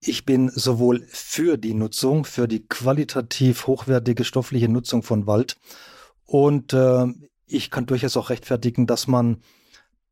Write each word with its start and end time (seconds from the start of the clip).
Ich 0.00 0.24
bin 0.24 0.50
sowohl 0.54 1.06
für 1.08 1.56
die 1.56 1.74
Nutzung, 1.74 2.24
für 2.24 2.46
die 2.46 2.66
qualitativ 2.66 3.66
hochwertige 3.66 4.24
stoffliche 4.24 4.68
Nutzung 4.68 5.02
von 5.02 5.26
Wald 5.26 5.56
und 6.24 6.72
äh, 6.72 7.06
ich 7.46 7.70
kann 7.70 7.86
durchaus 7.86 8.16
auch 8.16 8.30
rechtfertigen, 8.30 8.86
dass 8.86 9.06
man 9.06 9.42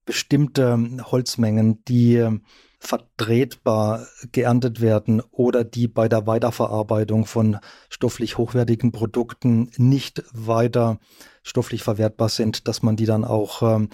bestimmte 0.07 0.79
Holzmengen, 1.11 1.85
die 1.85 2.41
vertretbar 2.79 4.07
geerntet 4.33 4.81
werden 4.81 5.23
oder 5.33 5.65
die 5.65 5.89
bei 5.89 6.09
der 6.09 6.27
Weiterverarbeitung 6.27 7.27
von 7.27 7.59
stofflich 7.89 8.39
hochwertigen 8.39 8.93
Produkten 8.93 9.71
nicht 9.77 10.23
weiter 10.33 10.99
stofflich 11.43 11.83
verwertbar 11.83 12.29
sind, 12.29 12.69
dass 12.69 12.83
man 12.83 12.97
die 12.97 13.07
dann 13.07 13.25
auch 13.25 13.63
ähm, 13.63 13.89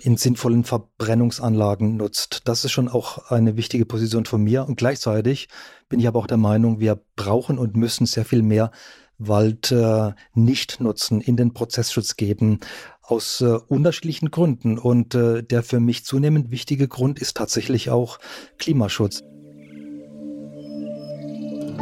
in 0.00 0.16
sinnvollen 0.16 0.64
Verbrennungsanlagen 0.64 1.96
nutzt. 1.96 2.42
Das 2.46 2.64
ist 2.64 2.72
schon 2.72 2.88
auch 2.88 3.30
eine 3.30 3.56
wichtige 3.56 3.86
Position 3.86 4.24
von 4.24 4.42
mir. 4.42 4.66
Und 4.66 4.76
gleichzeitig 4.76 5.48
bin 5.88 6.00
ich 6.00 6.08
aber 6.08 6.18
auch 6.18 6.26
der 6.26 6.36
Meinung, 6.36 6.80
wir 6.80 7.00
brauchen 7.16 7.58
und 7.58 7.76
müssen 7.76 8.06
sehr 8.06 8.24
viel 8.24 8.42
mehr 8.42 8.70
Wald 9.18 9.70
äh, 9.70 10.12
nicht 10.34 10.80
nutzen, 10.80 11.20
in 11.20 11.36
den 11.36 11.52
Prozessschutz 11.54 12.16
geben, 12.16 12.58
aus 13.02 13.40
äh, 13.40 13.58
unterschiedlichen 13.68 14.30
Gründen. 14.30 14.78
Und 14.78 15.14
äh, 15.14 15.42
der 15.42 15.62
für 15.62 15.80
mich 15.80 16.04
zunehmend 16.04 16.50
wichtige 16.50 16.88
Grund 16.88 17.20
ist 17.20 17.36
tatsächlich 17.36 17.90
auch 17.90 18.18
Klimaschutz. 18.58 19.22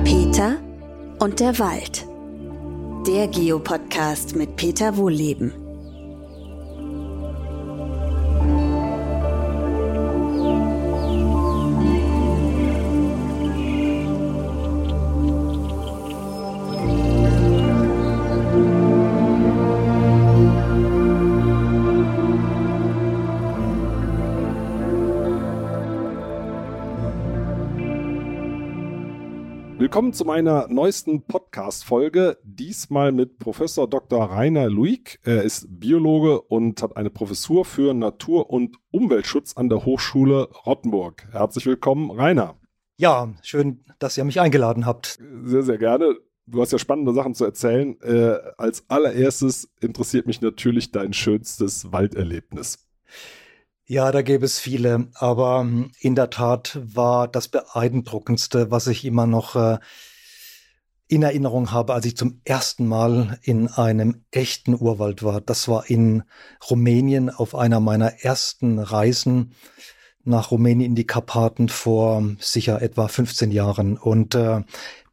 Peter 0.05 0.57
und 1.21 1.41
der 1.41 1.59
Wald. 1.59 2.07
Der 3.07 3.29
Geopodcast 3.29 4.37
mit 4.37 4.57
Peter 4.57 4.97
Wohlleben. 4.97 5.62
Willkommen 29.93 30.15
zu 30.15 30.25
meiner 30.25 30.69
neuesten 30.69 31.21
Podcast-Folge. 31.27 32.39
Diesmal 32.45 33.13
mit 33.13 33.39
Professor 33.39 33.87
Dr. 33.87 34.25
Rainer 34.25 34.71
Luig. 34.71 35.19
Er 35.23 35.43
ist 35.43 35.67
Biologe 35.69 36.41
und 36.41 36.83
hat 36.83 36.97
eine 36.97 37.11
Professur 37.11 37.67
für 37.67 37.93
Natur- 37.93 38.49
und 38.49 38.79
Umweltschutz 38.91 39.55
an 39.55 39.69
der 39.69 39.85
Hochschule 39.85 40.49
Rottenburg. 40.65 41.29
Herzlich 41.33 41.67
willkommen, 41.67 42.11
Rainer. 42.11 42.59
Ja, 42.97 43.35
schön, 43.43 43.85
dass 43.99 44.17
ihr 44.17 44.25
mich 44.25 44.41
eingeladen 44.41 44.87
habt. 44.87 45.19
Sehr, 45.45 45.63
sehr 45.63 45.77
gerne. 45.77 46.17
Du 46.47 46.63
hast 46.63 46.73
ja 46.73 46.79
spannende 46.79 47.13
Sachen 47.13 47.35
zu 47.35 47.45
erzählen. 47.45 48.01
Äh, 48.01 48.39
als 48.57 48.89
allererstes 48.89 49.69
interessiert 49.83 50.27
mich 50.27 50.41
natürlich 50.41 50.91
dein 50.91 51.13
schönstes 51.13 51.93
Walderlebnis. 51.93 52.89
Ja, 53.93 54.11
da 54.11 54.23
gäbe 54.23 54.47
es 54.47 54.59
viele, 54.59 55.09
aber 55.13 55.61
hm, 55.61 55.91
in 55.99 56.15
der 56.15 56.31
Tat 56.31 56.79
war 56.83 57.29
das 57.29 57.49
beeindruckendste, 57.49 58.71
was 58.71 58.87
ich 58.87 59.05
immer 59.05 59.27
noch 59.27 59.55
äh, 59.55 59.81
in 61.09 61.23
Erinnerung 61.23 61.73
habe, 61.73 61.93
als 61.93 62.07
ich 62.07 62.17
zum 62.17 62.41
ersten 62.45 62.87
Mal 62.87 63.39
in 63.43 63.69
einem 63.69 64.25
echten 64.31 64.73
Urwald 64.73 65.23
war. 65.23 65.43
Das 65.43 65.69
war 65.69 65.91
in 65.91 66.23
Rumänien 66.71 67.29
auf 67.29 67.55
einer 67.55 67.81
meiner 67.81 68.25
ersten 68.25 68.79
Reisen 68.79 69.53
nach 70.25 70.53
Rumänien 70.53 70.93
in 70.93 70.95
die 70.95 71.07
Karpaten 71.07 71.69
vor 71.69 72.25
sicher 72.39 72.81
etwa 72.81 73.09
15 73.09 73.51
Jahren. 73.51 73.99
Und 73.99 74.35
äh, 74.35 74.63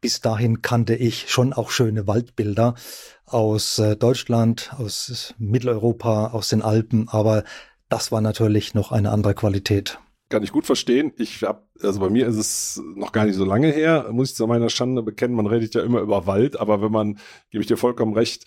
bis 0.00 0.22
dahin 0.22 0.62
kannte 0.62 0.94
ich 0.94 1.30
schon 1.30 1.52
auch 1.52 1.70
schöne 1.70 2.06
Waldbilder 2.06 2.76
aus 3.26 3.78
äh, 3.78 3.94
Deutschland, 3.94 4.72
aus 4.78 5.34
Mitteleuropa, 5.36 6.28
aus 6.28 6.48
den 6.48 6.62
Alpen, 6.62 7.10
aber 7.10 7.44
das 7.90 8.10
war 8.10 8.20
natürlich 8.20 8.72
noch 8.72 8.92
eine 8.92 9.10
andere 9.10 9.34
Qualität. 9.34 9.98
Kann 10.30 10.44
ich 10.44 10.52
gut 10.52 10.64
verstehen. 10.64 11.12
Ich 11.18 11.42
habe, 11.42 11.62
also 11.82 11.98
bei 11.98 12.08
mir 12.08 12.28
ist 12.28 12.36
es 12.36 12.80
noch 12.94 13.10
gar 13.10 13.26
nicht 13.26 13.34
so 13.34 13.44
lange 13.44 13.68
her, 13.68 14.08
muss 14.12 14.30
ich 14.30 14.36
zu 14.36 14.46
meiner 14.46 14.70
Schande 14.70 15.02
bekennen, 15.02 15.34
man 15.34 15.46
redet 15.46 15.74
ja 15.74 15.82
immer 15.82 16.00
über 16.00 16.26
Wald, 16.26 16.58
aber 16.58 16.80
wenn 16.80 16.92
man, 16.92 17.18
gebe 17.50 17.62
ich 17.62 17.66
dir 17.66 17.76
vollkommen 17.76 18.14
recht, 18.14 18.44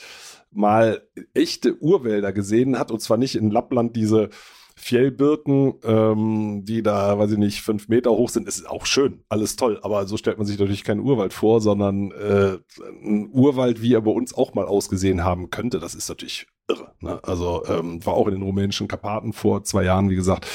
mal 0.49 1.01
echte 1.33 1.77
Urwälder 1.81 2.31
gesehen 2.31 2.79
hat, 2.79 2.89
und 2.89 3.01
zwar 3.01 3.17
nicht 3.17 3.35
in 3.35 3.51
Lappland 3.51 3.97
diese 3.97 4.29
Fjellbirken, 4.75 5.73
ähm, 5.83 6.61
die 6.63 6.81
da, 6.81 7.19
weiß 7.19 7.33
ich 7.33 7.37
nicht, 7.37 7.61
fünf 7.61 7.89
Meter 7.89 8.11
hoch 8.11 8.29
sind, 8.29 8.47
ist 8.47 8.67
auch 8.67 8.85
schön, 8.85 9.23
alles 9.27 9.55
toll. 9.57 9.79
Aber 9.83 10.07
so 10.07 10.17
stellt 10.17 10.37
man 10.37 10.47
sich 10.47 10.57
natürlich 10.57 10.83
keinen 10.83 11.01
Urwald 11.01 11.33
vor, 11.33 11.59
sondern 11.61 12.11
äh, 12.11 12.57
ein 13.03 13.29
Urwald, 13.31 13.81
wie 13.81 13.93
er 13.93 14.01
bei 14.01 14.11
uns 14.11 14.33
auch 14.33 14.53
mal 14.53 14.65
ausgesehen 14.65 15.23
haben 15.23 15.49
könnte. 15.49 15.79
Das 15.79 15.95
ist 15.95 16.09
natürlich 16.09 16.47
irre. 16.67 16.93
Ne? 16.99 17.19
Also 17.23 17.63
ähm, 17.67 18.05
war 18.05 18.13
auch 18.13 18.27
in 18.27 18.35
den 18.35 18.43
rumänischen 18.43 18.87
Karpaten 18.87 19.33
vor 19.33 19.63
zwei 19.63 19.83
Jahren, 19.83 20.09
wie 20.09 20.15
gesagt, 20.15 20.47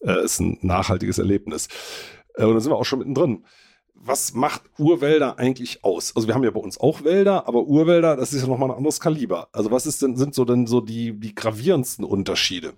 äh, 0.00 0.24
ist 0.24 0.40
ein 0.40 0.58
nachhaltiges 0.62 1.18
Erlebnis. 1.18 1.68
Äh, 2.34 2.44
und 2.44 2.54
da 2.54 2.60
sind 2.60 2.72
wir 2.72 2.76
auch 2.76 2.84
schon 2.84 3.00
mittendrin. 3.00 3.44
Was 3.94 4.34
macht 4.34 4.62
Urwälder 4.78 5.38
eigentlich 5.38 5.84
aus? 5.84 6.16
Also 6.16 6.26
wir 6.26 6.34
haben 6.34 6.42
ja 6.42 6.50
bei 6.50 6.60
uns 6.60 6.78
auch 6.78 7.04
Wälder, 7.04 7.46
aber 7.46 7.62
Urwälder, 7.62 8.16
das 8.16 8.32
ist 8.32 8.42
ja 8.42 8.48
nochmal 8.48 8.70
ein 8.70 8.76
anderes 8.76 8.98
Kaliber. 8.98 9.48
Also 9.52 9.70
was 9.70 9.86
ist 9.86 10.02
denn, 10.02 10.16
sind 10.16 10.34
so 10.34 10.44
denn 10.44 10.66
so 10.66 10.80
die, 10.80 11.18
die 11.18 11.34
gravierendsten 11.34 12.04
Unterschiede? 12.04 12.72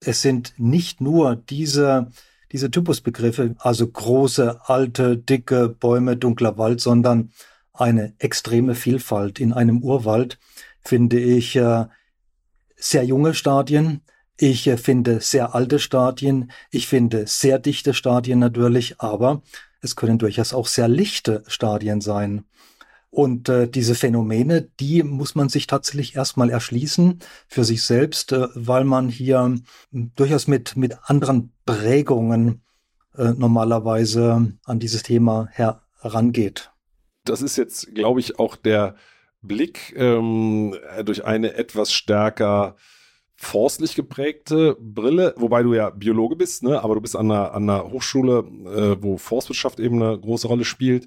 Es 0.00 0.22
sind 0.22 0.54
nicht 0.56 1.00
nur 1.00 1.36
diese, 1.36 2.10
diese 2.50 2.70
Typusbegriffe, 2.70 3.56
also 3.58 3.86
große, 3.86 4.60
alte, 4.64 5.18
dicke 5.18 5.68
Bäume, 5.68 6.16
dunkler 6.16 6.56
Wald, 6.56 6.80
sondern 6.80 7.30
eine 7.74 8.14
extreme 8.18 8.74
Vielfalt. 8.74 9.40
In 9.40 9.52
einem 9.52 9.82
Urwald 9.82 10.38
finde 10.80 11.18
ich 11.18 11.56
äh, 11.56 11.86
sehr 12.84 13.04
junge 13.04 13.34
Stadien. 13.34 14.02
Ich 14.36 14.66
äh, 14.66 14.76
finde 14.76 15.20
sehr 15.20 15.54
alte 15.54 15.78
Stadien. 15.78 16.50
Ich 16.70 16.86
finde 16.86 17.26
sehr 17.26 17.58
dichte 17.58 17.94
Stadien 17.94 18.38
natürlich, 18.38 19.00
aber 19.00 19.42
es 19.80 19.96
können 19.96 20.18
durchaus 20.18 20.52
auch 20.52 20.66
sehr 20.66 20.88
lichte 20.88 21.42
Stadien 21.46 22.00
sein. 22.00 22.44
Und 23.10 23.48
äh, 23.48 23.68
diese 23.68 23.94
Phänomene, 23.94 24.62
die 24.80 25.02
muss 25.04 25.34
man 25.34 25.48
sich 25.48 25.66
tatsächlich 25.68 26.16
erstmal 26.16 26.50
erschließen 26.50 27.20
für 27.46 27.64
sich 27.64 27.84
selbst, 27.84 28.32
äh, 28.32 28.48
weil 28.54 28.84
man 28.84 29.08
hier 29.08 29.40
hm, 29.92 30.12
durchaus 30.16 30.48
mit, 30.48 30.76
mit 30.76 30.96
anderen 31.04 31.52
Prägungen 31.64 32.62
äh, 33.16 33.32
normalerweise 33.36 34.52
an 34.64 34.78
dieses 34.80 35.04
Thema 35.04 35.48
herangeht. 35.52 36.72
Das 37.24 37.40
ist 37.40 37.56
jetzt, 37.56 37.94
glaube 37.94 38.20
ich, 38.20 38.38
auch 38.38 38.56
der 38.56 38.96
Blick 39.46 39.94
ähm, 39.96 40.76
durch 41.04 41.24
eine 41.24 41.54
etwas 41.54 41.92
stärker 41.92 42.76
forstlich 43.36 43.94
geprägte 43.94 44.76
Brille, 44.80 45.34
wobei 45.36 45.62
du 45.62 45.74
ja 45.74 45.90
Biologe 45.90 46.36
bist, 46.36 46.62
ne? 46.62 46.82
aber 46.82 46.94
du 46.94 47.00
bist 47.00 47.16
an 47.16 47.30
einer, 47.30 47.52
an 47.52 47.68
einer 47.68 47.90
Hochschule, 47.90 48.38
äh, 48.38 49.02
wo 49.02 49.18
Forstwirtschaft 49.18 49.80
eben 49.80 50.02
eine 50.02 50.18
große 50.18 50.46
Rolle 50.46 50.64
spielt. 50.64 51.06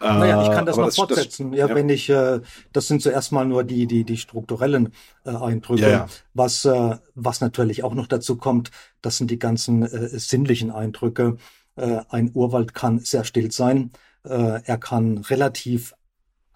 Naja, 0.00 0.42
ich 0.42 0.50
kann 0.50 0.66
das 0.66 0.76
noch 0.76 0.86
das, 0.86 0.96
fortsetzen. 0.96 1.52
Das, 1.52 1.58
ja, 1.58 1.68
ja, 1.68 1.74
wenn 1.74 1.88
ich, 1.88 2.10
äh, 2.10 2.40
das 2.72 2.86
sind 2.86 3.00
zuerst 3.00 3.32
mal 3.32 3.46
nur 3.46 3.64
die, 3.64 3.86
die, 3.86 4.04
die 4.04 4.18
strukturellen 4.18 4.92
äh, 5.24 5.30
Eindrücke. 5.30 5.82
Ja, 5.82 5.88
ja. 5.88 6.06
Was, 6.34 6.64
äh, 6.66 6.96
was 7.14 7.40
natürlich 7.40 7.82
auch 7.82 7.94
noch 7.94 8.06
dazu 8.06 8.36
kommt, 8.36 8.70
das 9.00 9.16
sind 9.16 9.30
die 9.30 9.38
ganzen 9.38 9.82
äh, 9.84 10.18
sinnlichen 10.18 10.70
Eindrücke. 10.70 11.38
Äh, 11.76 12.00
ein 12.10 12.30
Urwald 12.34 12.74
kann 12.74 12.98
sehr 12.98 13.24
still 13.24 13.50
sein. 13.50 13.90
Äh, 14.24 14.60
er 14.64 14.78
kann 14.78 15.18
relativ 15.18 15.94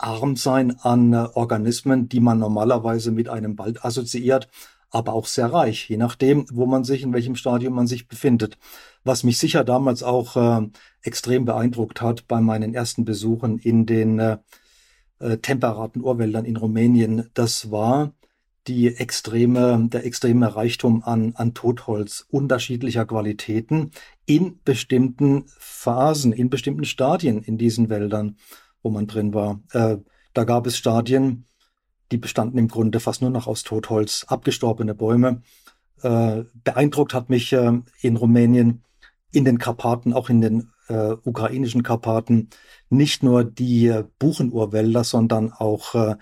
arm 0.02 0.36
sein 0.36 0.78
an 0.80 1.12
äh, 1.12 1.28
Organismen, 1.34 2.08
die 2.08 2.20
man 2.20 2.38
normalerweise 2.38 3.10
mit 3.10 3.28
einem 3.28 3.58
Wald 3.58 3.84
assoziiert, 3.84 4.48
aber 4.90 5.12
auch 5.12 5.26
sehr 5.26 5.52
reich, 5.52 5.88
je 5.88 5.96
nachdem, 5.96 6.46
wo 6.50 6.66
man 6.66 6.84
sich, 6.84 7.02
in 7.02 7.12
welchem 7.12 7.36
Stadium 7.36 7.74
man 7.74 7.86
sich 7.86 8.08
befindet. 8.08 8.58
Was 9.04 9.22
mich 9.22 9.38
sicher 9.38 9.64
damals 9.64 10.02
auch 10.02 10.36
äh, 10.36 10.68
extrem 11.02 11.44
beeindruckt 11.44 12.02
hat 12.02 12.26
bei 12.26 12.40
meinen 12.40 12.74
ersten 12.74 13.04
Besuchen 13.04 13.58
in 13.58 13.86
den 13.86 14.18
äh, 14.18 14.38
äh 15.20 15.36
temperaten 15.38 16.00
Urwäldern 16.02 16.44
in 16.44 16.56
Rumänien, 16.56 17.30
das 17.34 17.70
war 17.70 18.12
die 18.66 18.88
extreme, 18.88 19.88
der 19.90 20.04
extreme 20.04 20.54
Reichtum 20.54 21.02
an, 21.02 21.32
an 21.34 21.54
Totholz 21.54 22.26
unterschiedlicher 22.30 23.06
Qualitäten 23.06 23.90
in 24.26 24.60
bestimmten 24.64 25.44
Phasen, 25.58 26.32
in 26.32 26.50
bestimmten 26.50 26.84
Stadien 26.84 27.42
in 27.42 27.56
diesen 27.58 27.88
Wäldern 27.88 28.36
wo 28.82 28.90
man 28.90 29.06
drin 29.06 29.34
war. 29.34 29.60
Äh, 29.72 29.98
da 30.32 30.44
gab 30.44 30.66
es 30.66 30.76
Stadien, 30.76 31.46
die 32.12 32.18
bestanden 32.18 32.58
im 32.58 32.68
Grunde 32.68 33.00
fast 33.00 33.22
nur 33.22 33.30
noch 33.30 33.46
aus 33.46 33.62
Totholz, 33.62 34.24
abgestorbene 34.28 34.94
Bäume. 34.94 35.42
Äh, 36.02 36.44
beeindruckt 36.64 37.14
hat 37.14 37.28
mich 37.30 37.52
äh, 37.52 37.72
in 38.00 38.16
Rumänien, 38.16 38.82
in 39.32 39.44
den 39.44 39.58
Karpaten, 39.58 40.12
auch 40.12 40.28
in 40.28 40.40
den 40.40 40.72
äh, 40.88 41.12
ukrainischen 41.22 41.82
Karpaten, 41.82 42.48
nicht 42.88 43.22
nur 43.22 43.44
die 43.44 43.86
äh, 43.86 44.04
Buchenurwälder, 44.18 45.04
sondern 45.04 45.52
auch 45.52 45.94
äh, 45.94 46.16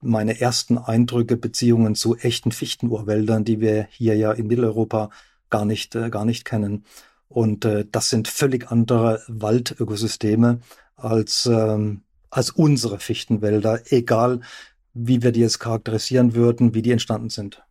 meine 0.00 0.40
ersten 0.40 0.78
Eindrücke, 0.78 1.36
Beziehungen 1.36 1.94
zu 1.94 2.16
echten 2.16 2.52
Fichtenurwäldern, 2.52 3.44
die 3.44 3.60
wir 3.60 3.88
hier 3.90 4.16
ja 4.16 4.32
in 4.32 4.46
Mitteleuropa 4.46 5.10
gar 5.48 5.64
nicht, 5.64 5.92
gar 6.10 6.24
nicht 6.24 6.44
kennen. 6.44 6.84
Und 7.28 7.64
äh, 7.64 7.86
das 7.90 8.10
sind 8.10 8.28
völlig 8.28 8.70
andere 8.70 9.22
Waldökosysteme 9.28 10.60
als, 10.96 11.46
ähm, 11.46 12.02
als 12.30 12.50
unsere 12.50 12.98
Fichtenwälder, 12.98 13.80
egal 13.90 14.40
wie 14.94 15.22
wir 15.22 15.32
die 15.32 15.40
jetzt 15.40 15.58
charakterisieren 15.58 16.34
würden, 16.34 16.74
wie 16.74 16.82
die 16.82 16.92
entstanden 16.92 17.30
sind. 17.30 17.62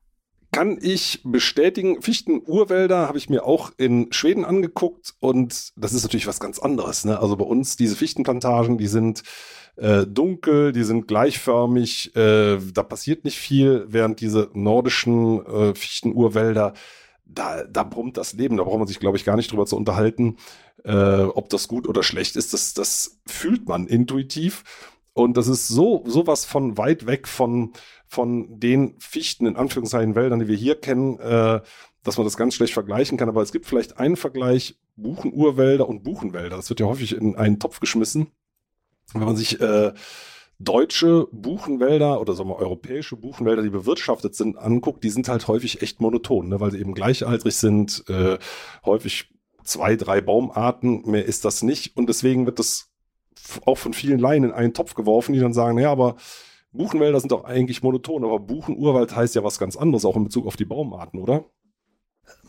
Kann 0.52 0.78
ich 0.80 1.22
bestätigen, 1.24 2.02
Fichten-Urwälder 2.02 3.08
habe 3.08 3.18
ich 3.18 3.28
mir 3.28 3.44
auch 3.44 3.72
in 3.78 4.14
Schweden 4.14 4.46
angeguckt 4.46 5.16
und 5.20 5.72
das 5.76 5.94
ist 5.94 6.04
natürlich 6.04 6.28
was 6.28 6.40
ganz 6.40 6.60
anderes. 6.60 7.06
Ne? 7.06 7.20
Also 7.20 7.36
bei 7.38 7.46
uns 7.46 7.76
diese 7.76 7.96
Fichtenplantagen, 7.96 8.78
die 8.78 8.86
sind 8.86 9.24
äh, 9.78 10.06
dunkel, 10.06 10.72
die 10.72 10.84
sind 10.84 11.08
gleichförmig, 11.08 12.16
äh, 12.16 12.60
da 12.72 12.84
passiert 12.84 13.24
nicht 13.24 13.40
viel, 13.40 13.86
während 13.88 14.22
diese 14.22 14.52
nordischen 14.54 15.44
äh, 15.44 15.74
Fichten-Urwälder, 15.74 16.74
da, 17.26 17.64
da 17.64 17.84
brummt 17.84 18.18
das 18.18 18.34
Leben, 18.34 18.58
da 18.58 18.64
braucht 18.64 18.80
man 18.80 18.88
sich, 18.88 19.00
glaube 19.00 19.18
ich, 19.18 19.26
gar 19.26 19.36
nicht 19.36 19.52
drüber 19.52 19.66
zu 19.66 19.78
unterhalten, 19.78 20.38
äh, 20.84 21.24
ob 21.24 21.50
das 21.50 21.68
gut 21.68 21.88
oder 21.88 22.04
schlecht 22.04 22.36
ist. 22.36 22.54
Das, 22.54 22.74
das 22.74 23.20
fühlt 23.26 23.68
man 23.68 23.88
intuitiv. 23.88 24.64
Und 25.14 25.38
das 25.38 25.48
ist 25.48 25.68
so 25.68 26.04
sowas 26.08 26.44
von 26.44 26.78
weit 26.78 27.06
weg 27.06 27.28
von, 27.28 27.74
von 28.08 28.60
den 28.60 28.96
Fichten, 29.00 29.46
in 29.46 29.56
Anführungszeichen 29.56 30.16
Wäldern, 30.16 30.40
die 30.40 30.48
wir 30.48 30.56
hier 30.56 30.80
kennen, 30.80 31.20
äh, 31.20 31.62
dass 32.04 32.18
man 32.18 32.26
das 32.26 32.38
ganz 32.38 32.56
schlecht 32.56 32.74
vergleichen 32.74 33.18
kann. 33.18 33.30
Aber 33.30 33.42
es 33.42 33.52
gibt 33.52 33.66
vielleicht 33.66 34.00
einen 34.00 34.16
Vergleich 34.16 34.80
Buchenurwälder 34.96 35.88
und 35.88 36.04
Buchenwälder. 36.04 36.58
Das 36.58 36.70
wird 36.70 36.80
ja 36.80 36.88
häufig 36.88 37.16
in 37.16 37.36
einen 37.36 37.60
Topf 37.60 37.80
geschmissen. 37.80 38.28
Wenn 39.14 39.26
man 39.26 39.36
sich 39.36 39.62
äh, 39.62 39.94
deutsche 40.64 41.28
Buchenwälder 41.32 42.20
oder 42.22 42.34
sagen 42.34 42.50
wir 42.50 42.58
europäische 42.58 43.16
Buchenwälder, 43.16 43.62
die 43.62 43.70
bewirtschaftet 43.70 44.36
sind, 44.36 44.58
anguckt, 44.58 45.04
die 45.04 45.10
sind 45.10 45.28
halt 45.28 45.48
häufig 45.48 45.82
echt 45.82 46.02
monoton, 46.02 46.50
ne, 46.50 46.60
weil 46.60 46.72
sie 46.72 46.80
eben 46.80 46.94
gleichaltrig 46.94 47.56
sind, 47.56 48.04
äh, 48.10 48.38
häufig 48.86 49.30
zwei, 49.64 49.96
drei 49.96 50.22
Baumarten, 50.22 51.10
mehr 51.10 51.26
ist 51.26 51.46
das 51.46 51.64
nicht. 51.64 51.96
Und 51.98 52.08
deswegen 52.08 52.46
wird 52.46 52.60
das 52.60 52.92
auch 53.66 53.78
von 53.78 53.94
vielen 53.94 54.20
Laien 54.20 54.44
in 54.44 54.52
einen 54.52 54.74
Topf 54.74 54.94
geworfen, 54.94 55.34
die 55.34 55.40
dann 55.40 55.54
sagen, 55.54 55.78
ja, 55.80 55.92
aber 55.92 56.16
Buchenwälder 56.72 57.20
sind 57.20 57.32
doch 57.32 57.44
eigentlich 57.44 57.84
monoton, 57.84 58.24
aber 58.24 58.40
Buchenurwald 58.40 59.16
heißt 59.16 59.36
ja 59.36 59.44
was 59.44 59.60
ganz 59.60 59.76
anderes, 59.76 60.06
auch 60.06 60.16
in 60.16 60.24
Bezug 60.24 60.48
auf 60.48 60.56
die 60.56 60.66
Baumarten, 60.66 61.20
oder? 61.20 61.46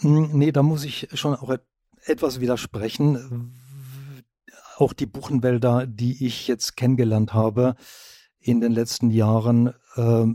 Hm, 0.00 0.30
nee, 0.32 0.52
da 0.52 0.62
muss 0.62 0.84
ich 0.84 1.08
schon 1.14 1.34
auch 1.34 1.54
etwas 2.04 2.40
widersprechen. 2.40 3.54
Auch 4.76 4.92
die 4.92 5.06
Buchenwälder, 5.06 5.86
die 5.86 6.26
ich 6.26 6.48
jetzt 6.48 6.76
kennengelernt 6.76 7.32
habe 7.32 7.76
in 8.40 8.60
den 8.60 8.72
letzten 8.72 9.10
Jahren 9.10 9.72
äh, 9.96 10.26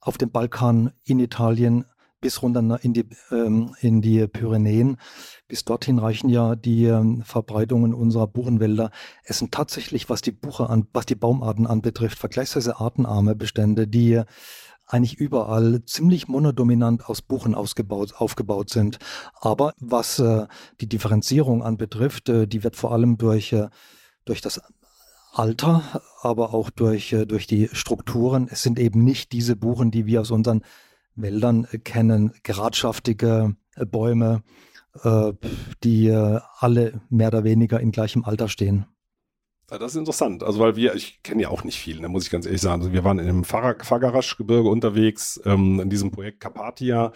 auf 0.00 0.18
dem 0.18 0.30
Balkan, 0.30 0.92
in 1.04 1.18
Italien, 1.18 1.84
bis 2.20 2.40
runter 2.40 2.78
in 2.82 2.94
die, 2.94 3.06
ähm, 3.30 3.74
in 3.80 4.00
die 4.00 4.26
Pyrenäen. 4.26 4.96
Bis 5.46 5.64
dorthin 5.64 5.98
reichen 5.98 6.30
ja 6.30 6.56
die 6.56 6.86
ähm, 6.86 7.22
Verbreitungen 7.22 7.92
unserer 7.92 8.26
Buchenwälder. 8.26 8.90
Es 9.24 9.40
sind 9.40 9.52
tatsächlich, 9.52 10.08
was 10.08 10.22
die 10.22 10.32
Buche 10.32 10.70
an, 10.70 10.86
was 10.94 11.04
die 11.04 11.16
Baumarten 11.16 11.66
anbetrifft, 11.66 12.18
vergleichsweise 12.18 12.80
artenarme 12.80 13.34
Bestände, 13.34 13.86
die 13.86 14.22
eigentlich 14.86 15.16
überall 15.16 15.84
ziemlich 15.86 16.28
monodominant 16.28 17.08
aus 17.08 17.22
Buchen 17.22 17.54
ausgebaut, 17.54 18.14
aufgebaut 18.16 18.70
sind. 18.70 18.98
Aber 19.40 19.72
was 19.78 20.18
äh, 20.18 20.46
die 20.80 20.88
Differenzierung 20.88 21.62
anbetrifft, 21.62 22.28
äh, 22.28 22.46
die 22.46 22.64
wird 22.64 22.76
vor 22.76 22.92
allem 22.92 23.16
durch, 23.16 23.52
äh, 23.52 23.68
durch 24.24 24.40
das 24.40 24.60
Alter, 25.32 25.82
aber 26.22 26.54
auch 26.54 26.70
durch, 26.70 27.12
äh, 27.12 27.26
durch 27.26 27.46
die 27.46 27.68
Strukturen. 27.72 28.48
Es 28.50 28.62
sind 28.62 28.78
eben 28.78 29.02
nicht 29.02 29.32
diese 29.32 29.56
Buchen, 29.56 29.90
die 29.90 30.06
wir 30.06 30.20
aus 30.20 30.30
unseren 30.30 30.62
Wäldern 31.16 31.66
kennen, 31.84 32.32
geradschaftige 32.42 33.56
äh, 33.76 33.86
Bäume, 33.86 34.42
äh, 35.02 35.32
die 35.82 36.08
äh, 36.08 36.40
alle 36.58 37.00
mehr 37.08 37.28
oder 37.28 37.44
weniger 37.44 37.80
in 37.80 37.92
gleichem 37.92 38.24
Alter 38.24 38.48
stehen. 38.48 38.86
Das 39.68 39.92
ist 39.92 39.96
interessant. 39.96 40.42
Also, 40.42 40.60
weil 40.60 40.76
wir, 40.76 40.94
ich 40.94 41.22
kenne 41.22 41.42
ja 41.42 41.48
auch 41.48 41.64
nicht 41.64 41.78
viel, 41.78 42.00
da 42.00 42.08
muss 42.08 42.24
ich 42.24 42.30
ganz 42.30 42.46
ehrlich 42.46 42.60
sagen. 42.60 42.82
Also, 42.82 42.92
wir 42.92 43.04
waren 43.04 43.18
in 43.18 43.26
dem 43.26 43.44
Fagarasch-Gebirge 43.44 44.68
unterwegs, 44.68 45.40
ähm, 45.44 45.80
in 45.80 45.90
diesem 45.90 46.10
Projekt 46.10 46.40
Carpathia. 46.40 47.12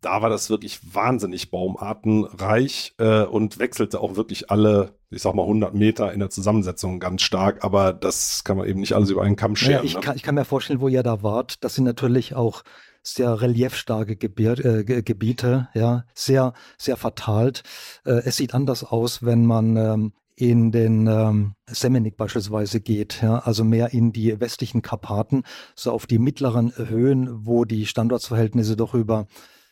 Da 0.00 0.22
war 0.22 0.30
das 0.30 0.50
wirklich 0.50 0.94
wahnsinnig 0.94 1.50
baumartenreich 1.50 2.94
äh, 2.98 3.22
und 3.24 3.58
wechselte 3.58 4.00
auch 4.00 4.14
wirklich 4.16 4.50
alle, 4.50 4.94
ich 5.10 5.22
sag 5.22 5.34
mal, 5.34 5.42
100 5.42 5.74
Meter 5.74 6.12
in 6.12 6.20
der 6.20 6.30
Zusammensetzung 6.30 7.00
ganz 7.00 7.22
stark. 7.22 7.64
Aber 7.64 7.92
das 7.92 8.44
kann 8.44 8.56
man 8.56 8.68
eben 8.68 8.80
nicht 8.80 8.94
alles 8.94 9.10
über 9.10 9.22
einen 9.22 9.36
Kamm 9.36 9.56
scheren. 9.56 9.72
Ja, 9.72 9.82
ich, 9.82 9.94
ne? 9.94 10.00
kann, 10.00 10.16
ich 10.16 10.22
kann 10.22 10.34
mir 10.34 10.44
vorstellen, 10.44 10.80
wo 10.80 10.88
ihr 10.88 11.02
da 11.02 11.22
wart. 11.22 11.64
Das 11.64 11.74
sind 11.74 11.84
natürlich 11.84 12.34
auch 12.34 12.62
sehr 13.02 13.40
reliefstarke 13.40 14.16
Gebir 14.16 14.64
äh, 14.64 14.84
Gebiete, 14.84 15.68
ja, 15.74 16.04
sehr, 16.14 16.52
sehr 16.76 16.96
verteilt. 16.96 17.62
Äh, 18.04 18.22
es 18.24 18.36
sieht 18.36 18.54
anders 18.54 18.84
aus, 18.84 19.24
wenn 19.24 19.46
man 19.46 19.76
ähm, 19.76 20.12
in 20.36 20.70
den 20.70 21.06
ähm, 21.06 21.54
Semenik 21.66 22.16
beispielsweise 22.16 22.80
geht, 22.80 23.22
ja, 23.22 23.38
also 23.38 23.64
mehr 23.64 23.92
in 23.92 24.12
die 24.12 24.38
westlichen 24.38 24.82
Karpaten, 24.82 25.42
so 25.74 25.90
auf 25.92 26.06
die 26.06 26.18
mittleren 26.18 26.72
Höhen, 26.76 27.46
wo 27.46 27.64
die 27.64 27.86
Standortsverhältnisse 27.86 28.76
doch 28.76 28.94
über 28.94 29.26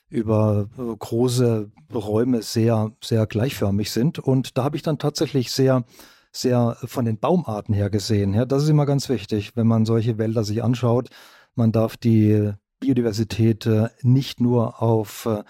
über 0.09 0.69
äh, 0.79 0.97
große 0.99 1.71
Räume 1.93 2.43
sehr 2.43 2.93
sehr 3.03 3.27
gleichförmig 3.27 3.91
sind 3.91 4.19
und 4.19 4.57
da 4.57 4.65
habe 4.65 4.77
ich 4.77 4.83
dann 4.83 4.99
tatsächlich 4.99 5.51
sehr 5.53 5.85
sehr 6.33 6.77
von 6.85 7.05
den 7.05 7.19
Baumarten 7.19 7.75
her 7.75 7.91
gesehen, 7.91 8.35
ja, 8.35 8.45
das 8.45 8.65
ist 8.65 8.69
immer 8.71 8.87
ganz 8.87 9.09
wichtig, 9.09 9.57
wenn 9.57 9.67
man 9.67 9.85
solche 9.85 10.19
Wälder 10.19 10.45
sich 10.45 10.65
anschaut. 10.65 11.11
Man 11.55 11.71
darf 11.71 11.97
die 11.97 12.53
Biodiversität 12.85 13.65
äh, 13.65 13.89
nicht 14.03 14.41
nur 14.41 14.83
auf 14.83 15.25
äh, 15.25 15.43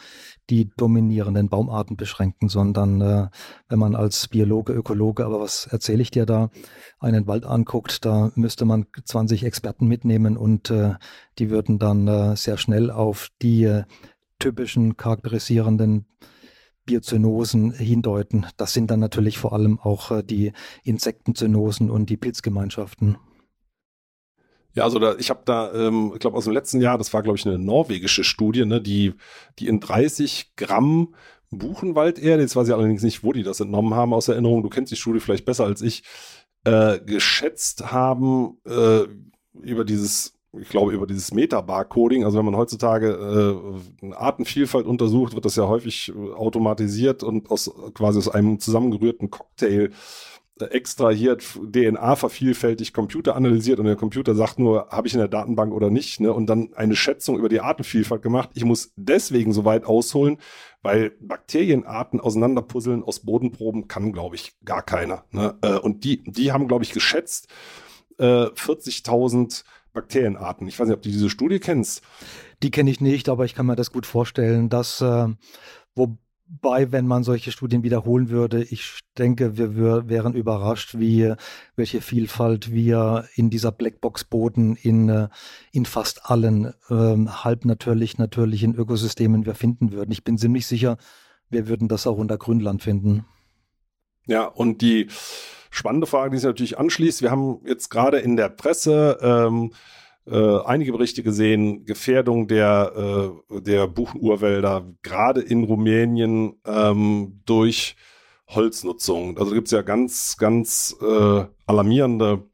die 0.51 0.71
dominierenden 0.77 1.49
Baumarten 1.49 1.97
beschränken, 1.97 2.49
sondern 2.49 3.01
äh, 3.01 3.29
wenn 3.69 3.79
man 3.81 3.97
als 3.97 4.29
Biologe, 4.29 4.73
Ökologe, 4.73 5.25
aber 5.25 5.41
was 5.41 5.67
erzähle 5.67 6.03
ich 6.03 6.13
dir 6.13 6.27
da, 6.27 6.51
einen 7.01 7.27
Wald 7.27 7.45
anguckt, 7.45 8.05
da 8.05 8.31
müsste 8.37 8.67
man 8.67 8.87
20 9.05 9.43
Experten 9.43 9.89
mitnehmen 9.89 10.37
und 10.37 10.71
äh, 10.71 10.95
die 11.41 11.51
würden 11.51 11.81
dann 11.81 12.07
äh, 12.07 12.37
sehr 12.37 12.57
schnell 12.57 12.93
auf 12.93 13.31
die 13.43 13.65
äh, 13.65 13.83
typischen 14.39 14.97
charakterisierenden 14.97 16.07
Biozynosen 16.85 17.73
hindeuten. 17.73 18.47
Das 18.57 18.75
sind 18.75 18.93
dann 18.93 19.01
natürlich 19.01 19.39
vor 19.39 19.55
allem 19.55 19.81
auch 19.81 20.23
die 20.23 20.53
Insektenzynosen 20.85 21.91
und 21.91 22.11
die 22.11 22.17
Pilzgemeinschaften. 22.17 23.17
Ja, 24.75 24.85
also 24.85 24.99
da, 24.99 25.17
ich 25.17 25.31
habe 25.31 25.43
da, 25.45 25.73
ähm, 25.73 26.11
ich 26.15 26.21
glaube 26.21 26.37
aus 26.37 26.45
dem 26.45 26.53
letzten 26.53 26.81
Jahr, 26.81 26.99
das 26.99 27.13
war 27.13 27.23
glaube 27.23 27.39
ich 27.39 27.47
eine 27.47 27.59
norwegische 27.59 28.25
Studie, 28.25 28.67
ne, 28.67 28.81
die, 28.81 29.15
die 29.59 29.69
in 29.69 29.81
30 29.81 30.57
Gramm 30.57 31.15
Buchenwalderde, 31.51 32.43
jetzt 32.43 32.57
weiß 32.57 32.69
ich 32.69 32.75
allerdings 32.75 33.03
nicht, 33.03 33.23
wo 33.23 33.33
die 33.33 33.45
das 33.45 33.61
entnommen 33.61 33.95
haben 33.95 34.13
aus 34.13 34.29
Erinnerung, 34.29 34.63
du 34.63 34.69
kennst 34.69 34.91
die 34.91 34.97
Studie 34.97 35.21
vielleicht 35.21 35.45
besser 35.45 35.65
als 35.65 35.81
ich, 35.83 36.03
äh, 36.65 36.99
geschätzt 36.99 37.93
haben 37.93 38.59
äh, 38.67 39.05
über 39.63 39.85
dieses 39.85 40.35
ich 40.61 40.69
glaube, 40.69 40.93
über 40.93 41.07
dieses 41.07 41.33
Meta-Barcoding, 41.33 42.25
also 42.25 42.39
wenn 42.39 42.45
man 42.45 42.57
heutzutage 42.57 43.61
äh, 44.03 44.13
Artenvielfalt 44.13 44.87
untersucht, 44.87 45.35
wird 45.35 45.45
das 45.45 45.57
ja 45.57 45.67
häufig 45.67 46.13
äh, 46.15 46.33
automatisiert 46.33 47.23
und 47.23 47.51
aus 47.51 47.73
quasi 47.95 48.19
aus 48.19 48.29
einem 48.29 48.61
zusammengerührten 48.61 49.31
Cocktail 49.31 49.91
extrahiert, 50.61 51.43
DNA 51.69 52.15
vervielfältigt, 52.15 52.95
Computer 52.95 53.35
analysiert 53.35 53.81
und 53.81 53.87
der 53.87 53.97
Computer 53.97 54.35
sagt 54.35 54.59
nur, 54.59 54.89
habe 54.89 55.09
ich 55.09 55.15
in 55.15 55.19
der 55.19 55.29
Datenbank 55.29 55.73
oder 55.73 55.91
nicht, 55.91 56.21
ne? 56.21 56.33
und 56.33 56.47
dann 56.47 56.73
eine 56.75 56.95
Schätzung 56.95 57.39
über 57.39 57.49
die 57.49 57.61
Artenvielfalt 57.61 58.23
gemacht. 58.23 58.51
Ich 58.55 58.65
muss 58.65 58.93
deswegen 58.97 59.53
so 59.53 59.65
weit 59.65 59.85
ausholen, 59.85 60.39
weil 60.83 61.11
Bakterienarten 61.21 62.21
auseinanderpuzzeln 62.21 63.03
aus 63.03 63.21
Bodenproben 63.21 63.89
kann, 63.89 64.13
glaube 64.13 64.37
ich, 64.37 64.55
gar 64.65 64.83
keiner. 64.83 65.25
Ne? 65.33 65.57
Äh, 65.63 65.79
und 65.79 66.05
die, 66.05 66.23
die 66.25 66.53
haben, 66.53 66.69
glaube 66.69 66.85
ich, 66.85 66.93
geschätzt 66.93 67.49
äh, 68.19 68.25
40.000 68.25 69.65
Bakterienarten. 69.93 70.69
Ich 70.69 70.79
weiß 70.79 70.87
nicht, 70.87 70.97
ob 70.97 71.03
du 71.03 71.09
diese 71.09 71.31
Studie 71.31 71.59
kennst. 71.59 72.03
Die 72.63 72.71
kenne 72.71 72.91
ich 72.91 73.01
nicht, 73.01 73.29
aber 73.29 73.45
ich 73.45 73.55
kann 73.55 73.67
mir 73.67 73.77
das 73.77 73.93
gut 73.93 74.07
vorstellen, 74.07 74.69
dass 74.69 75.01
äh, 75.01 75.29
wo 75.97 76.19
bei, 76.47 76.93
wenn 76.93 77.07
man 77.07 77.25
solche 77.25 77.53
Studien 77.53 77.83
wiederholen 77.83 78.29
würde, 78.29 78.63
ich 78.63 79.01
denke, 79.17 79.57
wir, 79.57 79.77
wir 79.77 80.09
wären 80.09 80.35
überrascht, 80.35 80.99
wie 80.99 81.35
welche 81.75 82.01
Vielfalt 82.01 82.71
wir 82.71 83.27
in 83.35 83.51
dieser 83.51 83.73
Blackbox-Boden 83.73 84.77
in, 84.77 85.09
äh, 85.09 85.29
in 85.73 85.87
fast 85.87 86.31
allen 86.31 86.75
ähm, 86.91 87.45
halbnatürlich 87.45 88.19
natürlichen 88.19 88.75
Ökosystemen 88.75 89.47
wir 89.47 89.55
finden 89.55 89.93
würden. 89.93 90.13
Ich 90.13 90.25
bin 90.25 90.39
ziemlich 90.39 90.67
sicher, 90.67 90.99
wir 91.49 91.69
würden 91.69 91.89
das 91.89 92.07
auch 92.07 92.19
unter 92.19 92.37
Grünland 92.37 92.83
finden. 92.83 93.25
Ja, 94.27 94.45
und 94.45 94.83
die 94.83 95.09
spannende 95.71 96.07
Frage, 96.07 96.31
die 96.31 96.39
sich 96.39 96.47
natürlich 96.47 96.79
anschließt, 96.79 97.23
wir 97.23 97.31
haben 97.31 97.61
jetzt 97.67 97.91
gerade 97.91 98.19
in 98.19 98.37
der 98.37 98.49
Presse 98.49 99.19
ähm, 99.21 99.73
äh, 100.27 100.59
einige 100.65 100.93
Berichte 100.93 101.23
gesehen, 101.23 101.85
Gefährdung 101.85 102.49
der, 102.49 103.33
äh, 103.51 103.61
der 103.61 103.87
Buchenurwälder, 103.87 104.95
gerade 105.03 105.41
in 105.41 105.65
Rumänien 105.65 106.61
ähm, 106.65 107.41
durch 107.45 107.97
Holznutzung. 108.49 109.39
Also 109.39 109.53
gibt 109.53 109.69
es 109.69 109.73
ja 109.73 109.83
ganz, 109.83 110.37
ganz 110.37 110.97
äh, 111.01 111.45
alarmierende 111.67 112.45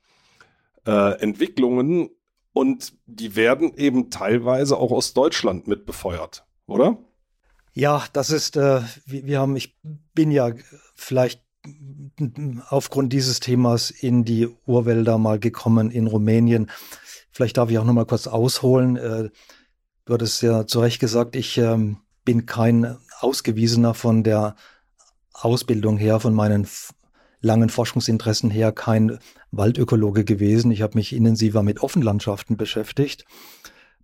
äh, 0.86 1.20
Entwicklungen 1.20 2.10
und 2.52 2.94
die 3.06 3.36
werden 3.36 3.72
eben 3.76 4.10
teilweise 4.10 4.76
auch 4.76 4.90
aus 4.90 5.14
Deutschland 5.14 5.68
mit 5.68 5.86
befeuert, 5.86 6.46
oder? 6.66 6.98
Ja, 7.72 8.04
das 8.12 8.30
ist, 8.30 8.56
äh, 8.56 8.80
wir, 9.06 9.26
wir 9.26 9.40
haben, 9.40 9.56
ich 9.56 9.78
bin 10.14 10.30
ja 10.30 10.52
vielleicht 10.94 11.42
aufgrund 12.68 13.12
dieses 13.12 13.40
Themas 13.40 13.90
in 13.90 14.24
die 14.24 14.48
Urwälder 14.66 15.18
mal 15.18 15.38
gekommen 15.38 15.90
in 15.90 16.06
Rumänien. 16.06 16.70
Vielleicht 17.30 17.56
darf 17.56 17.70
ich 17.70 17.78
auch 17.78 17.84
noch 17.84 17.92
mal 17.92 18.06
kurz 18.06 18.26
ausholen. 18.26 18.96
Äh, 18.96 19.30
du 20.04 20.14
hattest 20.14 20.42
ja 20.42 20.66
zu 20.66 20.80
Recht 20.80 21.00
gesagt, 21.00 21.36
ich 21.36 21.58
ähm, 21.58 21.98
bin 22.24 22.46
kein 22.46 22.96
Ausgewiesener 23.20 23.94
von 23.94 24.22
der 24.22 24.56
Ausbildung 25.32 25.96
her, 25.96 26.20
von 26.20 26.34
meinen 26.34 26.66
langen 27.40 27.70
Forschungsinteressen 27.70 28.50
her, 28.50 28.72
kein 28.72 29.18
Waldökologe 29.50 30.24
gewesen. 30.24 30.70
Ich 30.70 30.82
habe 30.82 30.98
mich 30.98 31.14
intensiver 31.14 31.62
mit 31.62 31.80
Offenlandschaften 31.82 32.56
beschäftigt, 32.56 33.24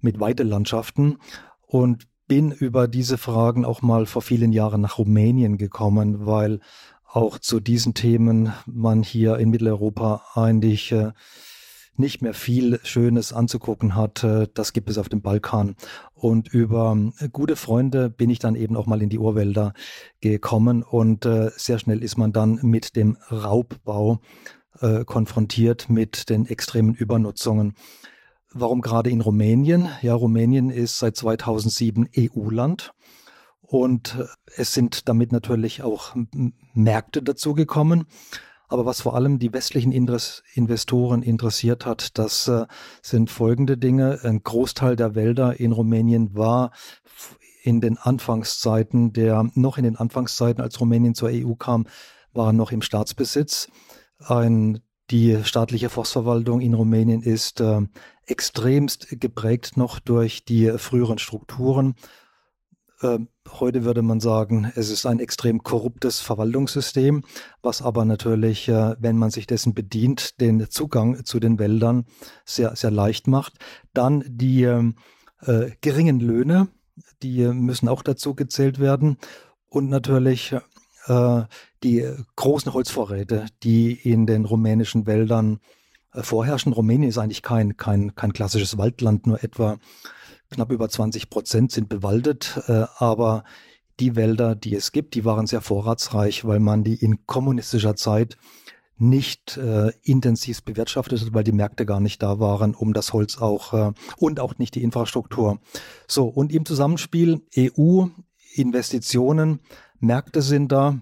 mit 0.01 0.21
Weidelandschaften 0.21 1.19
und 1.67 2.07
bin 2.27 2.51
über 2.51 2.89
diese 2.89 3.19
Fragen 3.19 3.65
auch 3.65 3.83
mal 3.83 4.07
vor 4.07 4.23
vielen 4.23 4.53
Jahren 4.53 4.81
nach 4.81 4.99
Rumänien 4.99 5.59
gekommen, 5.59 6.27
weil 6.27 6.61
auch 7.05 7.39
zu 7.39 7.61
diesen 7.61 7.95
Themen 7.95 8.53
man 8.67 9.03
hier 9.03 9.37
in 9.39 9.51
Mitteleuropa 9.51 10.25
eigentlich 10.35 10.93
äh, 10.93 11.13
nicht 11.99 12.23
mehr 12.23 12.35
viel 12.35 12.81
Schönes 12.83 13.33
anzugucken 13.33 13.95
hat. 13.95 14.25
Äh, 14.25 14.49
das 14.55 14.73
gibt 14.73 14.91
es 14.91 14.99
auf 14.99 15.09
dem 15.09 15.23
Balkan. 15.23 15.77
Und 16.15 16.49
über 16.49 16.97
äh, 17.19 17.29
gute 17.29 17.57
Freunde 17.57 18.11
bin 18.11 18.31
ich 18.31 18.39
dann 18.39 18.57
eben 18.57 18.77
auch 18.77 18.87
mal 18.87 19.03
in 19.03 19.09
die 19.09 19.19
Urwälder 19.19 19.73
gekommen 20.21 20.83
und 20.83 21.27
äh, 21.27 21.51
sehr 21.57 21.79
schnell 21.79 22.03
ist 22.03 22.17
man 22.17 22.33
dann 22.33 22.59
mit 22.63 22.97
dem 22.97 23.17
Raubbau 23.31 24.21
äh, 24.81 25.05
konfrontiert, 25.05 25.89
mit 25.89 26.31
den 26.31 26.47
extremen 26.47 26.95
Übernutzungen. 26.95 27.75
Warum 28.53 28.81
gerade 28.81 29.11
in 29.11 29.21
Rumänien? 29.21 29.89
Ja, 30.03 30.15
Rumänien 30.15 30.71
ist 30.71 30.99
seit 30.99 31.17
2007 31.17 32.09
EU-Land 32.17 32.93
und 33.61 34.19
es 34.57 34.73
sind 34.73 35.09
damit 35.09 35.33
natürlich 35.33 35.83
auch 35.83 36.15
Märkte 36.73 37.23
dazugekommen. 37.23 38.07
Aber 38.69 38.85
was 38.85 39.01
vor 39.01 39.15
allem 39.15 39.39
die 39.39 39.53
westlichen 39.53 39.93
Investoren 39.93 41.23
interessiert 41.23 41.87
hat, 41.87 42.19
das 42.19 42.49
äh, 42.49 42.67
sind 43.01 43.31
folgende 43.31 43.79
Dinge. 43.79 44.21
Ein 44.23 44.43
Großteil 44.43 44.97
der 44.97 45.15
Wälder 45.15 45.61
in 45.61 45.73
Rumänien 45.73 46.35
war 46.35 46.73
in 47.63 47.81
den 47.81 47.99
Anfangszeiten 47.99 49.13
der, 49.13 49.51
noch 49.55 49.79
in 49.79 49.85
den 49.85 49.97
Anfangszeiten, 49.97 50.63
als 50.63 50.81
Rumänien 50.81 51.15
zur 51.15 51.31
EU 51.33 51.55
kam, 51.55 51.87
waren 52.33 52.57
noch 52.57 52.73
im 52.73 52.83
Staatsbesitz. 52.83 53.69
Ein, 54.19 54.81
die 55.11 55.45
staatliche 55.45 55.89
Forstverwaltung 55.89 56.61
in 56.61 56.75
Rumänien 56.75 57.23
ist 57.23 57.61
äh, 57.61 57.83
extremst 58.27 59.21
geprägt 59.21 59.77
noch 59.77 60.01
durch 60.01 60.45
die 60.45 60.71
früheren 60.79 61.19
Strukturen 61.19 61.95
äh, 63.01 63.19
heute 63.61 63.85
würde 63.85 64.03
man 64.03 64.21
sagen, 64.21 64.73
es 64.75 64.91
ist 64.91 65.07
ein 65.07 65.21
extrem 65.21 65.63
korruptes 65.63 66.21
Verwaltungssystem, 66.21 67.23
was 67.63 67.83
aber 67.83 68.05
natürlich, 68.05 68.69
äh, 68.69 68.97
wenn 68.99 69.17
man 69.17 69.31
sich 69.31 69.47
dessen 69.47 69.75
bedient, 69.75 70.41
den 70.41 70.69
Zugang 70.71 71.25
zu 71.25 71.41
den 71.41 71.59
Wäldern 71.59 72.05
sehr, 72.45 72.77
sehr 72.77 72.91
leicht 72.91 73.27
macht. 73.27 73.55
Dann 73.95 74.25
die 74.27 74.65
ähm, 74.65 74.97
äh, 75.43 75.71
geringen 75.81 76.21
Löhne, 76.21 76.69
die 77.23 77.47
müssen 77.49 77.89
auch 77.89 78.03
dazu 78.03 78.35
gezählt 78.35 78.79
werden. 78.79 79.19
Und 79.69 79.89
natürlich 79.89 80.55
äh, 81.07 81.43
die 81.83 82.09
großen 82.37 82.73
Holzvorräte, 82.73 83.47
die 83.63 83.93
in 83.93 84.27
den 84.27 84.45
rumänischen 84.45 85.07
Wäldern 85.07 85.61
äh, 86.13 86.23
vorherrschen. 86.23 86.73
Rumänien 86.73 87.11
ist 87.11 87.19
eigentlich 87.19 87.43
kein, 87.43 87.77
kein, 87.77 88.15
kein 88.15 88.33
klassisches 88.33 88.79
Waldland, 88.79 89.27
nur 89.27 89.43
etwa 89.43 89.79
knapp 90.51 90.71
über 90.71 90.89
20 90.89 91.31
Prozent 91.31 91.73
sind 91.73 91.89
bewaldet, 91.89 92.61
äh, 92.69 92.85
aber 92.99 93.45
die 94.01 94.15
Wälder, 94.17 94.55
die 94.55 94.75
es 94.75 94.93
gibt, 94.93 95.15
die 95.15 95.25
waren 95.25 95.47
sehr 95.47 95.61
vorratsreich, 95.61 96.45
weil 96.45 96.61
man 96.61 96.85
die 96.85 96.95
in 96.95 97.27
kommunistischer 97.27 97.97
Zeit 97.97 98.37
nicht 98.99 99.57
äh, 99.59 99.93
intensiv 100.03 100.63
bewirtschaftet 100.63 101.21
hat, 101.21 101.35
weil 101.35 101.45
die 101.45 101.53
Märkte 101.53 101.85
gar 101.85 102.01
nicht 102.01 102.23
da 102.23 102.41
waren, 102.41 102.75
um 102.75 102.93
das 102.93 103.13
Holz 103.13 103.39
auch 103.39 103.75
äh, 103.75 103.93
und 104.17 104.41
auch 104.41 104.59
nicht 104.59 104.75
die 104.75 104.83
Infrastruktur. 104.83 105.59
So, 106.09 106.27
und 106.27 106.53
im 106.53 106.65
Zusammenspiel 106.65 107.43
EU, 107.57 108.07
Investitionen, 108.55 109.61
Märkte 110.01 110.41
sind 110.41 110.73
da 110.73 111.01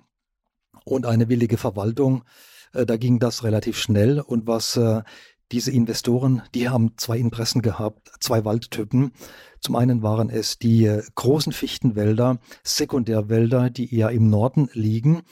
und 0.85 1.07
eine 1.07 1.29
willige 1.29 1.57
Verwaltung. 1.57 2.25
Äh, 2.73 2.87
da 2.87 2.97
ging 2.97 3.19
das 3.19 3.45
relativ 3.45 3.79
schnell. 3.79 4.21
Und 4.21 4.47
was 4.47 4.77
äh, 4.77 5.03
diese 5.55 5.71
Investoren, 5.71 6.43
die 6.53 6.69
haben 6.69 6.95
zwei 6.97 7.17
Interessen 7.17 7.63
gehabt, 7.63 8.11
zwei 8.19 8.45
Waldtypen. 8.45 9.13
Zum 9.61 9.77
einen 9.77 10.03
waren 10.03 10.29
es 10.29 10.59
die 10.59 10.85
äh, 10.85 11.05
großen 11.15 11.53
Fichtenwälder, 11.53 12.41
Sekundärwälder, 12.65 13.71
die 13.71 13.95
eher 13.95 14.11
im 14.11 14.29
Norden 14.29 14.69
liegen. 14.73 15.23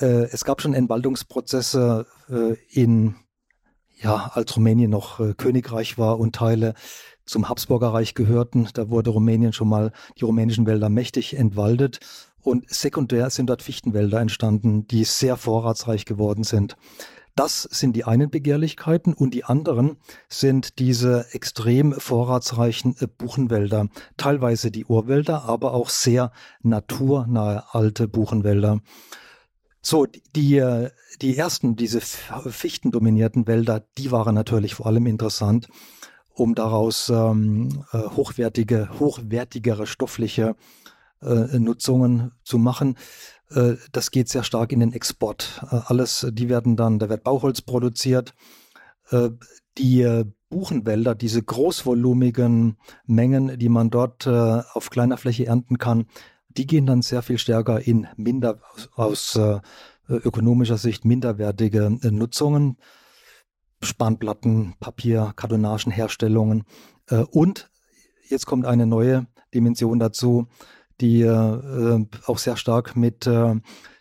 Äh, 0.00 0.24
es 0.32 0.44
gab 0.44 0.60
schon 0.60 0.74
Entwaldungsprozesse 0.74 2.04
äh, 2.28 2.56
in, 2.68 3.14
ja, 3.94 4.32
als 4.34 4.56
Rumänien 4.56 4.90
noch 4.90 5.20
Königreich 5.36 5.98
war 5.98 6.18
und 6.18 6.34
Teile 6.34 6.74
zum 7.24 7.48
Habsburger 7.48 7.94
Reich 7.94 8.14
gehörten. 8.14 8.68
Da 8.74 8.90
wurde 8.90 9.10
Rumänien 9.10 9.52
schon 9.52 9.68
mal 9.68 9.92
die 10.18 10.24
rumänischen 10.24 10.66
Wälder 10.66 10.88
mächtig 10.88 11.36
entwaldet. 11.36 12.00
Und 12.42 12.68
sekundär 12.68 13.30
sind 13.30 13.48
dort 13.48 13.62
Fichtenwälder 13.62 14.20
entstanden, 14.20 14.88
die 14.88 15.04
sehr 15.04 15.36
vorratsreich 15.36 16.06
geworden 16.06 16.42
sind. 16.42 16.76
Das 17.34 17.62
sind 17.62 17.96
die 17.96 18.04
einen 18.04 18.30
Begehrlichkeiten 18.30 19.12
und 19.12 19.34
die 19.34 19.44
anderen 19.44 19.96
sind 20.28 20.78
diese 20.78 21.26
extrem 21.32 21.92
vorratsreichen 21.92 22.96
äh, 23.00 23.08
Buchenwälder, 23.08 23.88
teilweise 24.16 24.70
die 24.70 24.84
Urwälder, 24.84 25.44
aber 25.44 25.74
auch 25.74 25.88
sehr 25.88 26.30
naturnahe 26.62 27.64
alte 27.74 28.06
Buchenwälder. 28.06 28.80
So, 29.80 30.06
die, 30.36 30.58
äh, 30.58 30.90
die 31.20 31.36
ersten, 31.36 31.76
diese 31.76 32.00
fichtendominierten 32.00 33.46
Wälder, 33.46 33.84
die 33.98 34.12
waren 34.12 34.34
natürlich 34.34 34.74
vor 34.76 34.86
allem 34.86 35.06
interessant, 35.06 35.68
um 36.34 36.54
daraus 36.54 37.08
ähm, 37.08 37.84
äh, 37.92 37.98
hochwertige, 37.98 38.88
hochwertigere 38.98 39.86
stoffliche 39.86 40.54
äh, 41.20 41.58
Nutzungen 41.58 42.32
zu 42.44 42.58
machen. 42.58 42.96
Äh, 43.50 43.74
das 43.92 44.10
geht 44.10 44.28
sehr 44.28 44.44
stark 44.44 44.72
in 44.72 44.80
den 44.80 44.92
Export. 44.92 45.64
Äh, 45.70 45.80
alles, 45.86 46.26
die 46.30 46.48
werden 46.48 46.76
dann, 46.76 46.98
da 46.98 47.08
wird 47.08 47.24
Bauholz 47.24 47.62
produziert. 47.62 48.34
Äh, 49.10 49.30
die 49.78 50.24
Buchenwälder, 50.50 51.16
diese 51.16 51.42
großvolumigen 51.42 52.76
Mengen, 53.06 53.58
die 53.58 53.68
man 53.68 53.90
dort 53.90 54.28
auf 54.28 54.88
kleiner 54.88 55.16
Fläche 55.16 55.46
ernten 55.46 55.78
kann, 55.78 56.06
die 56.48 56.68
gehen 56.68 56.86
dann 56.86 57.02
sehr 57.02 57.22
viel 57.22 57.38
stärker 57.38 57.80
in 57.80 58.06
minder, 58.16 58.60
aus 58.94 59.36
ökonomischer 60.08 60.78
Sicht 60.78 61.04
minderwertige 61.04 61.90
Nutzungen. 62.02 62.76
Spanplatten, 63.82 64.74
Papier, 64.78 65.32
Kartonagenherstellungen. 65.34 66.62
Und 67.32 67.68
jetzt 68.28 68.46
kommt 68.46 68.66
eine 68.66 68.86
neue 68.86 69.26
Dimension 69.52 69.98
dazu 69.98 70.46
die 71.00 71.22
äh, 71.22 72.06
auch 72.26 72.38
sehr 72.38 72.56
stark 72.56 72.96
mit 72.96 73.26
äh, 73.26 73.54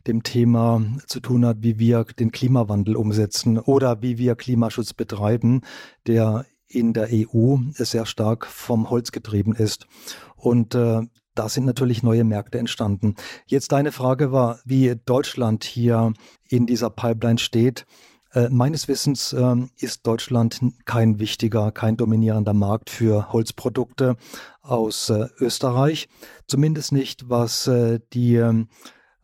dem 0.08 0.24
Thema 0.24 0.82
zu 1.08 1.20
tun 1.20 1.46
hat, 1.46 1.58
wie 1.62 1.80
wir 1.80 2.04
den 2.04 2.32
Klimawandel 2.32 2.96
umsetzen 2.96 3.58
oder 3.58 4.02
wie 4.02 4.18
wir 4.18 4.36
Klimaschutz 4.36 4.94
betreiben, 4.94 5.62
der 6.08 6.46
in 6.68 6.94
der 6.94 7.10
EU 7.12 7.58
sehr 7.74 8.06
stark 8.06 8.46
vom 8.46 8.90
Holz 8.90 9.12
getrieben 9.12 9.56
ist. 9.56 9.88
Und 10.36 10.76
äh, 10.76 11.02
da 11.36 11.50
sind 11.50 11.66
natürlich 11.66 12.04
neue 12.04 12.24
Märkte 12.24 12.60
entstanden. 12.60 13.16
Jetzt 13.48 13.72
deine 13.72 13.92
Frage 13.92 14.32
war, 14.32 14.60
wie 14.66 14.96
Deutschland 15.06 15.64
hier 15.64 16.14
in 16.48 16.66
dieser 16.66 16.90
Pipeline 16.90 17.40
steht. 17.40 17.86
Äh, 18.34 18.50
meines 18.50 18.88
Wissens 18.88 19.32
äh, 19.34 19.56
ist 19.78 20.08
Deutschland 20.08 20.60
kein 20.86 21.20
wichtiger, 21.20 21.72
kein 21.72 21.98
dominierender 21.98 22.54
Markt 22.54 22.90
für 22.90 23.32
Holzprodukte 23.32 24.18
aus 24.62 25.10
äh, 25.10 25.28
Österreich. 25.40 26.10
Zumindest 26.48 26.92
nicht, 26.92 27.30
was 27.30 27.68
äh, 27.68 28.00
die 28.14 28.36
ähm, 28.36 28.68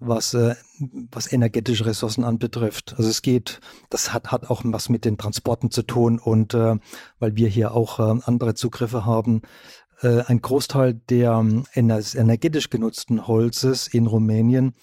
was, 0.01 0.33
äh, 0.33 0.55
was 1.11 1.33
energetische 1.33 1.85
Ressourcen 1.85 2.23
anbetrifft. 2.23 2.93
Also 2.97 3.09
es 3.09 3.21
geht, 3.21 3.59
das 3.89 4.13
hat, 4.13 4.31
hat 4.31 4.49
auch 4.49 4.61
was 4.63 4.87
mit 4.87 5.03
den 5.03 5.17
Transporten 5.17 5.71
zu 5.71 5.81
tun 5.83 6.19
und 6.19 6.53
weil 6.53 7.35
wir 7.35 7.49
hier 7.49 7.73
auch 7.73 7.99
äh, 7.99 8.21
andere 8.23 8.53
Zugriffe 8.53 9.05
haben. 9.05 9.41
Ein 10.01 10.41
Großteil 10.41 10.93
der 10.93 11.33
ähm, 11.33 11.65
energetisch 11.75 12.69
genutzten 12.69 13.27
Holzes 13.27 13.87
in 13.87 14.07
Rumänien, 14.07 14.73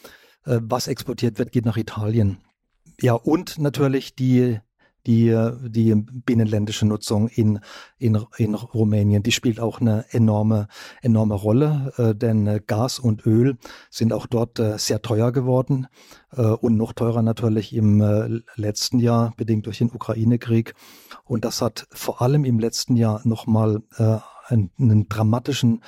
was 0.44 0.88
exportiert 0.88 1.38
wird, 1.38 1.52
geht 1.52 1.64
nach 1.64 1.78
Italien 1.78 2.36
ja, 3.00 3.14
und 3.14 3.58
natürlich 3.58 4.14
die, 4.14 4.58
die, 5.06 5.34
die 5.62 5.94
binnenländische 5.94 6.86
Nutzung 6.86 7.28
in, 7.28 7.60
in, 7.98 8.18
in 8.38 8.54
Rumänien, 8.54 9.22
die 9.22 9.32
spielt 9.32 9.60
auch 9.60 9.80
eine 9.80 10.04
enorme, 10.10 10.68
enorme 11.02 11.34
Rolle, 11.34 11.92
äh, 11.96 12.14
denn 12.14 12.60
Gas 12.66 12.98
und 12.98 13.24
Öl 13.26 13.56
sind 13.90 14.12
auch 14.12 14.26
dort 14.26 14.58
äh, 14.58 14.78
sehr 14.78 15.02
teuer 15.02 15.30
geworden 15.30 15.86
äh, 16.32 16.42
und 16.42 16.76
noch 16.76 16.92
teurer 16.92 17.22
natürlich 17.22 17.74
im 17.74 18.00
äh, 18.00 18.40
letzten 18.56 18.98
Jahr, 18.98 19.32
bedingt 19.36 19.66
durch 19.66 19.78
den 19.78 19.90
Ukraine-Krieg. 19.92 20.74
Und 21.24 21.44
das 21.44 21.62
hat 21.62 21.86
vor 21.92 22.22
allem 22.22 22.44
im 22.44 22.58
letzten 22.58 22.96
Jahr 22.96 23.20
nochmal 23.24 23.82
äh, 23.98 24.18
einen, 24.48 24.70
einen 24.78 25.08
dramatischen 25.08 25.82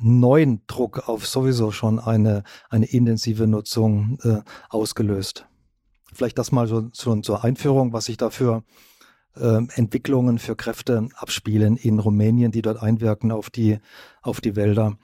neuen 0.00 0.62
Druck 0.66 1.08
auf 1.08 1.26
sowieso 1.26 1.70
schon 1.70 1.98
eine, 1.98 2.42
eine 2.68 2.86
intensive 2.86 3.46
Nutzung 3.46 4.18
äh, 4.22 4.40
ausgelöst. 4.68 5.46
Vielleicht 6.16 6.38
das 6.38 6.50
mal 6.50 6.66
so, 6.66 6.88
so 6.92 7.14
zur 7.20 7.44
Einführung, 7.44 7.92
was 7.92 8.06
sich 8.06 8.16
dafür 8.16 8.64
äh, 9.36 9.60
Entwicklungen 9.74 10.38
für 10.38 10.56
Kräfte 10.56 11.08
abspielen 11.14 11.76
in 11.76 11.98
Rumänien, 11.98 12.52
die 12.52 12.62
dort 12.62 12.82
einwirken 12.82 13.32
auf 13.32 13.50
die, 13.50 13.78
auf 14.22 14.40
die 14.40 14.56
Wälder. 14.56 14.96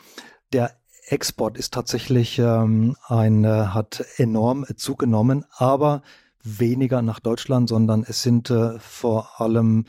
Der 0.53 0.73
Export 1.07 1.59
ist 1.59 1.75
tatsächlich 1.75 2.39
ähm, 2.39 2.97
ein, 3.07 3.45
äh, 3.45 3.67
hat 3.67 4.05
enorm 4.17 4.65
zugenommen, 4.77 5.45
aber 5.51 6.03
weniger 6.43 7.03
nach 7.03 7.21
Deutschland, 7.21 7.69
sondern 7.69 8.05
es 8.09 8.23
sind 8.23 8.51
äh, 8.51 8.79
vor 8.79 9.41
allem, 9.41 9.85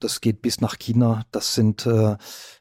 das 0.00 0.20
geht 0.20 0.42
bis 0.42 0.60
nach 0.60 0.78
China, 0.78 1.24
das 1.30 1.54
sind, 1.54 1.86
äh, 1.86 2.16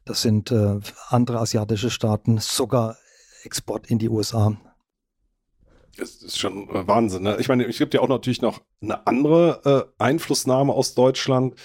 das 0.05 0.22
sind 0.22 0.51
äh, 0.51 0.79
andere 1.10 1.39
asiatische 1.39 1.89
Staaten, 1.89 2.38
sogar 2.38 2.98
Export 3.43 3.88
in 3.88 4.00
die 4.00 4.10
USA. 4.10 4.55
Das 5.98 6.16
ist 6.16 6.40
schon 6.40 6.70
äh, 6.70 6.88
Wahnsinn. 6.88 7.24
Ne? 7.24 7.38
Ich 7.40 7.48
meine, 7.48 7.66
es 7.66 7.78
gibt 7.78 7.94
ja 7.94 8.02
auch 8.02 8.08
natürlich 8.08 8.42
noch 8.42 8.62
eine 8.82 9.06
andere 9.06 9.94
äh, 10.00 10.04
Einflussnahme 10.04 10.74
aus 10.74 10.96
Deutschland. 10.96 11.56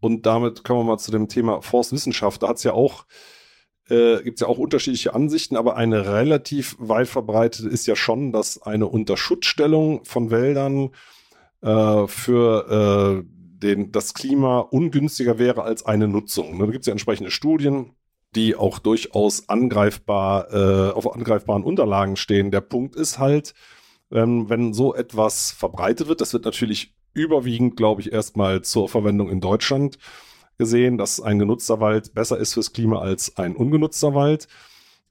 Und 0.00 0.26
damit 0.26 0.62
kommen 0.62 0.80
wir 0.80 0.92
mal 0.92 0.98
zu 0.98 1.10
dem 1.10 1.28
Thema 1.28 1.62
Forstwissenschaft. 1.62 2.42
Da 2.42 2.48
hat 2.48 2.58
es 2.58 2.62
ja 2.62 2.72
auch, 2.72 3.06
äh, 3.88 4.22
gibt 4.22 4.36
es 4.36 4.40
ja 4.42 4.46
auch 4.46 4.58
unterschiedliche 4.58 5.14
Ansichten, 5.14 5.56
aber 5.56 5.76
eine 5.76 6.06
relativ 6.06 6.76
weit 6.78 7.08
verbreitete 7.08 7.68
ist 7.68 7.86
ja 7.86 7.96
schon, 7.96 8.30
dass 8.30 8.62
eine 8.62 8.86
Unterschutzstellung 8.86 10.04
von 10.04 10.30
Wäldern 10.30 10.90
äh, 11.62 12.06
für 12.06 13.24
äh, 13.24 13.36
den, 13.58 13.90
das 13.90 14.14
Klima 14.14 14.60
ungünstiger 14.60 15.38
wäre 15.38 15.62
als 15.62 15.84
eine 15.84 16.06
Nutzung. 16.06 16.58
Ne? 16.58 16.66
Da 16.66 16.72
gibt 16.72 16.82
es 16.82 16.86
ja 16.86 16.92
entsprechende 16.92 17.30
Studien, 17.30 17.95
die 18.36 18.54
auch 18.54 18.78
durchaus 18.78 19.48
angreifbar, 19.48 20.52
äh, 20.52 20.92
auf 20.92 21.12
angreifbaren 21.12 21.64
Unterlagen 21.64 22.16
stehen. 22.16 22.50
Der 22.50 22.60
Punkt 22.60 22.94
ist 22.94 23.18
halt, 23.18 23.54
ähm, 24.12 24.48
wenn 24.48 24.74
so 24.74 24.94
etwas 24.94 25.50
verbreitet 25.50 26.06
wird, 26.06 26.20
das 26.20 26.32
wird 26.32 26.44
natürlich 26.44 26.94
überwiegend, 27.14 27.76
glaube 27.76 28.02
ich, 28.02 28.12
erstmal 28.12 28.62
zur 28.62 28.88
Verwendung 28.88 29.30
in 29.30 29.40
Deutschland 29.40 29.98
gesehen, 30.58 30.98
dass 30.98 31.20
ein 31.20 31.38
genutzter 31.38 31.80
Wald 31.80 32.14
besser 32.14 32.38
ist 32.38 32.54
fürs 32.54 32.72
Klima 32.72 33.00
als 33.00 33.36
ein 33.36 33.56
ungenutzter 33.56 34.14
Wald. 34.14 34.48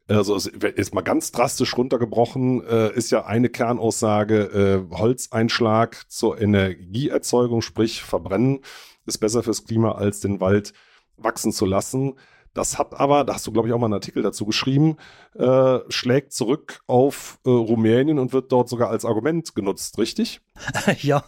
Also 0.07 0.35
ist 0.35 0.93
mal 0.93 1.01
ganz 1.01 1.31
drastisch 1.31 1.75
runtergebrochen, 1.75 2.63
äh, 2.63 2.93
ist 2.93 3.09
ja 3.09 3.25
eine 3.25 3.49
Kernaussage, 3.49 4.85
äh, 4.91 4.95
Holzeinschlag 4.95 6.05
zur 6.09 6.39
Energieerzeugung, 6.39 7.63
sprich 7.63 8.03
Verbrennen, 8.03 8.59
ist 9.07 9.17
besser 9.17 9.41
fürs 9.41 9.65
Klima 9.65 9.93
als 9.93 10.19
den 10.19 10.39
Wald 10.39 10.73
wachsen 11.17 11.51
zu 11.51 11.65
lassen. 11.65 12.13
Das 12.55 12.79
hat 12.79 12.99
aber, 12.99 13.25
da 13.25 13.35
hast 13.35 13.45
du, 13.45 13.51
glaube 13.51 13.67
ich, 13.67 13.73
auch 13.73 13.77
mal 13.77 13.87
einen 13.87 13.95
Artikel 13.95 14.23
dazu 14.23 14.45
geschrieben, 14.45 14.95
äh, 15.37 15.79
schlägt 15.89 16.31
zurück 16.31 16.79
auf 16.87 17.37
äh, 17.45 17.49
Rumänien 17.49 18.17
und 18.17 18.31
wird 18.31 18.51
dort 18.51 18.69
sogar 18.69 18.89
als 18.89 19.03
Argument 19.03 19.53
genutzt, 19.53 19.97
richtig? 19.97 20.41
ja, 21.01 21.23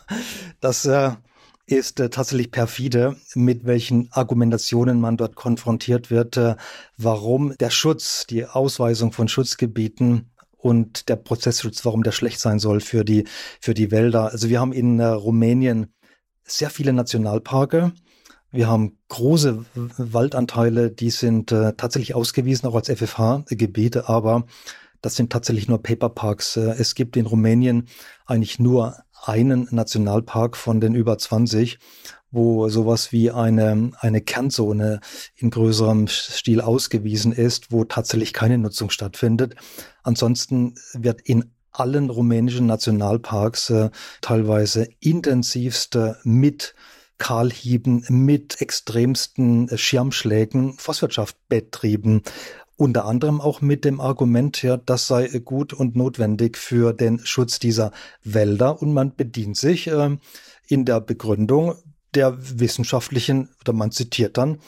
das 0.61 0.85
äh, 0.85 1.11
ist 1.65 1.99
äh, 1.99 2.09
tatsächlich 2.09 2.49
perfide, 2.49 3.17
mit 3.35 3.65
welchen 3.65 4.09
Argumentationen 4.13 5.01
man 5.01 5.17
dort 5.17 5.35
konfrontiert 5.35 6.09
wird, 6.09 6.37
äh, 6.37 6.55
warum 6.95 7.57
der 7.57 7.71
Schutz, 7.71 8.25
die 8.25 8.45
Ausweisung 8.45 9.11
von 9.11 9.27
Schutzgebieten 9.27 10.31
und 10.55 11.09
der 11.09 11.17
Prozessschutz, 11.17 11.83
warum 11.83 12.03
der 12.03 12.13
schlecht 12.13 12.39
sein 12.39 12.59
soll 12.59 12.79
für 12.79 13.03
die, 13.03 13.25
für 13.59 13.73
die 13.73 13.91
Wälder. 13.91 14.31
Also 14.31 14.47
wir 14.47 14.61
haben 14.61 14.71
in 14.71 15.01
äh, 15.01 15.07
Rumänien 15.07 15.93
sehr 16.45 16.69
viele 16.69 16.93
Nationalparke 16.93 17.91
wir 18.51 18.67
haben 18.67 18.97
große 19.09 19.65
Waldanteile, 19.97 20.91
die 20.91 21.09
sind 21.09 21.51
äh, 21.51 21.73
tatsächlich 21.73 22.15
ausgewiesen, 22.15 22.67
auch 22.67 22.75
als 22.75 22.89
FFH-Gebiete, 22.89 24.07
aber 24.07 24.45
das 25.01 25.15
sind 25.15 25.31
tatsächlich 25.31 25.67
nur 25.67 25.81
Paperparks. 25.81 26.57
Äh, 26.57 26.75
es 26.77 26.95
gibt 26.95 27.17
in 27.17 27.25
Rumänien 27.25 27.87
eigentlich 28.25 28.59
nur 28.59 28.95
einen 29.25 29.67
Nationalpark 29.71 30.55
von 30.55 30.79
den 30.79 30.95
über 30.95 31.17
20, 31.17 31.79
wo 32.31 32.69
sowas 32.69 33.11
wie 33.11 33.31
eine, 33.31 33.91
eine 33.99 34.21
Kernzone 34.21 34.99
in 35.35 35.49
größerem 35.49 36.07
Stil 36.07 36.61
ausgewiesen 36.61 37.31
ist, 37.31 37.71
wo 37.71 37.83
tatsächlich 37.83 38.33
keine 38.33 38.57
Nutzung 38.57 38.89
stattfindet. 38.89 39.55
Ansonsten 40.03 40.75
wird 40.93 41.21
in 41.21 41.51
allen 41.71 42.09
rumänischen 42.09 42.65
Nationalparks 42.65 43.69
äh, 43.69 43.89
teilweise 44.21 44.87
intensivste 44.99 46.17
mit 46.23 46.75
Kahlhieben 47.17 48.05
mit 48.09 48.61
extremsten 48.61 49.69
Schirmschlägen 49.77 50.73
Forstwirtschaft 50.73 51.35
betrieben. 51.49 52.21
Unter 52.75 53.05
anderem 53.05 53.41
auch 53.41 53.61
mit 53.61 53.85
dem 53.85 53.99
Argument, 53.99 54.61
ja, 54.61 54.77
das 54.77 55.07
sei 55.07 55.27
gut 55.43 55.73
und 55.73 55.95
notwendig 55.95 56.57
für 56.57 56.93
den 56.93 57.19
Schutz 57.25 57.57
dieser 57.57 57.91
Wälder 58.23 58.81
und 58.81 58.93
man 58.93 59.15
bedient 59.15 59.57
sich 59.57 59.87
äh, 59.87 60.17
in 60.67 60.85
der 60.85 61.01
Begründung 61.01 61.75
der 62.13 62.37
wissenschaftlichen, 62.59 63.49
oder 63.61 63.73
man 63.73 63.91
zitiert 63.91 64.37
dann 64.37 64.59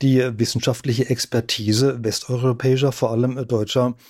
die 0.00 0.38
wissenschaftliche 0.38 1.10
Expertise 1.10 2.02
westeuropäischer, 2.02 2.92
vor 2.92 3.10
allem 3.10 3.46
deutscher 3.46 3.96
äh, 3.98 4.02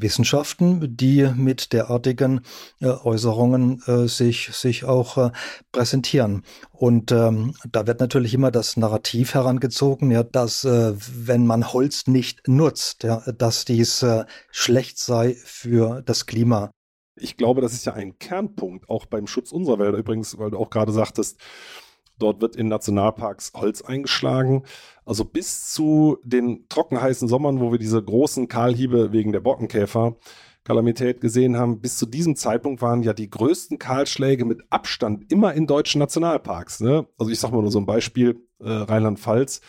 Wissenschaften, 0.00 0.96
die 0.96 1.28
mit 1.34 1.72
derartigen 1.72 2.40
äh, 2.80 2.86
Äußerungen 2.86 3.82
äh, 3.86 4.08
sich, 4.08 4.50
sich 4.52 4.84
auch 4.84 5.18
äh, 5.18 5.30
präsentieren. 5.72 6.42
Und 6.70 7.12
ähm, 7.12 7.54
da 7.70 7.86
wird 7.86 8.00
natürlich 8.00 8.34
immer 8.34 8.50
das 8.50 8.76
Narrativ 8.76 9.34
herangezogen, 9.34 10.10
ja, 10.10 10.22
dass 10.22 10.64
äh, 10.64 10.94
wenn 10.96 11.46
man 11.46 11.72
Holz 11.72 12.06
nicht 12.06 12.48
nutzt, 12.48 13.04
ja, 13.04 13.22
dass 13.32 13.64
dies 13.64 14.02
äh, 14.02 14.24
schlecht 14.50 14.98
sei 14.98 15.36
für 15.44 16.02
das 16.02 16.26
Klima. 16.26 16.70
Ich 17.14 17.36
glaube, 17.36 17.60
das 17.60 17.72
ist 17.72 17.84
ja 17.84 17.92
ein 17.92 18.18
Kernpunkt, 18.18 18.88
auch 18.88 19.06
beim 19.06 19.26
Schutz 19.26 19.52
unserer 19.52 19.78
Wälder 19.78 19.98
übrigens, 19.98 20.38
weil 20.38 20.50
du 20.50 20.58
auch 20.58 20.70
gerade 20.70 20.92
sagtest, 20.92 21.38
Dort 22.22 22.40
wird 22.40 22.54
in 22.56 22.68
Nationalparks 22.68 23.52
Holz 23.54 23.82
eingeschlagen. 23.82 24.62
Also 25.04 25.24
bis 25.24 25.72
zu 25.72 26.18
den 26.22 26.66
trockenheißen 26.68 27.26
Sommern, 27.26 27.60
wo 27.60 27.72
wir 27.72 27.78
diese 27.78 28.02
großen 28.02 28.46
Kahlhiebe 28.46 29.12
wegen 29.12 29.32
der 29.32 29.40
Bockenkäfer 29.40 30.16
Kalamität 30.64 31.20
gesehen 31.20 31.56
haben, 31.56 31.80
bis 31.80 31.98
zu 31.98 32.06
diesem 32.06 32.36
Zeitpunkt 32.36 32.82
waren 32.82 33.02
ja 33.02 33.12
die 33.12 33.28
größten 33.28 33.80
Kahlschläge 33.80 34.44
mit 34.44 34.62
Abstand 34.70 35.32
immer 35.32 35.54
in 35.54 35.66
deutschen 35.66 35.98
Nationalparks. 35.98 36.78
Ne? 36.80 37.08
Also 37.18 37.32
ich 37.32 37.40
sage 37.40 37.54
mal 37.54 37.62
nur 37.62 37.72
so 37.72 37.80
ein 37.80 37.86
Beispiel, 37.86 38.46
äh, 38.60 38.70
Rheinland-Pfalz. 38.70 39.60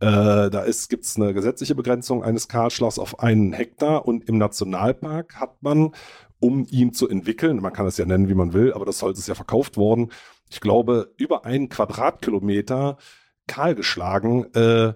Äh, 0.00 0.50
da 0.50 0.64
gibt 0.88 1.04
es 1.04 1.16
eine 1.16 1.34
gesetzliche 1.34 1.74
Begrenzung 1.74 2.22
eines 2.22 2.48
Kahlschlags 2.48 2.98
auf 2.98 3.20
einen 3.20 3.52
Hektar 3.52 4.06
und 4.06 4.28
im 4.28 4.38
Nationalpark 4.38 5.36
hat 5.36 5.62
man, 5.62 5.92
um 6.40 6.66
ihn 6.70 6.92
zu 6.94 7.08
entwickeln, 7.08 7.60
man 7.60 7.72
kann 7.72 7.86
es 7.86 7.96
ja 7.98 8.06
nennen, 8.06 8.28
wie 8.28 8.34
man 8.34 8.52
will, 8.52 8.72
aber 8.72 8.84
das 8.84 9.02
Holz 9.02 9.18
ist 9.18 9.28
ja 9.28 9.34
verkauft 9.34 9.76
worden, 9.76 10.12
ich 10.50 10.60
glaube, 10.60 11.12
über 11.16 11.44
einen 11.44 11.68
Quadratkilometer 11.68 12.98
kahlgeschlagen. 13.46 14.52
Äh, 14.54 14.94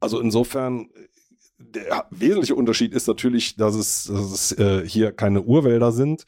also 0.00 0.20
insofern, 0.20 0.88
der 1.58 2.06
wesentliche 2.10 2.54
Unterschied 2.54 2.94
ist 2.94 3.06
natürlich, 3.06 3.56
dass 3.56 3.74
es, 3.74 4.04
dass 4.04 4.32
es 4.32 4.58
äh, 4.58 4.86
hier 4.86 5.12
keine 5.12 5.42
Urwälder 5.42 5.92
sind 5.92 6.24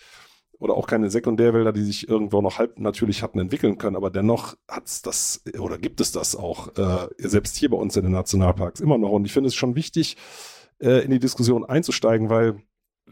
oder 0.59 0.75
auch 0.75 0.87
keine 0.87 1.11
Sekundärwälder, 1.11 1.73
die 1.73 1.83
sich 1.83 2.09
irgendwo 2.09 2.41
noch 2.41 2.59
halb 2.59 2.79
natürlich 2.79 3.23
hatten 3.23 3.41
entwickeln 3.41 3.79
können, 3.79 3.97
aber 3.97 4.11
dennoch 4.11 4.55
hat's 4.69 5.03
das 5.03 5.43
oder 5.59 5.79
gibt 5.79 6.01
es 6.01 6.13
das 6.13 6.37
auch 6.37 6.77
äh, 6.77 7.09
selbst 7.19 7.57
hier 7.57 7.71
bei 7.71 7.77
uns 7.77 7.97
in 7.97 8.05
den 8.05 8.13
Nationalparks 8.13 8.81
immer 8.81 8.99
noch. 8.99 9.11
Und 9.11 9.25
ich 9.25 9.33
finde 9.33 9.49
es 9.49 9.55
schon 9.55 9.75
wichtig, 9.75 10.17
äh, 10.79 11.05
in 11.05 11.11
die 11.11 11.19
Diskussion 11.19 11.65
einzusteigen, 11.65 12.29
weil 12.29 12.63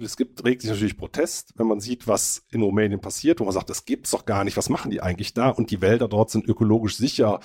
es 0.05 0.17
gibt, 0.17 0.45
regt 0.45 0.63
sich 0.63 0.71
natürlich 0.71 0.97
Protest, 0.97 1.53
wenn 1.57 1.67
man 1.67 1.81
sieht, 1.81 2.07
was 2.07 2.45
in 2.51 2.63
Rumänien 2.63 3.01
passiert, 3.01 3.41
wo 3.41 3.45
man 3.45 3.53
sagt, 3.53 3.71
das 3.71 3.85
gibt's 3.85 4.11
doch 4.11 4.25
gar 4.25 4.45
nicht, 4.45 4.57
was 4.57 4.69
machen 4.69 4.91
die 4.91 5.01
eigentlich 5.01 5.35
da? 5.35 5.49
Und 5.51 5.71
die 5.71 5.81
Wälder 5.81 6.09
dort 6.09 6.31
sind 6.31 6.47
ökologisch 6.47 6.97
sicher 6.97 7.41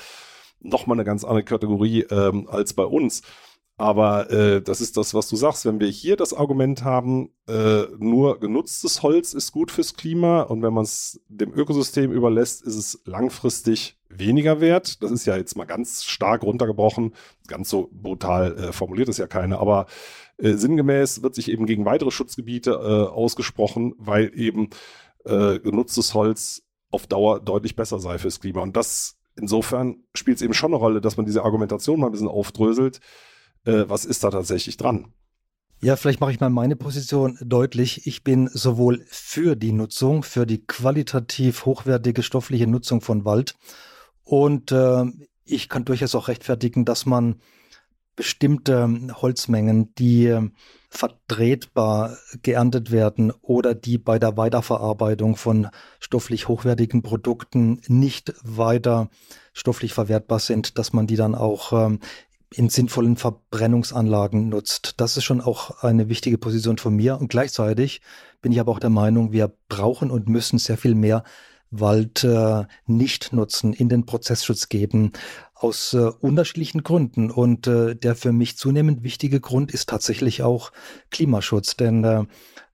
nochmal 0.59 0.95
eine 0.95 1.05
ganz 1.05 1.23
andere 1.23 1.43
Kategorie 1.43 2.01
ähm, 2.09 2.47
als 2.49 2.73
bei 2.73 2.83
uns. 2.83 3.21
Aber 3.77 4.31
äh, 4.31 4.61
das 4.61 4.79
ist 4.79 4.95
das, 4.95 5.13
was 5.13 5.27
du 5.27 5.35
sagst. 5.35 5.65
Wenn 5.65 5.81
wir 5.81 5.89
hier 5.89 6.15
das 6.15 6.33
Argument 6.33 6.85
haben, 6.85 7.31
äh, 7.47 7.83
nur 7.97 8.39
genutztes 8.39 9.03
Holz 9.03 9.33
ist 9.33 9.51
gut 9.51 9.69
fürs 9.69 9.95
Klima 9.95 10.43
und 10.43 10.61
wenn 10.61 10.73
man 10.73 10.85
es 10.85 11.21
dem 11.27 11.53
Ökosystem 11.53 12.11
überlässt, 12.11 12.61
ist 12.61 12.75
es 12.75 13.01
langfristig 13.03 13.97
weniger 14.07 14.61
wert. 14.61 15.03
Das 15.03 15.11
ist 15.11 15.25
ja 15.25 15.35
jetzt 15.35 15.57
mal 15.57 15.65
ganz 15.65 16.05
stark 16.05 16.43
runtergebrochen. 16.43 17.13
Ganz 17.47 17.69
so 17.69 17.89
brutal 17.91 18.57
äh, 18.57 18.71
formuliert 18.71 19.09
ist 19.09 19.17
ja 19.17 19.27
keine, 19.27 19.59
aber 19.59 19.87
äh, 20.37 20.53
sinngemäß 20.53 21.21
wird 21.21 21.35
sich 21.35 21.51
eben 21.51 21.65
gegen 21.65 21.83
weitere 21.83 22.11
Schutzgebiete 22.11 22.71
äh, 22.71 23.11
ausgesprochen, 23.11 23.93
weil 23.97 24.31
eben 24.35 24.69
äh, 25.25 25.59
genutztes 25.59 26.13
Holz 26.13 26.63
auf 26.91 27.07
Dauer 27.07 27.41
deutlich 27.41 27.75
besser 27.75 27.99
sei 27.99 28.19
fürs 28.19 28.39
Klima. 28.39 28.61
Und 28.61 28.77
das 28.77 29.17
insofern 29.35 29.97
spielt 30.13 30.37
es 30.37 30.41
eben 30.41 30.53
schon 30.53 30.71
eine 30.71 30.77
Rolle, 30.77 31.01
dass 31.01 31.17
man 31.17 31.25
diese 31.25 31.43
Argumentation 31.43 31.99
mal 31.99 32.07
ein 32.07 32.13
bisschen 32.13 32.29
aufdröselt. 32.29 33.01
Äh, 33.65 33.85
was 33.87 34.05
ist 34.05 34.23
da 34.23 34.29
tatsächlich 34.29 34.77
dran? 34.77 35.13
Ja, 35.81 35.97
vielleicht 35.97 36.21
mache 36.21 36.31
ich 36.31 36.39
mal 36.39 36.49
meine 36.49 36.75
Position 36.75 37.37
deutlich. 37.41 38.07
Ich 38.07 38.23
bin 38.23 38.49
sowohl 38.51 39.05
für 39.07 39.55
die 39.55 39.73
Nutzung, 39.73 40.23
für 40.23 40.45
die 40.45 40.65
qualitativ 40.65 41.65
hochwertige 41.65 42.23
stoffliche 42.23 42.65
Nutzung 42.65 43.01
von 43.01 43.25
Wald 43.25 43.55
und 44.23 44.71
äh, 44.71 45.05
ich 45.43 45.69
kann 45.69 45.85
durchaus 45.85 46.15
auch 46.15 46.27
rechtfertigen, 46.27 46.85
dass 46.85 47.05
man 47.05 47.35
bestimmte 48.15 48.89
Holzmengen, 49.21 49.93
die 49.95 50.33
vertretbar 50.89 52.17
geerntet 52.41 52.91
werden 52.91 53.31
oder 53.41 53.75
die 53.75 53.97
bei 53.97 54.17
der 54.17 54.37
Weiterverarbeitung 54.37 55.35
von 55.35 55.67
stofflich 55.99 56.47
hochwertigen 56.47 57.03
Produkten 57.03 57.81
nicht 57.87 58.33
weiter 58.43 59.09
stofflich 59.53 59.93
verwertbar 59.93 60.39
sind, 60.39 60.77
dass 60.77 60.93
man 60.93 61.07
die 61.07 61.17
dann 61.17 61.35
auch 61.35 61.73
ähm, 61.73 61.99
in 62.57 62.69
sinnvollen 62.69 63.17
Verbrennungsanlagen 63.17 64.49
nutzt. 64.49 64.95
Das 64.97 65.17
ist 65.17 65.23
schon 65.23 65.41
auch 65.41 65.83
eine 65.83 66.09
wichtige 66.09 66.37
Position 66.37 66.77
von 66.77 66.95
mir. 66.95 67.19
Und 67.19 67.27
gleichzeitig 67.27 68.01
bin 68.41 68.51
ich 68.51 68.59
aber 68.59 68.71
auch 68.71 68.79
der 68.79 68.89
Meinung, 68.89 69.31
wir 69.31 69.51
brauchen 69.67 70.09
und 70.09 70.29
müssen 70.29 70.57
sehr 70.57 70.77
viel 70.77 70.95
mehr 70.95 71.23
Wald 71.71 72.23
äh, 72.23 72.63
nicht 72.85 73.33
nutzen, 73.33 73.73
in 73.73 73.89
den 73.89 74.05
Prozessschutz 74.05 74.69
geben, 74.69 75.11
aus 75.53 75.93
äh, 75.93 76.11
unterschiedlichen 76.19 76.83
Gründen. 76.83 77.31
Und 77.31 77.67
äh, 77.67 77.95
der 77.95 78.15
für 78.15 78.31
mich 78.31 78.57
zunehmend 78.57 79.03
wichtige 79.03 79.41
Grund 79.41 79.73
ist 79.73 79.89
tatsächlich 79.89 80.41
auch 80.41 80.71
Klimaschutz. 81.11 81.75
Denn 81.75 82.03
äh, 82.03 82.23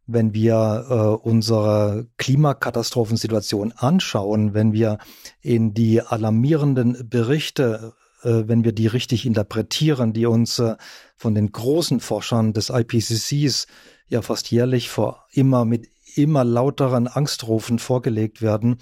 wenn 0.06 0.34
wir 0.34 0.86
äh, 0.90 1.28
unsere 1.28 2.08
Klimakatastrophensituation 2.18 3.72
anschauen, 3.72 4.54
wenn 4.54 4.74
wir 4.74 5.00
in 5.42 5.74
die 5.74 6.02
alarmierenden 6.02 7.10
Berichte, 7.10 7.94
wenn 8.24 8.64
wir 8.64 8.72
die 8.72 8.88
richtig 8.88 9.26
interpretieren, 9.26 10.14
die 10.14 10.26
uns 10.26 10.60
äh, 10.60 10.76
von 11.16 11.36
den 11.36 11.52
großen 11.52 12.00
Forschern 12.00 12.54
des 12.54 12.70
IPCCs 12.70 13.68
ja 14.08 14.22
fast 14.22 14.52
jährlich 14.52 14.90
vor 14.90 15.26
immer 15.32 15.66
mit 15.66 15.90
immer 16.16 16.44
lauteren 16.44 17.08
Angstrufen 17.08 17.80
vorgelegt 17.80 18.42
werden, 18.42 18.78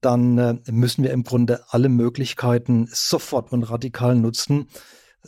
dann 0.00 0.38
äh, 0.38 0.58
müssen 0.70 1.04
wir 1.04 1.12
im 1.12 1.24
Grunde 1.24 1.64
alle 1.68 1.88
Möglichkeiten 1.88 2.88
sofort 2.90 3.52
und 3.52 3.64
radikal 3.64 4.14
nutzen, 4.14 4.68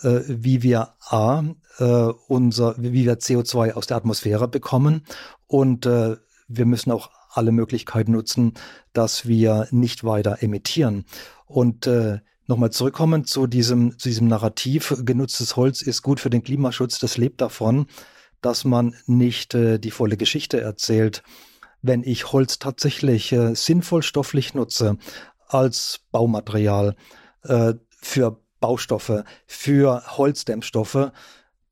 äh, 0.03 0.21
wie 0.27 0.63
wir 0.63 0.95
A, 1.01 1.43
äh, 1.79 1.85
unser, 2.29 2.75
wie 2.79 2.93
wir 2.93 3.19
CO2 3.19 3.73
aus 3.73 3.87
der 3.87 3.97
Atmosphäre 3.97 4.49
bekommen 4.49 5.05
und 5.47 5.87
äh, 5.87 6.17
wir 6.49 6.67
müssen 6.67 6.91
auch 6.91 7.11
alle 7.31 7.53
Möglichkeiten 7.53 8.13
nutzen, 8.13 8.55
dass 8.93 9.27
wir 9.27 9.67
nicht 9.71 10.05
weiter 10.05 10.43
emittieren. 10.43 11.05
Und 11.47 11.87
äh, 11.87 12.21
nochmal 12.47 12.71
zurückkommen 12.71 13.25
zu 13.25 13.47
diesem, 13.47 13.99
zu 13.99 14.09
diesem 14.09 14.29
Narrativ, 14.29 14.95
genutztes 15.05 15.57
Holz 15.57 15.83
ist 15.83 16.03
gut 16.03 16.21
für 16.21 16.31
den 16.31 16.43
Klimaschutz, 16.43 16.99
das 16.99 17.17
lebt 17.17 17.41
davon, 17.41 17.87
dass 18.41 18.65
man 18.65 18.95
nicht 19.07 19.55
äh, 19.55 19.79
die 19.79 19.91
volle 19.91 20.17
Geschichte 20.17 20.61
erzählt 20.61 21.23
wenn 21.85 22.03
ich 22.03 22.33
Holz 22.33 22.59
tatsächlich 22.59 23.31
äh, 23.33 23.55
sinnvoll 23.55 24.03
stofflich 24.03 24.55
nutze 24.55 24.97
als 25.47 26.01
Baumaterial 26.11 26.97
äh, 27.43 27.75
für 28.01 28.41
Baustoffe, 28.59 29.25
für 29.47 30.03
Holzdämmstoffe, 30.17 31.13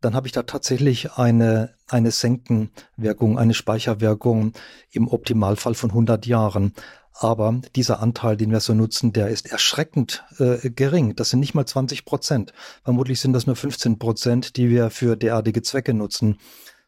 dann 0.02 0.14
habe 0.14 0.26
ich 0.26 0.32
da 0.32 0.42
tatsächlich 0.42 1.12
eine, 1.12 1.74
eine 1.88 2.11
Senkenwirkung, 2.11 3.38
eine 3.38 3.54
Speicherwirkung 3.54 4.52
im 4.90 5.08
Optimalfall 5.08 5.74
von 5.74 5.90
100 5.90 6.26
Jahren. 6.26 6.74
Aber 7.14 7.61
dieser 7.77 8.01
Anteil, 8.01 8.37
den 8.37 8.51
wir 8.51 8.61
so 8.61 8.75
nutzen, 8.75 9.12
der 9.12 9.29
ist 9.29 9.51
erschreckend 9.51 10.25
äh, 10.38 10.70
gering. 10.70 11.14
Das 11.14 11.31
sind 11.31 11.40
nicht 11.40 11.55
mal 11.55 11.66
20 11.66 12.05
Prozent. 12.05 12.53
Vermutlich 12.85 13.20
sind 13.20 13.33
das 13.33 13.46
nur 13.46 13.57
15 13.57 13.98
Prozent, 13.98 14.57
die 14.57 14.70
wir 14.70 14.90
für 14.90 15.16
derartige 15.16 15.62
Zwecke 15.62 15.94
nutzen. 15.94 16.38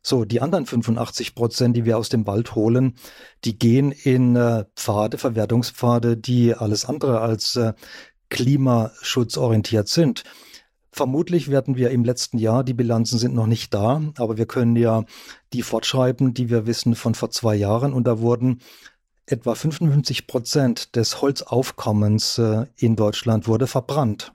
So, 0.03 0.25
die 0.25 0.43
anderen 0.43 0.67
85 0.67 1.35
Prozent, 1.35 1.77
die 1.77 1.85
wir 1.85 1.97
aus 1.97 2.11
dem 2.11 2.27
Wald 2.27 2.55
holen, 2.55 2.95
die 3.45 3.59
gehen 3.59 3.91
in 3.91 4.37
äh, 4.37 4.65
Pfade, 4.77 5.17
Verwertungspfade, 5.17 6.17
die 6.17 6.55
alles 6.55 6.85
andere 6.85 7.21
als 7.21 7.57
äh, 7.57 7.73
klimaschutzorientiert 8.29 9.89
sind. 9.89 10.25
Vermutlich 10.93 11.51
werden 11.51 11.77
wir 11.77 11.91
im 11.91 12.05
letzten 12.05 12.39
Jahr, 12.39 12.65
die 12.65 12.75
Bilanzen 12.75 13.19
sind 13.19 13.35
noch 13.35 13.47
nicht 13.47 13.73
da, 13.75 14.01
aber 14.17 14.37
wir 14.37 14.47
können 14.47 14.77
ja 14.77 15.05
die 15.53 15.63
fortschreiben, 15.63 16.35
die 16.35 16.51
wir 16.51 16.67
wissen 16.67 16.95
von 16.95 17.15
vor 17.15 17.31
zwei 17.31 17.55
Jahren. 17.57 17.93
Und 17.93 18.07
da 18.07 18.21
wurden 18.21 18.61
etwa 19.27 19.55
55 19.55 20.27
Prozent 20.27 20.97
des 20.97 21.21
Holzaufkommens 21.21 22.39
äh, 22.39 22.67
in 22.77 22.97
Deutschland 22.97 23.47
wurde 23.49 23.67
verbrannt 23.67 24.33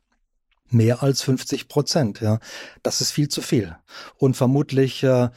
mehr 0.71 1.02
als 1.02 1.21
50 1.23 1.67
Prozent. 1.67 2.21
Ja, 2.21 2.39
das 2.84 3.02
ist 3.02 3.12
viel 3.12 3.28
zu 3.28 3.41
viel 3.41 3.75
und 4.17 4.38
vermutlich 4.38 5.04
äh, 5.04 5.30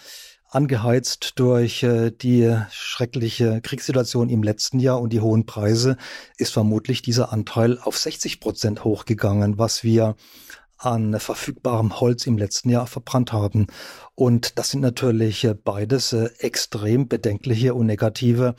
angeheizt 0.50 1.32
durch 1.36 1.82
äh, 1.82 2.10
die 2.10 2.54
schreckliche 2.70 3.60
Kriegssituation 3.62 4.28
im 4.28 4.42
letzten 4.42 4.78
Jahr 4.78 5.00
und 5.00 5.12
die 5.12 5.20
hohen 5.20 5.46
Preise 5.46 5.96
ist 6.36 6.52
vermutlich 6.52 7.00
dieser 7.00 7.32
Anteil 7.32 7.78
auf 7.78 7.96
60 7.96 8.40
Prozent 8.40 8.84
hochgegangen, 8.84 9.58
was 9.58 9.82
wir 9.82 10.14
an 10.76 11.18
verfügbarem 11.18 12.00
Holz 12.00 12.26
im 12.26 12.36
letzten 12.36 12.68
Jahr 12.68 12.86
verbrannt 12.86 13.32
haben. 13.32 13.68
Und 14.14 14.58
das 14.58 14.70
sind 14.70 14.80
natürlich 14.80 15.44
äh, 15.44 15.54
beides 15.54 16.12
äh, 16.12 16.28
extrem 16.38 17.08
bedenkliche 17.08 17.74
und 17.74 17.86
negative 17.86 18.54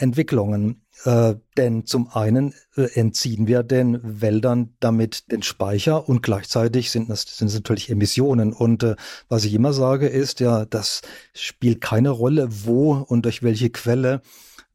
Entwicklungen. 0.00 0.82
Äh, 1.04 1.36
denn 1.56 1.86
zum 1.86 2.08
einen 2.08 2.54
äh, 2.76 2.82
entziehen 2.94 3.46
wir 3.46 3.62
den 3.62 4.00
Wäldern 4.02 4.74
damit 4.80 5.30
den 5.32 5.42
Speicher 5.42 6.08
und 6.08 6.22
gleichzeitig 6.22 6.90
sind 6.90 7.08
das 7.08 7.22
sind 7.22 7.52
natürlich 7.54 7.88
Emissionen. 7.88 8.52
Und 8.52 8.82
äh, 8.82 8.96
was 9.28 9.44
ich 9.44 9.54
immer 9.54 9.72
sage 9.72 10.08
ist, 10.08 10.40
ja, 10.40 10.66
das 10.66 11.02
spielt 11.32 11.80
keine 11.80 12.10
Rolle, 12.10 12.48
wo 12.50 12.92
und 12.92 13.24
durch 13.24 13.42
welche 13.42 13.70
Quelle 13.70 14.20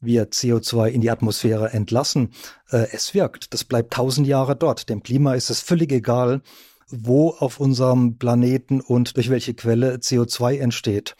wir 0.00 0.30
CO2 0.30 0.88
in 0.88 1.00
die 1.00 1.10
Atmosphäre 1.10 1.72
entlassen. 1.72 2.32
Äh, 2.70 2.86
es 2.92 3.14
wirkt. 3.14 3.54
Das 3.54 3.64
bleibt 3.64 3.92
tausend 3.92 4.26
Jahre 4.26 4.56
dort. 4.56 4.88
Dem 4.88 5.02
Klima 5.02 5.34
ist 5.34 5.50
es 5.50 5.60
völlig 5.60 5.92
egal, 5.92 6.42
wo 6.88 7.30
auf 7.30 7.60
unserem 7.60 8.18
Planeten 8.18 8.80
und 8.80 9.16
durch 9.16 9.30
welche 9.30 9.54
Quelle 9.54 9.96
CO2 9.96 10.58
entsteht. 10.58 11.16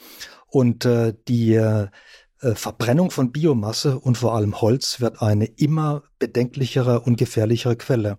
Und 0.49 0.85
äh, 0.85 1.15
die 1.29 1.55
äh, 1.55 1.89
Verbrennung 2.39 3.11
von 3.11 3.33
Biomasse 3.33 3.99
und 3.99 4.19
vor 4.19 4.35
allem 4.35 4.61
Holz 4.61 5.01
wird 5.01 5.23
eine 5.23 5.47
immer 5.47 6.03
bedenklichere 6.19 7.01
und 7.01 7.17
gefährlichere 7.17 7.77
Quelle. 7.77 8.19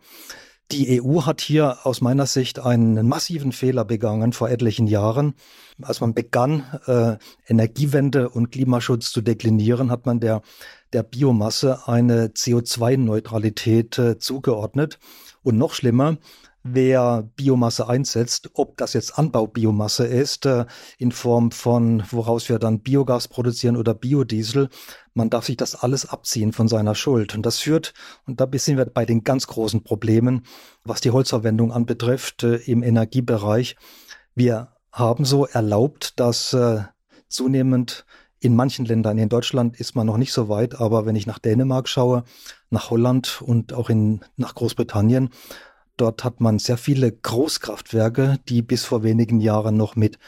Die 0.71 1.01
EU 1.01 1.21
hat 1.21 1.39
hier 1.39 1.85
aus 1.85 2.01
meiner 2.01 2.25
Sicht 2.25 2.59
einen 2.59 3.07
massiven 3.07 3.53
Fehler 3.53 3.85
begangen 3.85 4.33
vor 4.33 4.49
etlichen 4.49 4.85
Jahren. 4.85 5.33
Als 5.81 6.01
man 6.01 6.13
begann, 6.13 6.65
äh, 6.87 7.15
Energiewende 7.47 8.29
und 8.29 8.51
Klimaschutz 8.51 9.11
zu 9.11 9.21
deklinieren, 9.21 9.91
hat 9.91 10.05
man 10.05 10.19
der, 10.19 10.41
der 10.91 11.03
Biomasse 11.03 11.87
eine 11.87 12.27
CO2-Neutralität 12.29 13.97
äh, 13.97 14.19
zugeordnet. 14.19 14.99
Und 15.41 15.57
noch 15.57 15.73
schlimmer, 15.73 16.17
wer 16.73 17.29
Biomasse 17.35 17.87
einsetzt, 17.87 18.49
ob 18.53 18.77
das 18.77 18.93
jetzt 18.93 19.17
Anbaubiomasse 19.17 20.05
ist, 20.05 20.45
äh, 20.45 20.65
in 20.97 21.11
Form 21.11 21.51
von, 21.51 22.03
woraus 22.11 22.49
wir 22.49 22.59
dann 22.59 22.79
Biogas 22.79 23.27
produzieren 23.27 23.77
oder 23.77 23.93
Biodiesel, 23.93 24.69
man 25.13 25.29
darf 25.29 25.45
sich 25.45 25.57
das 25.57 25.75
alles 25.75 26.07
abziehen 26.07 26.53
von 26.53 26.67
seiner 26.67 26.95
Schuld. 26.95 27.35
Und 27.35 27.45
das 27.45 27.59
führt, 27.59 27.93
und 28.25 28.39
da 28.39 28.47
sind 28.53 28.77
wir 28.77 28.85
bei 28.85 29.05
den 29.05 29.23
ganz 29.23 29.47
großen 29.47 29.83
Problemen, 29.83 30.45
was 30.83 31.01
die 31.01 31.11
Holzverwendung 31.11 31.71
anbetrifft 31.71 32.43
äh, 32.43 32.57
im 32.57 32.83
Energiebereich. 32.83 33.75
Wir 34.35 34.73
haben 34.91 35.25
so 35.25 35.45
erlaubt, 35.45 36.19
dass 36.19 36.53
äh, 36.53 36.83
zunehmend 37.27 38.05
in 38.39 38.55
manchen 38.55 38.85
Ländern, 38.85 39.17
in 39.17 39.29
Deutschland 39.29 39.79
ist 39.79 39.95
man 39.95 40.05
noch 40.05 40.17
nicht 40.17 40.31
so 40.31 40.47
weit, 40.47 40.79
aber 40.79 41.05
wenn 41.05 41.15
ich 41.15 41.25
nach 41.25 41.39
Dänemark 41.39 41.89
schaue, 41.89 42.23
nach 42.69 42.91
Holland 42.91 43.41
und 43.41 43.73
auch 43.73 43.89
in, 43.89 44.21
nach 44.35 44.53
Großbritannien, 44.53 45.29
Dort 45.97 46.23
hat 46.23 46.39
man 46.41 46.59
sehr 46.59 46.77
viele 46.77 47.11
Großkraftwerke, 47.11 48.39
die 48.47 48.61
bis 48.61 48.85
vor 48.85 49.03
wenigen 49.03 49.39
Jahren 49.39 49.75
noch 49.75 49.95
mit 49.95 50.19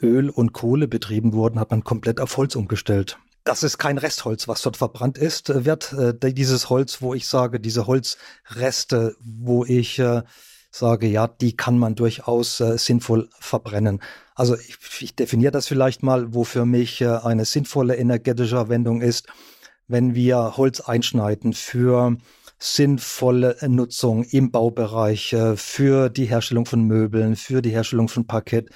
Öl 0.00 0.30
und 0.30 0.52
Kohle 0.52 0.88
betrieben 0.88 1.32
wurden, 1.32 1.58
hat 1.58 1.70
man 1.70 1.84
komplett 1.84 2.20
auf 2.20 2.36
Holz 2.36 2.54
umgestellt. 2.54 3.18
Das 3.44 3.62
ist 3.62 3.78
kein 3.78 3.98
Restholz, 3.98 4.48
was 4.48 4.62
dort 4.62 4.76
verbrannt 4.76 5.18
ist, 5.18 5.64
wird 5.64 5.92
äh, 5.92 6.32
dieses 6.32 6.68
Holz, 6.68 7.00
wo 7.00 7.14
ich 7.14 7.28
sage, 7.28 7.60
diese 7.60 7.86
Holzreste, 7.86 9.16
wo 9.20 9.64
ich 9.64 9.98
äh, 9.98 10.22
sage, 10.70 11.06
ja, 11.06 11.28
die 11.28 11.56
kann 11.56 11.78
man 11.78 11.94
durchaus 11.94 12.60
äh, 12.60 12.76
sinnvoll 12.76 13.28
verbrennen. 13.38 14.00
Also 14.34 14.56
ich, 14.56 14.76
ich 15.00 15.14
definiere 15.14 15.52
das 15.52 15.68
vielleicht 15.68 16.02
mal, 16.02 16.34
wo 16.34 16.44
für 16.44 16.66
mich 16.66 17.00
äh, 17.00 17.06
eine 17.06 17.44
sinnvolle 17.44 17.96
energetische 17.96 18.56
Verwendung 18.56 19.00
ist, 19.00 19.28
wenn 19.88 20.14
wir 20.14 20.56
Holz 20.56 20.80
einschneiden 20.80 21.52
für 21.52 22.16
sinnvolle 22.58 23.56
Nutzung 23.68 24.24
im 24.24 24.50
Baubereich 24.50 25.32
äh, 25.32 25.56
für 25.56 26.08
die 26.08 26.26
Herstellung 26.26 26.66
von 26.66 26.82
Möbeln, 26.82 27.36
für 27.36 27.62
die 27.62 27.70
Herstellung 27.70 28.08
von 28.08 28.26
Parkett. 28.26 28.70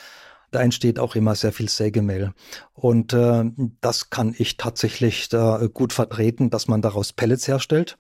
Da 0.51 0.61
entsteht 0.61 0.99
auch 0.99 1.14
immer 1.14 1.37
sehr 1.37 1.53
viel 1.53 1.69
Sägemehl. 1.69 2.33
Und 2.73 3.12
äh, 3.12 3.45
das 3.81 4.11
kann 4.11 4.35
ich 4.37 4.57
tatsächlich 4.57 5.29
da 5.29 5.66
gut 5.73 5.93
vertreten, 5.93 6.51
dass 6.51 6.66
man 6.66 6.83
daraus 6.83 7.12
Pellets 7.12 7.47
herstellt 7.47 7.97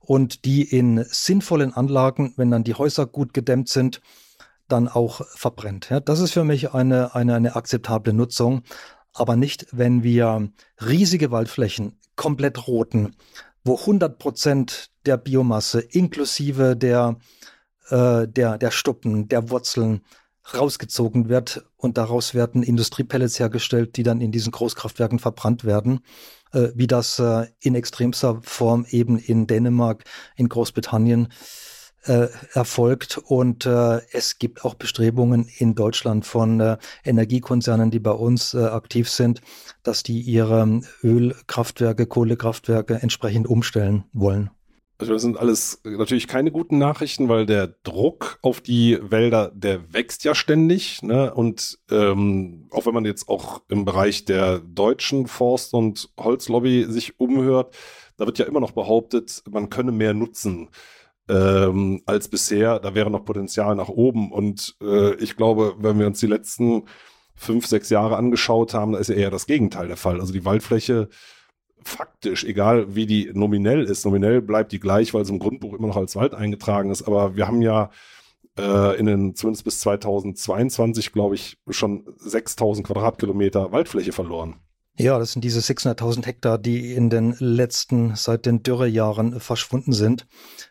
und 0.00 0.44
die 0.44 0.62
in 0.62 1.04
sinnvollen 1.08 1.72
Anlagen, 1.72 2.34
wenn 2.36 2.50
dann 2.50 2.64
die 2.64 2.74
Häuser 2.74 3.06
gut 3.06 3.32
gedämmt 3.32 3.68
sind, 3.68 4.02
dann 4.68 4.88
auch 4.88 5.26
verbrennt. 5.28 5.88
Ja, 5.90 6.00
das 6.00 6.20
ist 6.20 6.32
für 6.32 6.44
mich 6.44 6.72
eine, 6.72 7.14
eine, 7.14 7.34
eine 7.34 7.56
akzeptable 7.56 8.12
Nutzung, 8.12 8.62
aber 9.12 9.36
nicht, 9.36 9.66
wenn 9.72 10.02
wir 10.02 10.50
riesige 10.84 11.30
Waldflächen 11.30 11.98
komplett 12.16 12.66
roten, 12.66 13.16
wo 13.64 13.76
100 13.76 14.18
Prozent 14.18 14.90
der 15.06 15.16
Biomasse 15.16 15.80
inklusive 15.80 16.76
der, 16.76 17.16
äh, 17.88 18.28
der, 18.28 18.58
der 18.58 18.70
Stuppen, 18.70 19.28
der 19.28 19.50
Wurzeln 19.50 20.02
rausgezogen 20.52 21.28
wird 21.30 21.64
und 21.76 21.96
daraus 21.96 22.34
werden 22.34 22.62
Industriepellets 22.62 23.38
hergestellt, 23.38 23.96
die 23.96 24.02
dann 24.02 24.20
in 24.20 24.30
diesen 24.30 24.52
Großkraftwerken 24.52 25.18
verbrannt 25.18 25.64
werden, 25.64 26.00
äh, 26.52 26.68
wie 26.74 26.86
das 26.86 27.18
äh, 27.18 27.46
in 27.60 27.74
extremster 27.74 28.40
Form 28.42 28.84
eben 28.90 29.18
in 29.18 29.46
Dänemark, 29.46 30.04
in 30.36 30.50
Großbritannien 30.50 31.28
äh, 32.06 32.28
erfolgt. 32.52 33.18
Und 33.18 33.66
äh, 33.66 34.00
es 34.12 34.38
gibt 34.38 34.64
auch 34.64 34.74
Bestrebungen 34.74 35.48
in 35.58 35.74
Deutschland 35.74 36.26
von 36.26 36.60
äh, 36.60 36.76
Energiekonzernen, 37.04 37.90
die 37.90 38.00
bei 38.00 38.12
uns 38.12 38.54
äh, 38.54 38.58
aktiv 38.58 39.08
sind, 39.08 39.40
dass 39.82 40.02
die 40.02 40.20
ihre 40.20 40.80
Ölkraftwerke, 41.02 42.06
Kohlekraftwerke 42.06 42.94
entsprechend 42.94 43.46
umstellen 43.46 44.04
wollen. 44.12 44.50
Also 44.96 45.12
das 45.12 45.22
sind 45.22 45.36
alles 45.36 45.80
natürlich 45.82 46.28
keine 46.28 46.52
guten 46.52 46.78
Nachrichten, 46.78 47.28
weil 47.28 47.46
der 47.46 47.66
Druck 47.82 48.38
auf 48.42 48.60
die 48.60 48.98
Wälder, 49.02 49.50
der 49.52 49.92
wächst 49.92 50.22
ja 50.22 50.36
ständig. 50.36 51.02
Ne? 51.02 51.34
Und 51.34 51.80
ähm, 51.90 52.68
auch 52.70 52.86
wenn 52.86 52.94
man 52.94 53.04
jetzt 53.04 53.28
auch 53.28 53.62
im 53.68 53.84
Bereich 53.84 54.24
der 54.24 54.60
deutschen 54.60 55.26
Forst- 55.26 55.74
und 55.74 56.10
Holzlobby 56.18 56.86
sich 56.88 57.18
umhört, 57.18 57.74
da 58.16 58.26
wird 58.26 58.38
ja 58.38 58.44
immer 58.44 58.60
noch 58.60 58.70
behauptet, 58.70 59.42
man 59.50 59.68
könne 59.68 59.90
mehr 59.90 60.14
nutzen 60.14 60.68
ähm, 61.28 62.02
als 62.06 62.28
bisher. 62.28 62.78
Da 62.78 62.94
wäre 62.94 63.10
noch 63.10 63.24
Potenzial 63.24 63.74
nach 63.74 63.88
oben. 63.88 64.32
Und 64.32 64.76
äh, 64.82 65.14
ich 65.16 65.36
glaube, 65.36 65.74
wenn 65.78 65.98
wir 65.98 66.06
uns 66.06 66.20
die 66.20 66.26
letzten 66.26 66.84
fünf, 67.34 67.66
sechs 67.66 67.90
Jahre 67.90 68.16
angeschaut 68.16 68.74
haben, 68.74 68.92
da 68.92 68.98
ist 68.98 69.08
ja 69.08 69.16
eher 69.16 69.30
das 69.30 69.46
Gegenteil 69.46 69.88
der 69.88 69.96
Fall. 69.96 70.20
Also 70.20 70.32
die 70.32 70.44
Waldfläche 70.44 71.08
faktisch, 71.82 72.44
egal 72.44 72.94
wie 72.94 73.06
die 73.06 73.30
nominell 73.34 73.84
ist, 73.84 74.04
nominell 74.04 74.40
bleibt 74.40 74.72
die 74.72 74.80
gleich, 74.80 75.12
weil 75.14 75.22
es 75.22 75.30
im 75.30 75.38
Grundbuch 75.38 75.74
immer 75.74 75.88
noch 75.88 75.96
als 75.96 76.16
Wald 76.16 76.34
eingetragen 76.34 76.90
ist, 76.90 77.02
aber 77.02 77.36
wir 77.36 77.46
haben 77.46 77.60
ja 77.60 77.90
äh, 78.58 78.98
in 78.98 79.06
den, 79.06 79.34
zumindest 79.34 79.64
bis 79.64 79.80
2022, 79.80 81.12
glaube 81.12 81.34
ich, 81.34 81.58
schon 81.68 82.04
6000 82.16 82.86
Quadratkilometer 82.86 83.72
Waldfläche 83.72 84.12
verloren. 84.12 84.56
Ja, 84.96 85.18
das 85.18 85.32
sind 85.32 85.42
diese 85.42 85.60
600.000 85.60 86.24
Hektar, 86.24 86.56
die 86.56 86.92
in 86.92 87.10
den 87.10 87.34
letzten, 87.40 88.14
seit 88.14 88.46
den 88.46 88.62
Dürrejahren 88.62 89.40
verschwunden 89.40 89.92
sind. 89.92 90.26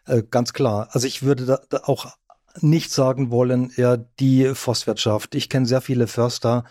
Äh, 0.06 0.24
ganz 0.30 0.54
klar. 0.54 0.88
Also 0.92 1.08
ich 1.08 1.24
würde 1.24 1.46
da, 1.46 1.60
da 1.70 1.82
auch 1.84 2.16
nicht 2.62 2.92
sagen 2.92 3.32
wollen, 3.32 3.72
ja, 3.76 3.98
die 3.98 4.54
Forstwirtschaft. 4.54 5.36
Ich 5.36 5.50
kenne 5.50 5.66
sehr 5.66 5.82
viele 5.82 6.08
Förster, 6.08 6.64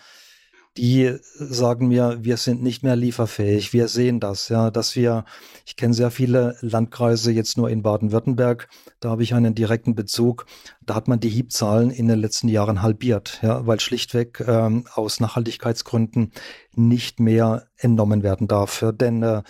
die 0.77 1.19
sagen 1.35 1.89
mir, 1.89 2.19
wir 2.23 2.39
sind 2.39 2.63
nicht 2.63 2.83
mehr 2.83 2.97
lieferfähig. 2.97 3.75
Wir 3.75 3.89
sehen 3.89 4.21
das, 4.21 4.49
ja, 4.49 4.71
dass 4.71 4.97
wir, 4.97 5.25
ich 5.67 5.77
kenne 5.77 5.93
sehr 5.93 6.11
viele 6.11 6.57
Landkreise 6.61 7.31
jetzt 7.31 7.59
nur 7.59 7.69
in 7.69 7.83
Baden-Württemberg, 7.83 8.69
da 9.01 9.11
habe 9.11 9.23
ich 9.23 9.35
einen 9.35 9.55
direkten 9.55 9.95
Bezug. 9.95 10.47
Da 10.81 10.95
hat 10.95 11.09
man 11.09 11.21
die 11.21 11.29
Hiebzahlen 11.29 11.91
in 11.91 12.09
den 12.09 12.21
letzten 12.21 12.49
Jahren 12.49 12.81
halbiert, 12.81 13.41
ja, 13.43 13.67
weil 13.67 13.81
schlichtweg 13.81 14.43
ähm, 14.47 14.87
aus 14.95 15.21
Nachhaltigkeitsgründen 15.21 16.33
nicht 16.75 17.21
mehr 17.21 17.67
entnommen 17.77 18.23
werden 18.23 18.49
darf. 18.49 18.83
Denn 18.95 19.23
äh, 19.23 19.43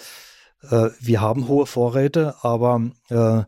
äh, 0.63 0.91
wir 0.99 1.21
haben 1.21 1.47
hohe 1.47 1.67
Vorräte, 1.67 2.35
aber 2.43 2.91
äh, 3.11 3.43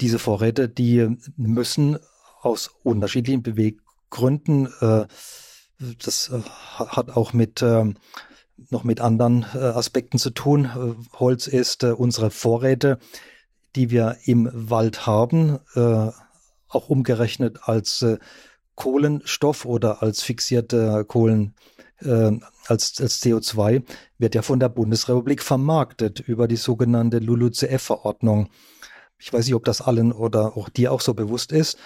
diese 0.00 0.18
Vorräte, 0.18 0.68
die 0.68 1.16
müssen 1.36 1.98
aus 2.40 2.70
unterschiedlichen 2.82 3.42
Beweggründen 3.42 4.68
äh, 4.80 5.06
das 6.04 6.30
äh, 6.30 6.40
hat 6.76 7.10
auch 7.10 7.32
mit 7.32 7.62
ähm, 7.62 7.96
noch 8.70 8.84
mit 8.84 9.00
anderen 9.00 9.44
äh, 9.54 9.58
Aspekten 9.58 10.18
zu 10.18 10.30
tun. 10.30 10.64
Äh, 10.64 11.18
Holz 11.18 11.46
ist 11.46 11.84
unsere 11.84 12.30
Vorräte, 12.30 12.98
die 13.74 13.90
wir 13.90 14.18
im 14.24 14.50
Wald 14.52 15.06
haben, 15.06 15.58
auch 15.74 16.90
umgerechnet 16.90 17.60
als 17.62 18.04
Kohlenstoff 18.74 19.64
oder 19.64 20.02
als 20.02 20.22
fixierte 20.22 21.06
Kohlen 21.06 21.54
als, 21.98 23.00
als 23.00 23.22
CO2 23.22 23.82
wird 24.18 24.34
ja 24.34 24.42
von 24.42 24.60
der 24.60 24.68
Bundesrepublik 24.68 25.42
vermarktet 25.42 26.20
über 26.20 26.48
die 26.48 26.56
sogenannte 26.56 27.18
LULUCF-Verordnung. 27.18 28.50
Ich 29.18 29.32
weiß 29.32 29.46
nicht, 29.46 29.54
ob 29.54 29.64
das 29.64 29.80
allen 29.80 30.12
oder 30.12 30.54
auch 30.58 30.68
dir 30.68 30.92
auch 30.92 31.00
so 31.00 31.14
bewusst 31.14 31.52
ist, 31.52 31.78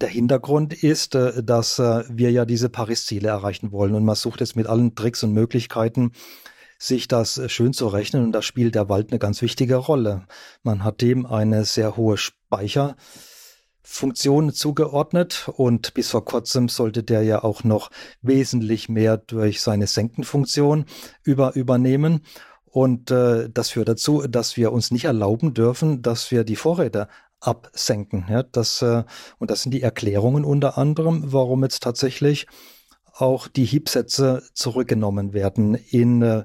der 0.00 0.08
Hintergrund 0.08 0.82
ist, 0.82 1.14
äh, 1.14 1.42
dass 1.42 1.78
äh, 1.78 2.04
wir 2.08 2.30
ja 2.30 2.44
diese 2.44 2.68
Paris-Ziele 2.68 3.28
erreichen 3.28 3.72
wollen 3.72 3.94
und 3.94 4.04
man 4.04 4.16
sucht 4.16 4.40
jetzt 4.40 4.56
mit 4.56 4.66
allen 4.66 4.94
Tricks 4.94 5.22
und 5.22 5.32
Möglichkeiten, 5.32 6.12
sich 6.78 7.08
das 7.08 7.38
äh, 7.38 7.48
schön 7.48 7.72
zu 7.72 7.88
rechnen 7.88 8.24
und 8.24 8.32
da 8.32 8.42
spielt 8.42 8.74
der 8.74 8.88
Wald 8.88 9.10
eine 9.10 9.18
ganz 9.18 9.42
wichtige 9.42 9.76
Rolle. 9.76 10.26
Man 10.62 10.84
hat 10.84 11.00
dem 11.02 11.26
eine 11.26 11.64
sehr 11.64 11.96
hohe 11.96 12.16
Speicherfunktion 12.16 14.52
zugeordnet 14.52 15.50
und 15.54 15.94
bis 15.94 16.10
vor 16.10 16.24
kurzem 16.24 16.68
sollte 16.68 17.02
der 17.02 17.22
ja 17.22 17.42
auch 17.44 17.64
noch 17.64 17.90
wesentlich 18.22 18.88
mehr 18.88 19.16
durch 19.18 19.60
seine 19.60 19.86
Senkenfunktion 19.86 20.86
über, 21.22 21.54
übernehmen. 21.54 22.22
Und 22.64 23.10
äh, 23.10 23.50
das 23.50 23.70
führt 23.70 23.88
dazu, 23.88 24.22
dass 24.28 24.56
wir 24.56 24.72
uns 24.72 24.92
nicht 24.92 25.06
erlauben 25.06 25.54
dürfen, 25.54 26.02
dass 26.02 26.30
wir 26.30 26.44
die 26.44 26.54
Vorräte 26.54 27.08
absenken. 27.40 28.26
Ja, 28.28 28.42
das, 28.42 28.82
äh, 28.82 29.04
und 29.38 29.50
das 29.50 29.62
sind 29.62 29.72
die 29.72 29.82
Erklärungen 29.82 30.44
unter 30.44 30.78
anderem, 30.78 31.32
warum 31.32 31.62
jetzt 31.62 31.82
tatsächlich 31.82 32.46
auch 33.14 33.48
die 33.48 33.64
Hiebsätze 33.64 34.42
zurückgenommen 34.54 35.32
werden 35.32 35.74
in 35.74 36.22
äh, 36.22 36.44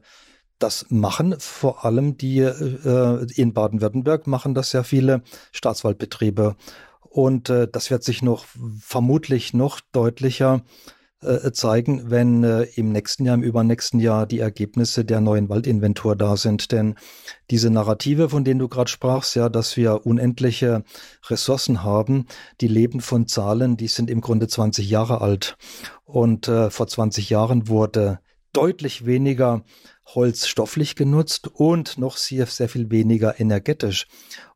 das 0.58 0.86
machen 0.90 1.36
vor 1.38 1.84
allem 1.84 2.18
die 2.18 2.40
äh, 2.40 3.28
in 3.36 3.54
Baden-Württemberg 3.54 4.26
machen 4.26 4.54
das 4.54 4.72
ja 4.72 4.84
viele 4.84 5.22
Staatswaldbetriebe 5.52 6.56
und 7.02 7.50
äh, 7.50 7.68
das 7.68 7.92
wird 7.92 8.04
sich 8.04 8.22
noch 8.22 8.46
vermutlich 8.80 9.54
noch 9.54 9.80
deutlicher 9.92 10.64
äh, 11.26 11.52
zeigen, 11.52 12.10
wenn 12.10 12.44
äh, 12.44 12.64
im 12.76 12.92
nächsten 12.92 13.26
Jahr, 13.26 13.36
im 13.36 13.44
übernächsten 13.44 14.00
Jahr 14.00 14.26
die 14.26 14.40
Ergebnisse 14.40 15.04
der 15.06 15.22
neuen 15.22 15.50
Waldinventur 15.50 16.16
da 16.16 16.38
sind. 16.38 16.72
Denn 16.72 16.96
diese 17.50 17.70
Narrative, 17.70 18.30
von 18.30 18.44
denen 18.44 18.60
du 18.60 18.68
gerade 18.68 18.90
sprachst, 18.90 19.36
ja, 19.36 19.50
dass 19.50 19.78
wir 19.78 20.06
unendliche 20.06 20.84
Ressourcen 21.28 21.84
haben, 21.84 22.28
die 22.62 22.68
leben 22.68 23.02
von 23.02 23.28
Zahlen, 23.28 23.78
die 23.78 23.88
sind 23.88 24.10
im 24.10 24.22
Grunde 24.22 24.48
20 24.48 24.90
Jahre 24.90 25.22
alt. 25.22 25.58
Und 26.06 26.48
äh, 26.48 26.70
vor 26.70 26.88
20 26.88 27.30
Jahren 27.30 27.68
wurde 27.68 28.20
deutlich 28.54 29.06
weniger 29.06 29.64
Holz 30.06 30.48
stofflich 30.48 30.96
genutzt 30.96 31.48
und 31.48 31.98
noch 31.98 32.18
sehr, 32.18 32.46
sehr 32.46 32.70
viel 32.70 32.92
weniger 32.92 33.40
energetisch. 33.40 34.08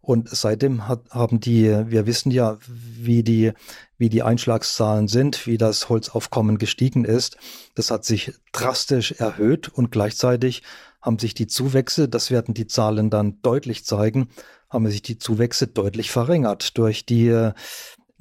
Und 0.01 0.29
seitdem 0.29 0.87
hat, 0.87 1.09
haben 1.09 1.39
die, 1.39 1.65
wir 1.87 2.05
wissen 2.05 2.31
ja, 2.31 2.57
wie 2.67 3.23
die, 3.23 3.53
wie 3.97 4.09
die 4.09 4.23
Einschlagszahlen 4.23 5.07
sind, 5.07 5.47
wie 5.47 5.57
das 5.57 5.89
Holzaufkommen 5.89 6.57
gestiegen 6.57 7.05
ist. 7.05 7.37
Das 7.75 7.91
hat 7.91 8.05
sich 8.05 8.33
drastisch 8.51 9.13
erhöht 9.13 9.69
und 9.69 9.91
gleichzeitig 9.91 10.63
haben 11.01 11.19
sich 11.19 11.33
die 11.33 11.47
Zuwächse, 11.47 12.09
das 12.09 12.29
werden 12.29 12.53
die 12.53 12.67
Zahlen 12.67 13.09
dann 13.09 13.41
deutlich 13.41 13.85
zeigen, 13.85 14.29
haben 14.69 14.89
sich 14.89 15.01
die 15.01 15.17
Zuwächse 15.17 15.67
deutlich 15.67 16.11
verringert 16.11 16.77
durch 16.77 17.05
die 17.05 17.51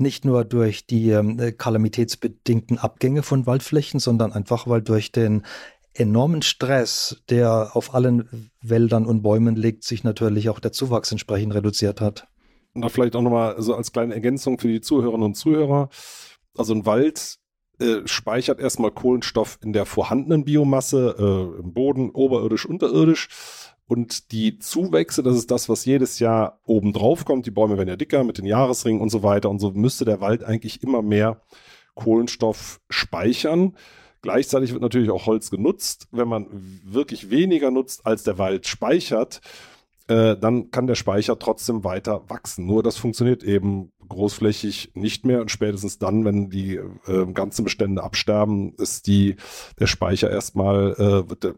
nicht 0.01 0.25
nur 0.25 0.45
durch 0.45 0.87
die 0.87 1.11
äh, 1.11 1.53
kalamitätsbedingten 1.53 2.79
Abgänge 2.79 3.25
von 3.25 3.47
Waldflächen, 3.47 3.99
sondern 3.99 4.33
einfach 4.33 4.69
weil 4.69 4.81
durch 4.81 5.11
den 5.11 5.43
enormen 5.99 6.43
Stress, 6.43 7.23
der 7.29 7.71
auf 7.75 7.95
allen 7.95 8.51
Wäldern 8.61 9.07
und 9.07 9.23
Bäumen 9.23 9.57
liegt, 9.57 9.85
sich 9.85 10.05
natürlich 10.05 10.49
auch 10.49 10.61
der 10.61 10.73
Zuwachs 10.73 11.11
entsprechend 11.13 11.55
reduziert 11.55 12.01
hat. 12.01 12.29
Und 12.75 12.83
da 12.83 12.89
vielleicht 12.89 13.17
auch 13.17 13.23
nochmal 13.23 13.61
so 13.61 13.75
als 13.75 13.93
kleine 13.93 14.15
Ergänzung 14.15 14.59
für 14.59 14.69
die 14.69 14.81
Zuhörerinnen 14.81 15.25
und 15.25 15.35
Zuhörer. 15.35 15.89
Also 16.57 16.75
ein 16.75 16.87
Wald 16.87 17.39
äh, 17.81 18.07
speichert 18.07 18.61
erstmal 18.61 18.91
Kohlenstoff 18.91 19.59
in 19.63 19.73
der 19.73 19.87
vorhandenen 19.87 20.45
Biomasse, 20.45 21.17
äh, 21.19 21.61
im 21.61 21.73
Boden, 21.73 22.11
oberirdisch, 22.11 22.67
unterirdisch. 22.67 23.29
Und 23.87 24.33
die 24.33 24.59
Zuwächse, 24.59 25.23
das 25.23 25.37
ist 25.37 25.51
das, 25.51 25.69
was 25.69 25.87
jedes 25.87 26.19
Jahr 26.19 26.61
oben 26.65 26.93
drauf 26.93 27.25
kommt. 27.25 27.47
Die 27.47 27.51
Bäume 27.51 27.79
werden 27.79 27.89
ja 27.89 27.97
dicker 27.97 28.23
mit 28.23 28.37
den 28.37 28.45
Jahresringen 28.45 29.01
und 29.01 29.09
so 29.09 29.23
weiter. 29.23 29.49
Und 29.49 29.61
so 29.61 29.71
müsste 29.71 30.05
der 30.05 30.21
Wald 30.21 30.45
eigentlich 30.45 30.83
immer 30.83 31.01
mehr 31.01 31.41
Kohlenstoff 31.95 32.81
speichern. 32.91 33.77
Gleichzeitig 34.23 34.73
wird 34.73 34.83
natürlich 34.83 35.11
auch 35.11 35.27
Holz 35.27 35.51
genutzt. 35.51 36.09
Wenn 36.11 36.29
man 36.29 36.47
wirklich 36.85 37.31
weniger 37.31 37.71
nutzt, 37.71 38.07
als 38.07 38.25
der 38.25 38.39
Wald 38.39 38.67
speichert, 38.67 39.41
äh, 40.09 40.37
dann 40.37 40.71
kann 40.71 40.87
der 40.87 40.95
Speicher 40.95 41.39
trotzdem 41.39 41.85
weiter 41.85 42.29
wachsen. 42.29 42.67
Nur 42.67 42.83
das 42.83 42.97
funktioniert 42.97 43.45
eben 43.45 43.93
großflächig 44.09 44.93
nicht 44.95 45.27
mehr 45.27 45.41
und 45.41 45.51
spätestens 45.51 45.99
dann, 45.99 46.25
wenn 46.25 46.49
die 46.49 46.77
äh, 46.77 47.27
ganzen 47.33 47.65
Bestände 47.65 48.03
absterben, 48.03 48.75
ist 48.79 49.07
die 49.07 49.37
der 49.79 49.87
Speicher 49.87 50.31
erstmal 50.31 50.95
äh, 50.95 51.29
wird 51.29 51.45
der, 51.45 51.55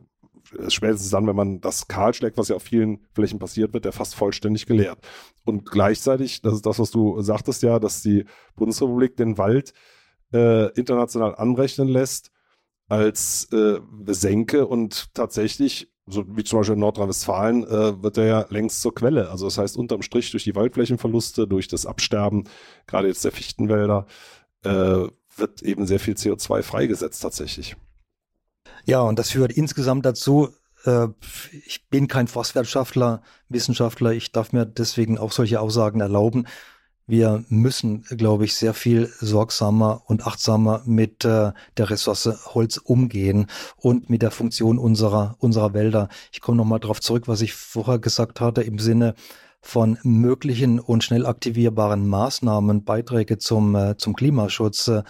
spätestens 0.68 1.11
dann, 1.11 1.29
wenn 1.29 1.37
man 1.37 1.61
das 1.61 1.87
kahl 1.87 2.12
schlägt, 2.12 2.37
was 2.37 2.49
ja 2.49 2.57
auf 2.57 2.64
vielen 2.64 3.07
Flächen 3.14 3.38
passiert, 3.38 3.73
wird 3.73 3.85
der 3.85 3.92
fast 3.92 4.16
vollständig 4.16 4.66
geleert. 4.66 4.99
Und 5.44 5.70
gleichzeitig, 5.70 6.42
das 6.42 6.55
ist 6.55 6.66
das, 6.66 6.81
was 6.81 6.90
du 6.90 7.20
sagtest 7.23 7.62
ja, 7.62 7.79
dass 7.79 8.03
die 8.03 8.25
Bundesrepublik 8.57 9.16
den 9.16 9.38
Wald 9.38 9.73
äh, 10.33 10.73
international 10.73 11.37
anrechnen 11.37 11.87
lässt 11.87 12.33
als 12.90 13.48
äh, 13.53 13.79
Senke 14.09 14.66
und 14.66 15.14
tatsächlich, 15.14 15.92
so 16.07 16.24
wie 16.37 16.42
zum 16.42 16.59
Beispiel 16.59 16.74
in 16.74 16.81
Nordrhein-Westfalen, 16.81 17.64
äh, 17.64 18.03
wird 18.03 18.18
er 18.18 18.26
ja 18.26 18.46
längst 18.50 18.83
zur 18.83 18.94
Quelle. 18.94 19.31
Also 19.31 19.46
das 19.46 19.59
heißt, 19.59 19.76
unterm 19.76 20.03
Strich 20.03 20.33
durch 20.33 20.44
die 20.44 20.57
Waldflächenverluste, 20.57 21.46
durch 21.46 21.68
das 21.68 21.87
Absterben, 21.87 22.44
gerade 22.87 23.07
jetzt 23.07 23.24
der 23.24 23.33
Fichtenwälder, 23.33 24.07
äh, 24.64 25.07
wird 25.37 25.62
eben 25.62 25.87
sehr 25.87 26.00
viel 26.00 26.14
CO2 26.14 26.62
freigesetzt 26.62 27.22
tatsächlich. 27.22 27.76
Ja, 28.85 29.03
und 29.03 29.18
das 29.18 29.31
führt 29.31 29.53
insgesamt 29.53 30.05
dazu, 30.05 30.48
äh, 30.85 31.07
ich 31.64 31.88
bin 31.88 32.09
kein 32.09 32.26
Forstwirtschaftler, 32.26 33.22
Wissenschaftler, 33.48 34.12
ich 34.12 34.33
darf 34.33 34.53
mir 34.53 34.66
deswegen 34.66 35.16
auch 35.16 35.31
solche 35.31 35.61
Aussagen 35.61 36.00
erlauben. 36.00 36.46
Wir 37.11 37.44
müssen, 37.49 38.05
glaube 38.05 38.44
ich, 38.44 38.55
sehr 38.55 38.73
viel 38.73 39.11
sorgsamer 39.18 40.03
und 40.07 40.29
achtsamer 40.29 40.83
mit 40.87 41.25
äh, 41.25 41.51
der 41.77 41.90
Ressource 41.90 42.55
Holz 42.55 42.77
umgehen 42.77 43.49
und 43.75 44.09
mit 44.09 44.23
der 44.23 44.31
Funktion 44.31 44.79
unserer, 44.79 45.35
unserer 45.40 45.75
Wälder. 45.75 46.09
Ich 46.31 46.40
komme 46.40 46.59
nochmal 46.59 46.79
darauf 46.79 47.01
zurück, 47.01 47.27
was 47.27 47.40
ich 47.40 47.53
vorher 47.53 47.99
gesagt 47.99 48.40
hatte, 48.40 48.62
im 48.62 48.79
Sinne 48.79 49.16
von 49.61 49.99
möglichen 50.05 50.79
und 50.79 51.03
schnell 51.03 51.27
aktivierbaren 51.27 52.07
Maßnahmen, 52.07 52.85
Beiträge 52.85 53.38
zum, 53.38 53.75
äh, 53.75 53.96
zum 53.96 54.14
Klimaschutz. 54.14 54.87
Äh, 54.87 55.03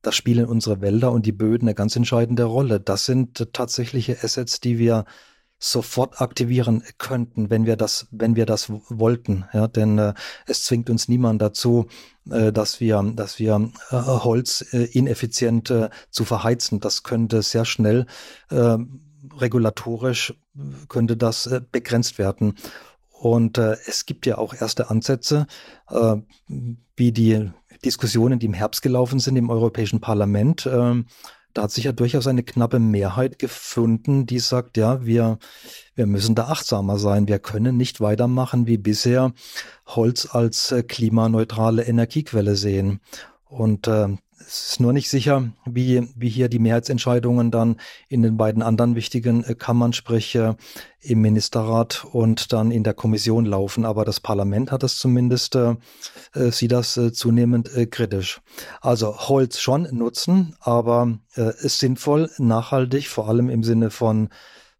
da 0.00 0.10
spielen 0.10 0.46
unsere 0.46 0.80
Wälder 0.80 1.12
und 1.12 1.26
die 1.26 1.32
Böden 1.32 1.68
eine 1.68 1.74
ganz 1.74 1.94
entscheidende 1.96 2.44
Rolle. 2.44 2.80
Das 2.80 3.04
sind 3.04 3.52
tatsächliche 3.52 4.16
Assets, 4.22 4.60
die 4.60 4.78
wir 4.78 5.04
sofort 5.62 6.20
aktivieren 6.20 6.82
könnten, 6.98 7.48
wenn 7.48 7.66
wir 7.66 7.76
das, 7.76 8.08
wenn 8.10 8.34
wir 8.34 8.46
das 8.46 8.70
wollten. 8.88 9.44
Ja, 9.52 9.68
denn 9.68 9.96
äh, 9.98 10.14
es 10.46 10.64
zwingt 10.64 10.90
uns 10.90 11.08
niemand 11.08 11.40
dazu, 11.40 11.86
äh, 12.28 12.52
dass 12.52 12.80
wir, 12.80 13.00
dass 13.14 13.38
wir 13.38 13.70
äh, 13.90 13.96
Holz 13.96 14.64
äh, 14.72 14.84
ineffizient 14.86 15.70
äh, 15.70 15.88
zu 16.10 16.24
verheizen. 16.24 16.80
Das 16.80 17.04
könnte 17.04 17.42
sehr 17.42 17.64
schnell 17.64 18.06
äh, 18.50 18.76
regulatorisch 19.38 20.34
könnte 20.88 21.16
das 21.16 21.46
äh, 21.46 21.60
begrenzt 21.70 22.18
werden. 22.18 22.56
Und 23.10 23.56
äh, 23.56 23.76
es 23.86 24.04
gibt 24.04 24.26
ja 24.26 24.38
auch 24.38 24.54
erste 24.54 24.90
Ansätze, 24.90 25.46
äh, 25.88 26.16
wie 26.96 27.12
die 27.12 27.50
Diskussionen, 27.84 28.40
die 28.40 28.46
im 28.46 28.54
Herbst 28.54 28.82
gelaufen 28.82 29.20
sind 29.20 29.36
im 29.36 29.48
Europäischen 29.48 30.00
Parlament. 30.00 30.66
Äh, 30.66 31.04
da 31.54 31.62
hat 31.62 31.70
sich 31.70 31.84
ja 31.84 31.92
durchaus 31.92 32.26
eine 32.26 32.42
knappe 32.42 32.78
Mehrheit 32.78 33.38
gefunden, 33.38 34.26
die 34.26 34.38
sagt, 34.38 34.76
ja, 34.76 35.04
wir, 35.04 35.38
wir 35.94 36.06
müssen 36.06 36.34
da 36.34 36.48
achtsamer 36.48 36.98
sein. 36.98 37.28
Wir 37.28 37.38
können 37.38 37.76
nicht 37.76 38.00
weitermachen 38.00 38.66
wie 38.66 38.78
bisher 38.78 39.32
Holz 39.86 40.28
als 40.30 40.72
äh, 40.72 40.82
klimaneutrale 40.82 41.84
Energiequelle 41.84 42.56
sehen. 42.56 43.00
Und 43.44 43.86
äh, 43.86 44.08
es 44.46 44.72
ist 44.72 44.80
nur 44.80 44.92
nicht 44.92 45.08
sicher, 45.08 45.50
wie, 45.64 46.08
wie 46.16 46.28
hier 46.28 46.48
die 46.48 46.58
Mehrheitsentscheidungen 46.58 47.50
dann 47.50 47.76
in 48.08 48.22
den 48.22 48.36
beiden 48.36 48.62
anderen 48.62 48.94
wichtigen 48.94 49.44
äh, 49.44 49.54
Kammern, 49.54 49.92
sprich 49.92 50.34
äh, 50.34 50.54
im 51.00 51.20
Ministerrat 51.20 52.04
und 52.12 52.52
dann 52.52 52.70
in 52.70 52.84
der 52.84 52.94
Kommission 52.94 53.44
laufen. 53.44 53.84
Aber 53.84 54.04
das 54.04 54.20
Parlament 54.20 54.70
hat 54.70 54.82
es 54.82 54.98
zumindest, 54.98 55.54
äh, 55.54 55.74
äh, 56.34 56.50
sieht 56.50 56.72
das 56.72 56.96
äh, 56.96 57.12
zunehmend 57.12 57.74
äh, 57.74 57.86
kritisch. 57.86 58.40
Also 58.80 59.16
Holz 59.28 59.60
schon 59.60 59.88
nutzen, 59.92 60.56
aber 60.60 61.18
ist 61.34 61.78
sinnvoll, 61.78 62.30
nachhaltig, 62.38 63.08
vor 63.08 63.28
allem 63.28 63.48
im 63.48 63.62
Sinne 63.62 63.90
von 63.90 64.28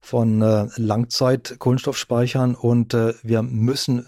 von 0.03 0.43
äh, 0.43 0.67
Langzeit 0.77 1.57
Kohlenstoffspeichern 1.59 2.57
und 2.57 2.93
äh, 2.93 3.15
wir 3.23 3.43
müssen 3.43 4.07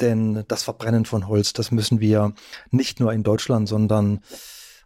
denn 0.00 0.44
das 0.48 0.62
Verbrennen 0.62 1.04
von 1.04 1.28
Holz, 1.28 1.52
das 1.52 1.70
müssen 1.70 2.00
wir 2.00 2.34
nicht 2.70 3.00
nur 3.00 3.12
in 3.12 3.22
Deutschland, 3.22 3.68
sondern 3.68 4.20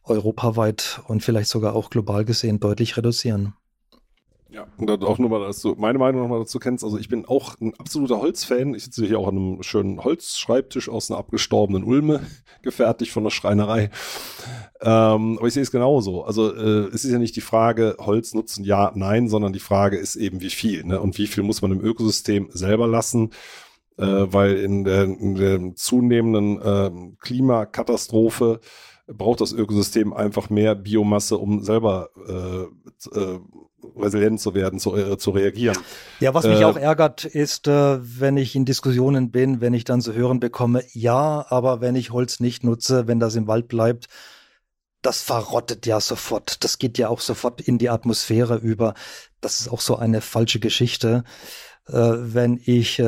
europaweit 0.05 1.01
und 1.07 1.23
vielleicht 1.23 1.51
sogar 1.51 1.75
auch 1.75 1.90
global 1.90 2.25
gesehen 2.25 2.61
deutlich 2.61 2.97
reduzieren. 2.97 3.55
Ja, 4.51 4.66
und 4.79 4.87
dann 4.88 5.03
auch 5.03 5.18
nur 5.18 5.29
mal, 5.29 5.40
dass 5.40 5.61
du 5.61 5.75
meine 5.77 5.99
Meinung 5.99 6.23
nochmal 6.23 6.38
dazu 6.38 6.59
kennst. 6.59 6.83
Also 6.83 6.97
ich 6.97 7.11
bin 7.11 7.27
auch 7.27 7.61
ein 7.61 7.75
absoluter 7.79 8.18
Holzfan. 8.18 8.75
Ich 8.75 8.85
sitze 8.85 9.05
hier 9.05 9.18
auch 9.18 9.29
an 9.29 9.37
einem 9.37 9.62
schönen 9.62 10.03
Holzschreibtisch 10.03 10.88
aus 10.88 11.11
einer 11.11 11.18
abgestorbenen 11.18 11.85
Ulme, 11.85 12.23
gefertigt 12.62 13.12
von 13.12 13.25
der 13.25 13.31
Schreinerei. 13.31 13.90
Ähm, 14.81 15.37
aber 15.37 15.49
ich 15.49 15.53
sehe 15.53 15.62
es 15.62 15.71
genauso. 15.71 16.25
Also 16.25 16.55
äh, 16.55 16.88
es 16.94 17.05
ist 17.05 17.12
ja 17.12 17.18
nicht 17.18 17.37
die 17.37 17.42
Frage, 17.42 17.97
Holz 17.99 18.33
nutzen 18.33 18.64
ja, 18.64 18.90
nein, 18.94 19.29
sondern 19.29 19.53
die 19.53 19.59
Frage 19.59 19.99
ist 19.99 20.16
eben, 20.16 20.40
wie 20.40 20.51
viel. 20.51 20.83
Ne? 20.85 20.99
Und 20.99 21.18
wie 21.18 21.27
viel 21.27 21.42
muss 21.42 21.61
man 21.61 21.73
im 21.73 21.85
Ökosystem 21.85 22.49
selber 22.51 22.87
lassen 22.87 23.31
äh, 23.98 24.32
weil 24.32 24.56
in 24.56 24.84
der, 24.84 25.04
in 25.04 25.34
der 25.34 25.74
zunehmenden 25.74 26.62
äh, 26.62 26.90
Klimakatastrophe 27.20 28.61
braucht 29.06 29.40
das 29.40 29.52
Ökosystem 29.52 30.12
einfach 30.12 30.50
mehr 30.50 30.74
Biomasse, 30.74 31.38
um 31.38 31.62
selber 31.62 32.11
äh, 32.26 33.18
äh, 33.18 33.38
resilient 33.96 34.40
zu 34.40 34.54
werden, 34.54 34.78
zu, 34.78 34.96
äh, 34.96 35.18
zu 35.18 35.30
reagieren. 35.30 35.76
Ja, 36.20 36.34
was 36.34 36.46
mich 36.46 36.61
äh, 36.61 36.64
auch 36.64 36.76
ärgert, 36.76 37.24
ist, 37.24 37.68
äh, 37.68 37.98
wenn 38.20 38.37
ich 38.37 38.54
in 38.54 38.64
Diskussionen 38.64 39.30
bin, 39.30 39.61
wenn 39.61 39.74
ich 39.74 39.84
dann 39.84 40.00
zu 40.00 40.12
hören 40.12 40.40
bekomme, 40.40 40.82
ja, 40.92 41.46
aber 41.48 41.80
wenn 41.80 41.96
ich 41.96 42.11
Holz 42.11 42.40
nicht 42.40 42.64
nutze, 42.64 43.08
wenn 43.08 43.20
das 43.20 43.34
im 43.34 43.46
Wald 43.46 43.68
bleibt, 43.68 44.08
das 45.00 45.22
verrottet 45.22 45.87
ja 45.87 46.00
sofort. 46.00 46.64
Das 46.64 46.78
geht 46.78 46.98
ja 46.98 47.08
auch 47.08 47.20
sofort 47.20 47.61
in 47.61 47.78
die 47.78 47.88
Atmosphäre 47.88 48.56
über. 48.56 48.94
Das 49.40 49.61
ist 49.61 49.68
auch 49.68 49.80
so 49.80 49.96
eine 49.96 50.20
falsche 50.20 50.58
Geschichte. 50.61 51.24
Äh, 51.87 51.92
wenn 51.94 52.61
ich 52.62 53.00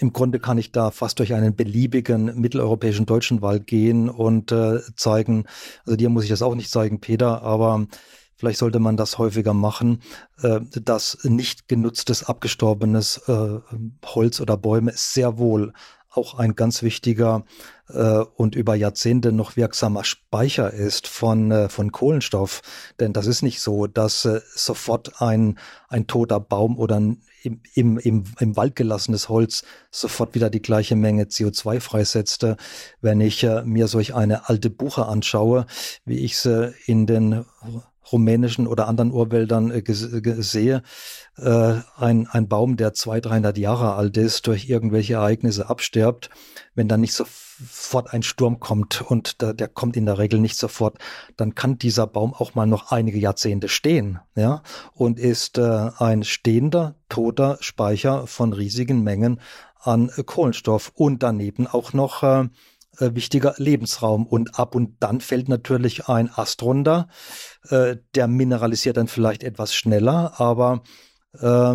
im 0.00 0.12
Grunde 0.12 0.40
kann 0.40 0.58
ich 0.58 0.72
da 0.72 0.90
fast 0.90 1.18
durch 1.18 1.34
einen 1.34 1.54
beliebigen 1.54 2.40
mitteleuropäischen 2.40 3.04
deutschen 3.06 3.42
Wald 3.42 3.66
gehen 3.66 4.08
und 4.08 4.50
äh, 4.50 4.80
zeigen, 4.96 5.44
also 5.84 5.96
dir 5.96 6.08
muss 6.08 6.24
ich 6.24 6.30
das 6.30 6.42
auch 6.42 6.54
nicht 6.54 6.70
zeigen, 6.70 7.00
Peter, 7.00 7.42
aber 7.42 7.86
vielleicht 8.36 8.58
sollte 8.58 8.78
man 8.78 8.96
das 8.96 9.18
häufiger 9.18 9.52
machen, 9.52 10.00
äh, 10.42 10.60
dass 10.82 11.18
nicht 11.24 11.68
genutztes, 11.68 12.24
abgestorbenes 12.24 13.28
äh, 13.28 13.58
Holz 14.06 14.40
oder 14.40 14.56
Bäume 14.56 14.92
sehr 14.94 15.36
wohl 15.36 15.74
auch 16.12 16.34
ein 16.34 16.56
ganz 16.56 16.82
wichtiger 16.82 17.44
äh, 17.88 18.24
und 18.34 18.54
über 18.54 18.74
Jahrzehnte 18.74 19.32
noch 19.32 19.56
wirksamer 19.56 20.02
Speicher 20.04 20.72
ist 20.72 21.06
von, 21.06 21.50
äh, 21.52 21.68
von 21.68 21.92
Kohlenstoff. 21.92 22.62
Denn 22.98 23.12
das 23.12 23.26
ist 23.26 23.42
nicht 23.42 23.60
so, 23.60 23.86
dass 23.86 24.24
äh, 24.24 24.40
sofort 24.54 25.20
ein, 25.22 25.58
ein 25.88 26.06
toter 26.06 26.40
Baum 26.40 26.78
oder 26.78 26.98
ein 26.98 27.22
im, 27.42 27.60
im, 27.74 27.98
im, 27.98 28.24
im 28.38 28.56
Wald 28.56 28.76
gelassenes 28.76 29.28
Holz 29.28 29.64
sofort 29.90 30.34
wieder 30.34 30.50
die 30.50 30.62
gleiche 30.62 30.96
Menge 30.96 31.24
CO2 31.24 31.80
freisetzte. 31.80 32.56
Wenn 33.00 33.20
ich 33.20 33.42
äh, 33.44 33.62
mir 33.62 33.88
solch 33.88 34.14
eine 34.14 34.48
alte 34.48 34.70
Buche 34.70 35.06
anschaue, 35.06 35.66
wie 36.04 36.18
ich 36.18 36.38
sie 36.38 36.74
in 36.86 37.06
den 37.06 37.44
rumänischen 38.12 38.66
oder 38.66 38.88
anderen 38.88 39.12
Urwäldern 39.12 39.70
äh, 39.70 39.82
sehe, 39.86 40.82
äh, 41.36 41.74
ein, 41.96 42.26
ein 42.26 42.48
Baum, 42.48 42.76
der 42.76 42.92
200, 42.92 43.30
300 43.30 43.58
Jahre 43.58 43.94
alt 43.94 44.16
ist, 44.16 44.46
durch 44.46 44.68
irgendwelche 44.68 45.14
Ereignisse 45.14 45.68
abstirbt, 45.68 46.30
wenn 46.74 46.88
dann 46.88 47.00
nicht 47.00 47.14
sofort 47.14 48.12
ein 48.12 48.22
Sturm 48.22 48.60
kommt 48.60 49.02
und 49.02 49.42
da, 49.42 49.52
der 49.52 49.68
kommt 49.68 49.96
in 49.96 50.06
der 50.06 50.18
Regel 50.18 50.40
nicht 50.40 50.56
sofort, 50.56 50.98
dann 51.36 51.54
kann 51.54 51.78
dieser 51.78 52.06
Baum 52.06 52.34
auch 52.34 52.54
mal 52.54 52.66
noch 52.66 52.90
einige 52.90 53.18
Jahrzehnte 53.18 53.68
stehen, 53.68 54.18
ja, 54.34 54.62
und 54.94 55.18
ist 55.18 55.58
äh, 55.58 55.90
ein 55.98 56.24
stehender, 56.24 56.94
toter 57.08 57.58
Speicher 57.60 58.26
von 58.26 58.52
riesigen 58.52 59.02
Mengen 59.02 59.40
an 59.82 60.10
Kohlenstoff 60.26 60.92
und 60.94 61.22
daneben 61.22 61.66
auch 61.66 61.92
noch 61.92 62.22
äh, 62.22 62.48
äh, 62.98 63.14
wichtiger 63.14 63.54
Lebensraum. 63.56 64.26
Und 64.26 64.58
ab 64.58 64.74
und 64.74 64.96
dann 65.00 65.20
fällt 65.20 65.48
natürlich 65.48 66.08
ein 66.08 66.30
Ast 66.34 66.62
runter. 66.62 67.08
Äh, 67.68 67.96
der 68.14 68.28
mineralisiert 68.28 68.96
dann 68.96 69.08
vielleicht 69.08 69.42
etwas 69.42 69.74
schneller, 69.74 70.40
aber 70.40 70.82
äh, 71.38 71.74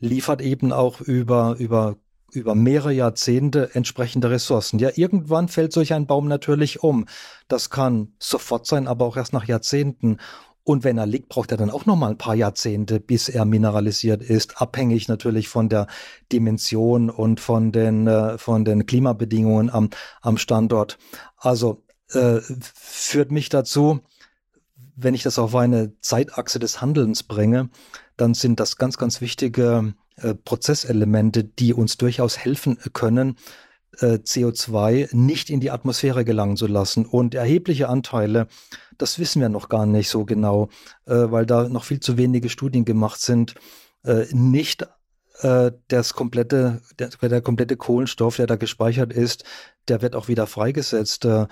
liefert 0.00 0.40
eben 0.40 0.72
auch 0.72 1.00
über, 1.00 1.56
über, 1.58 1.96
über 2.32 2.54
mehrere 2.54 2.92
Jahrzehnte 2.92 3.74
entsprechende 3.74 4.30
Ressourcen. 4.30 4.78
Ja, 4.78 4.90
irgendwann 4.94 5.48
fällt 5.48 5.72
solch 5.72 5.92
ein 5.92 6.06
Baum 6.06 6.28
natürlich 6.28 6.82
um. 6.82 7.06
Das 7.48 7.70
kann 7.70 8.14
sofort 8.18 8.66
sein, 8.66 8.88
aber 8.88 9.06
auch 9.06 9.16
erst 9.16 9.32
nach 9.32 9.44
Jahrzehnten. 9.44 10.18
Und 10.68 10.84
wenn 10.84 10.98
er 10.98 11.06
liegt, 11.06 11.30
braucht 11.30 11.50
er 11.50 11.56
dann 11.56 11.70
auch 11.70 11.86
noch 11.86 11.96
mal 11.96 12.10
ein 12.10 12.18
paar 12.18 12.34
Jahrzehnte, 12.34 13.00
bis 13.00 13.30
er 13.30 13.46
mineralisiert 13.46 14.22
ist, 14.22 14.60
abhängig 14.60 15.08
natürlich 15.08 15.48
von 15.48 15.70
der 15.70 15.86
Dimension 16.30 17.08
und 17.08 17.40
von 17.40 17.72
den 17.72 18.06
äh, 18.06 18.36
von 18.36 18.66
den 18.66 18.84
Klimabedingungen 18.84 19.70
am 19.70 19.88
am 20.20 20.36
Standort. 20.36 20.98
Also 21.38 21.84
äh, 22.10 22.40
führt 22.60 23.32
mich 23.32 23.48
dazu, 23.48 24.00
wenn 24.94 25.14
ich 25.14 25.22
das 25.22 25.38
auf 25.38 25.54
eine 25.54 25.98
Zeitachse 26.02 26.58
des 26.58 26.82
Handelns 26.82 27.22
bringe, 27.22 27.70
dann 28.18 28.34
sind 28.34 28.60
das 28.60 28.76
ganz 28.76 28.98
ganz 28.98 29.22
wichtige 29.22 29.94
äh, 30.16 30.34
Prozesselemente, 30.34 31.44
die 31.44 31.72
uns 31.72 31.96
durchaus 31.96 32.36
helfen 32.36 32.76
können, 32.92 33.36
CO2 33.96 35.14
nicht 35.14 35.50
in 35.50 35.60
die 35.60 35.70
Atmosphäre 35.70 36.24
gelangen 36.24 36.56
zu 36.56 36.66
lassen. 36.66 37.06
Und 37.06 37.34
erhebliche 37.34 37.88
Anteile, 37.88 38.46
das 38.98 39.18
wissen 39.18 39.40
wir 39.40 39.48
noch 39.48 39.68
gar 39.68 39.86
nicht 39.86 40.08
so 40.08 40.24
genau, 40.24 40.68
äh, 41.06 41.14
weil 41.14 41.46
da 41.46 41.68
noch 41.68 41.84
viel 41.84 42.00
zu 42.00 42.16
wenige 42.16 42.48
Studien 42.48 42.84
gemacht 42.84 43.20
sind, 43.20 43.54
äh, 44.04 44.26
nicht 44.32 44.86
äh, 45.40 45.72
das 45.88 46.14
komplette, 46.14 46.82
der, 46.98 47.08
der, 47.08 47.40
komplette 47.40 47.76
Kohlenstoff, 47.76 48.36
der 48.36 48.46
da 48.46 48.56
gespeichert 48.56 49.12
ist, 49.12 49.44
der 49.88 50.02
wird 50.02 50.14
auch 50.14 50.28
wieder 50.28 50.46
freigesetzt. 50.46 51.24
Äh, 51.24 51.46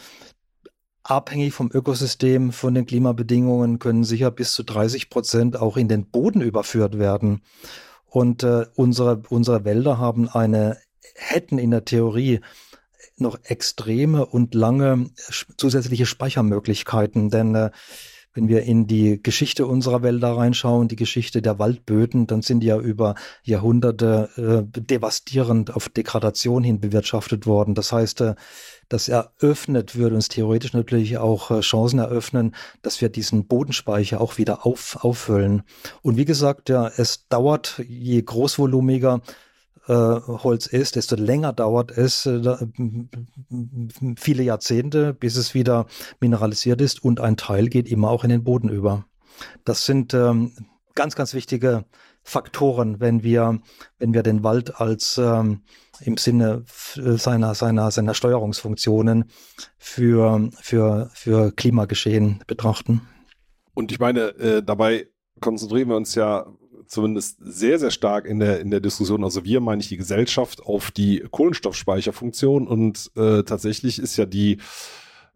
abhängig 1.03 1.55
vom 1.55 1.71
Ökosystem, 1.73 2.53
von 2.53 2.75
den 2.75 2.87
Klimabedingungen 2.87 3.79
können 3.79 4.05
sicher 4.05 4.31
bis 4.31 4.55
zu 4.55 4.65
30 4.65 5.09
Prozent 5.09 5.57
auch 5.57 5.77
in 5.77 5.89
den 5.89 6.11
Boden 6.11 6.41
überführt 6.41 6.99
werden. 6.99 7.43
Und 8.07 8.43
äh, 8.43 8.67
unsere, 8.75 9.23
unsere 9.29 9.65
Wälder 9.65 9.99
haben 9.99 10.29
eine 10.29 10.79
hätten 11.15 11.59
in 11.59 11.71
der 11.71 11.85
Theorie 11.85 12.41
noch 13.17 13.39
extreme 13.45 14.27
und 14.27 14.55
lange 14.55 15.11
zusätzliche 15.57 16.07
Speichermöglichkeiten, 16.07 17.31
denn 17.31 17.55
äh, 17.55 17.71
wenn 18.37 18.49
wir 18.49 18.63
in 18.65 18.87
die 18.87 19.21
Geschichte 19.23 19.67
unserer 19.67 20.03
Wälder 20.03 20.37
reinschauen, 20.37 20.89
die 20.89 20.97
Geschichte 20.97 21.41
der 21.41 21.59
Waldböden, 21.59 22.27
dann 22.27 22.43
sind 22.43 22.61
die 22.61 22.67
ja 22.67 22.79
über 22.79 23.15
Jahrhunderte 23.43 24.29
äh, 24.77 24.81
devastierend 24.81 25.75
auf 25.75 25.89
Degradation 25.89 26.63
hin 26.63 26.79
bewirtschaftet 26.79 27.47
worden. 27.47 27.75
Das 27.75 27.93
heißt, 27.93 28.21
äh, 28.21 28.35
das 28.91 29.09
eröffnet, 29.09 29.97
würde 29.97 30.15
uns 30.17 30.29
theoretisch 30.29 30.75
natürlich 30.75 31.17
auch 31.17 31.51
äh, 31.51 31.61
Chancen 31.61 31.99
eröffnen, 31.99 32.55
dass 32.83 33.01
wir 33.01 33.09
diesen 33.09 33.47
Bodenspeicher 33.47 34.21
auch 34.21 34.37
wieder 34.37 34.67
auf, 34.67 34.99
auffüllen. 35.03 35.63
Und 36.03 36.19
wie 36.19 36.27
gesagt, 36.27 36.69
ja, 36.69 36.89
es 36.95 37.29
dauert, 37.29 37.83
je 37.89 38.21
großvolumiger 38.21 39.23
äh, 39.87 39.93
Holz 39.93 40.67
ist, 40.67 40.97
desto 40.97 41.17
länger 41.17 41.53
dauert 41.53 41.91
es, 41.97 42.27
äh, 42.27 42.57
viele 44.17 44.43
Jahrzehnte, 44.43 45.15
bis 45.15 45.37
es 45.37 45.55
wieder 45.55 45.87
mineralisiert 46.21 46.81
ist 46.81 47.03
und 47.03 47.21
ein 47.21 47.37
Teil 47.37 47.69
geht 47.69 47.89
immer 47.89 48.11
auch 48.11 48.25
in 48.25 48.31
den 48.31 48.45
Boden 48.45 48.69
über. 48.69 49.05
Das 49.65 49.85
sind 49.85 50.15
ähm, 50.15 50.53
ganz, 50.95 51.15
ganz 51.15 51.35
wichtige 51.35 51.85
Faktoren, 52.23 52.99
wenn 52.99 53.23
wir, 53.23 53.61
wenn 53.99 54.13
wir 54.13 54.25
den 54.25 54.43
Wald 54.43 54.81
als 54.81 55.19
ähm, 55.19 55.63
im 56.01 56.17
Sinne 56.17 56.65
seiner, 56.67 57.55
seiner, 57.55 57.91
seiner 57.91 58.15
Steuerungsfunktionen 58.15 59.27
für, 59.79 60.51
für, 60.61 61.11
für 61.15 61.53
Klimageschehen 61.53 62.43
betrachten. 62.47 63.03
Und 63.75 63.93
ich 63.93 64.01
meine, 64.01 64.29
äh, 64.39 64.63
dabei 64.63 65.09
konzentrieren 65.41 65.89
wir 65.89 65.97
uns 65.97 66.15
ja 66.15 66.47
zumindest 66.89 67.39
sehr, 67.41 67.79
sehr 67.79 67.91
stark 67.91 68.27
in 68.27 68.39
der, 68.39 68.61
in 68.61 68.71
der 68.71 68.81
Diskussion, 68.81 69.25
also 69.25 69.45
wir 69.45 69.61
meine 69.61 69.81
ich 69.81 69.89
die 69.89 69.97
Gesellschaft, 69.97 70.63
auf 70.63 70.91
die 70.91 71.25
Kohlenstoffspeicherfunktion 71.31 72.67
und 72.67 73.11
äh, 73.17 73.43
tatsächlich 73.43 73.99
ist 73.99 74.17
ja 74.17 74.27
die 74.27 74.59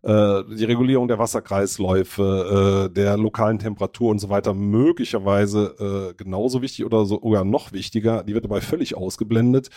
äh, 0.02 0.44
die 0.48 0.64
Regulierung 0.64 1.08
der 1.08 1.18
Wasserkreisläufe, 1.18 2.88
äh, 2.88 2.94
der 2.94 3.18
lokalen 3.18 3.58
Temperatur 3.58 4.10
und 4.10 4.18
so 4.18 4.30
weiter 4.30 4.54
möglicherweise 4.54 6.10
äh, 6.10 6.14
genauso 6.14 6.62
wichtig 6.62 6.86
oder 6.86 7.04
sogar 7.04 7.44
noch 7.44 7.72
wichtiger. 7.72 8.22
Die 8.22 8.32
wird 8.32 8.46
dabei 8.46 8.62
völlig 8.62 8.96
ausgeblendet. 8.96 9.68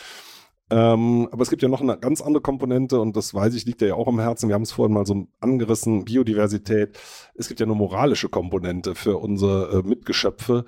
Ähm, 0.70 1.28
aber 1.32 1.44
es 1.44 1.50
gibt 1.50 1.62
ja 1.62 1.68
noch 1.68 1.82
eine 1.82 1.98
ganz 1.98 2.22
andere 2.22 2.42
Komponente 2.42 3.00
und 3.00 3.18
das 3.18 3.34
weiß 3.34 3.54
ich, 3.54 3.66
liegt 3.66 3.82
ja 3.82 3.96
auch 3.96 4.08
am 4.08 4.20
Herzen. 4.20 4.48
Wir 4.48 4.56
haben 4.56 4.64
es 4.64 4.72
vorhin 4.72 4.94
mal 4.94 5.06
so 5.06 5.28
angerissen, 5.42 6.06
Biodiversität. 6.06 6.98
Es 7.36 7.50
gibt 7.50 7.60
ja 7.60 7.66
eine 7.66 7.76
moralische 7.76 8.30
Komponente 8.30 8.96
für 8.96 9.18
unsere 9.18 9.80
äh, 9.80 9.88
Mitgeschöpfe 9.88 10.64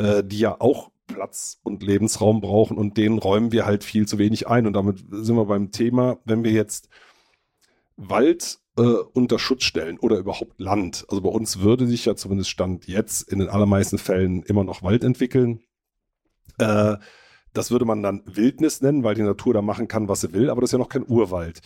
äh, 0.00 0.24
die 0.24 0.38
ja 0.38 0.56
auch 0.60 0.90
Platz 1.06 1.60
und 1.62 1.82
Lebensraum 1.82 2.40
brauchen 2.40 2.78
und 2.78 2.96
den 2.96 3.18
räumen 3.18 3.52
wir 3.52 3.66
halt 3.66 3.84
viel 3.84 4.06
zu 4.06 4.18
wenig 4.18 4.48
ein. 4.48 4.66
Und 4.66 4.72
damit 4.72 5.04
sind 5.10 5.36
wir 5.36 5.44
beim 5.44 5.70
Thema, 5.70 6.18
wenn 6.24 6.44
wir 6.44 6.52
jetzt 6.52 6.88
Wald 7.96 8.58
äh, 8.78 8.82
unter 8.82 9.38
Schutz 9.38 9.64
stellen 9.64 9.98
oder 9.98 10.16
überhaupt 10.16 10.58
Land. 10.60 11.04
Also 11.08 11.20
bei 11.20 11.28
uns 11.28 11.60
würde 11.60 11.86
sich 11.86 12.04
ja 12.06 12.16
zumindest 12.16 12.50
Stand 12.50 12.86
jetzt 12.86 13.30
in 13.30 13.40
den 13.40 13.48
allermeisten 13.48 13.98
Fällen 13.98 14.42
immer 14.44 14.64
noch 14.64 14.82
Wald 14.82 15.04
entwickeln. 15.04 15.60
Äh, 16.58 16.96
das 17.52 17.70
würde 17.70 17.84
man 17.84 18.02
dann 18.02 18.22
Wildnis 18.26 18.80
nennen, 18.80 19.02
weil 19.02 19.16
die 19.16 19.22
Natur 19.22 19.52
da 19.52 19.62
machen 19.62 19.88
kann, 19.88 20.08
was 20.08 20.20
sie 20.20 20.32
will, 20.32 20.50
aber 20.50 20.60
das 20.60 20.68
ist 20.68 20.72
ja 20.72 20.78
noch 20.78 20.88
kein 20.88 21.06
Urwald. 21.06 21.60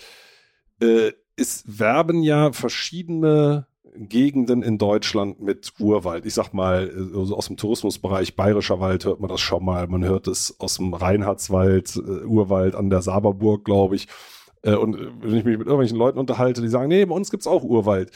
Äh, 0.81 1.13
es 1.37 1.65
werben 1.67 2.23
ja 2.23 2.53
verschiedene 2.53 3.67
Gegenden 3.97 4.63
in 4.63 4.79
Deutschland 4.79 5.41
mit 5.41 5.73
Urwald. 5.79 6.27
Ich 6.27 6.35
sag 6.35 6.53
mal, 6.53 6.91
also 7.15 7.37
aus 7.37 7.47
dem 7.47 7.57
Tourismusbereich 7.57 8.35
Bayerischer 8.35 8.81
Wald 8.81 9.05
hört 9.05 9.21
man 9.21 9.31
das 9.31 9.41
schon 9.41 9.65
mal. 9.65 9.87
Man 9.87 10.05
hört 10.05 10.27
es 10.27 10.59
aus 10.59 10.77
dem 10.77 10.95
Reinhardswald, 10.95 11.97
äh, 11.97 12.25
Urwald 12.25 12.75
an 12.75 12.91
der 12.91 13.03
Saberburg, 13.03 13.65
glaube 13.65 13.97
ich. 13.97 14.09
Äh, 14.63 14.75
und 14.75 14.97
wenn 15.23 15.37
ich 15.37 15.45
mich 15.45 15.59
mit 15.59 15.67
irgendwelchen 15.67 15.99
Leuten 15.99 16.19
unterhalte, 16.19 16.61
die 16.61 16.69
sagen, 16.69 16.89
nee, 16.89 17.05
bei 17.05 17.15
uns 17.15 17.31
gibt's 17.31 17.47
auch 17.47 17.63
Urwald. 17.63 18.11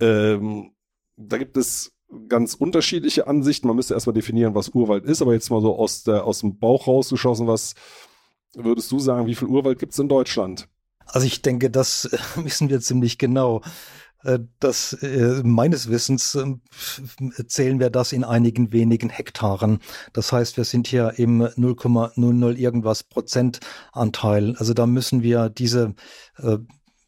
Ähm, 0.00 0.72
da 1.16 1.36
gibt 1.36 1.56
es 1.56 1.92
ganz 2.28 2.54
unterschiedliche 2.54 3.26
Ansichten. 3.26 3.66
Man 3.66 3.76
müsste 3.76 3.94
erstmal 3.94 4.14
definieren, 4.14 4.54
was 4.54 4.70
Urwald 4.70 5.04
ist, 5.04 5.20
aber 5.20 5.34
jetzt 5.34 5.50
mal 5.50 5.60
so 5.60 5.76
aus, 5.76 6.02
der, 6.02 6.24
aus 6.24 6.40
dem 6.40 6.58
Bauch 6.58 6.86
rausgeschossen, 6.86 7.46
was 7.46 7.74
würdest 8.54 8.90
du 8.90 8.98
sagen, 8.98 9.26
wie 9.26 9.34
viel 9.34 9.48
Urwald 9.48 9.78
gibt's 9.78 9.98
in 9.98 10.08
Deutschland? 10.08 10.68
Also 11.06 11.26
ich 11.26 11.42
denke, 11.42 11.70
das 11.70 12.08
wissen 12.36 12.70
wir 12.70 12.80
ziemlich 12.80 13.18
genau. 13.18 13.62
Äh, 14.24 14.40
das 14.58 14.92
äh, 15.02 15.42
meines 15.44 15.90
Wissens 15.90 16.34
äh, 16.34 16.56
zählen 17.46 17.80
wir 17.80 17.90
das 17.90 18.12
in 18.12 18.24
einigen 18.24 18.72
wenigen 18.72 19.08
Hektaren. 19.08 19.80
Das 20.12 20.32
heißt, 20.32 20.56
wir 20.56 20.64
sind 20.64 20.86
hier 20.86 21.14
im 21.18 21.42
0,00 21.42 22.56
irgendwas 22.56 23.02
Prozentanteil. 23.02 24.56
Also 24.56 24.74
da 24.74 24.86
müssen 24.86 25.22
wir 25.22 25.48
diese 25.48 25.94
äh, 26.38 26.58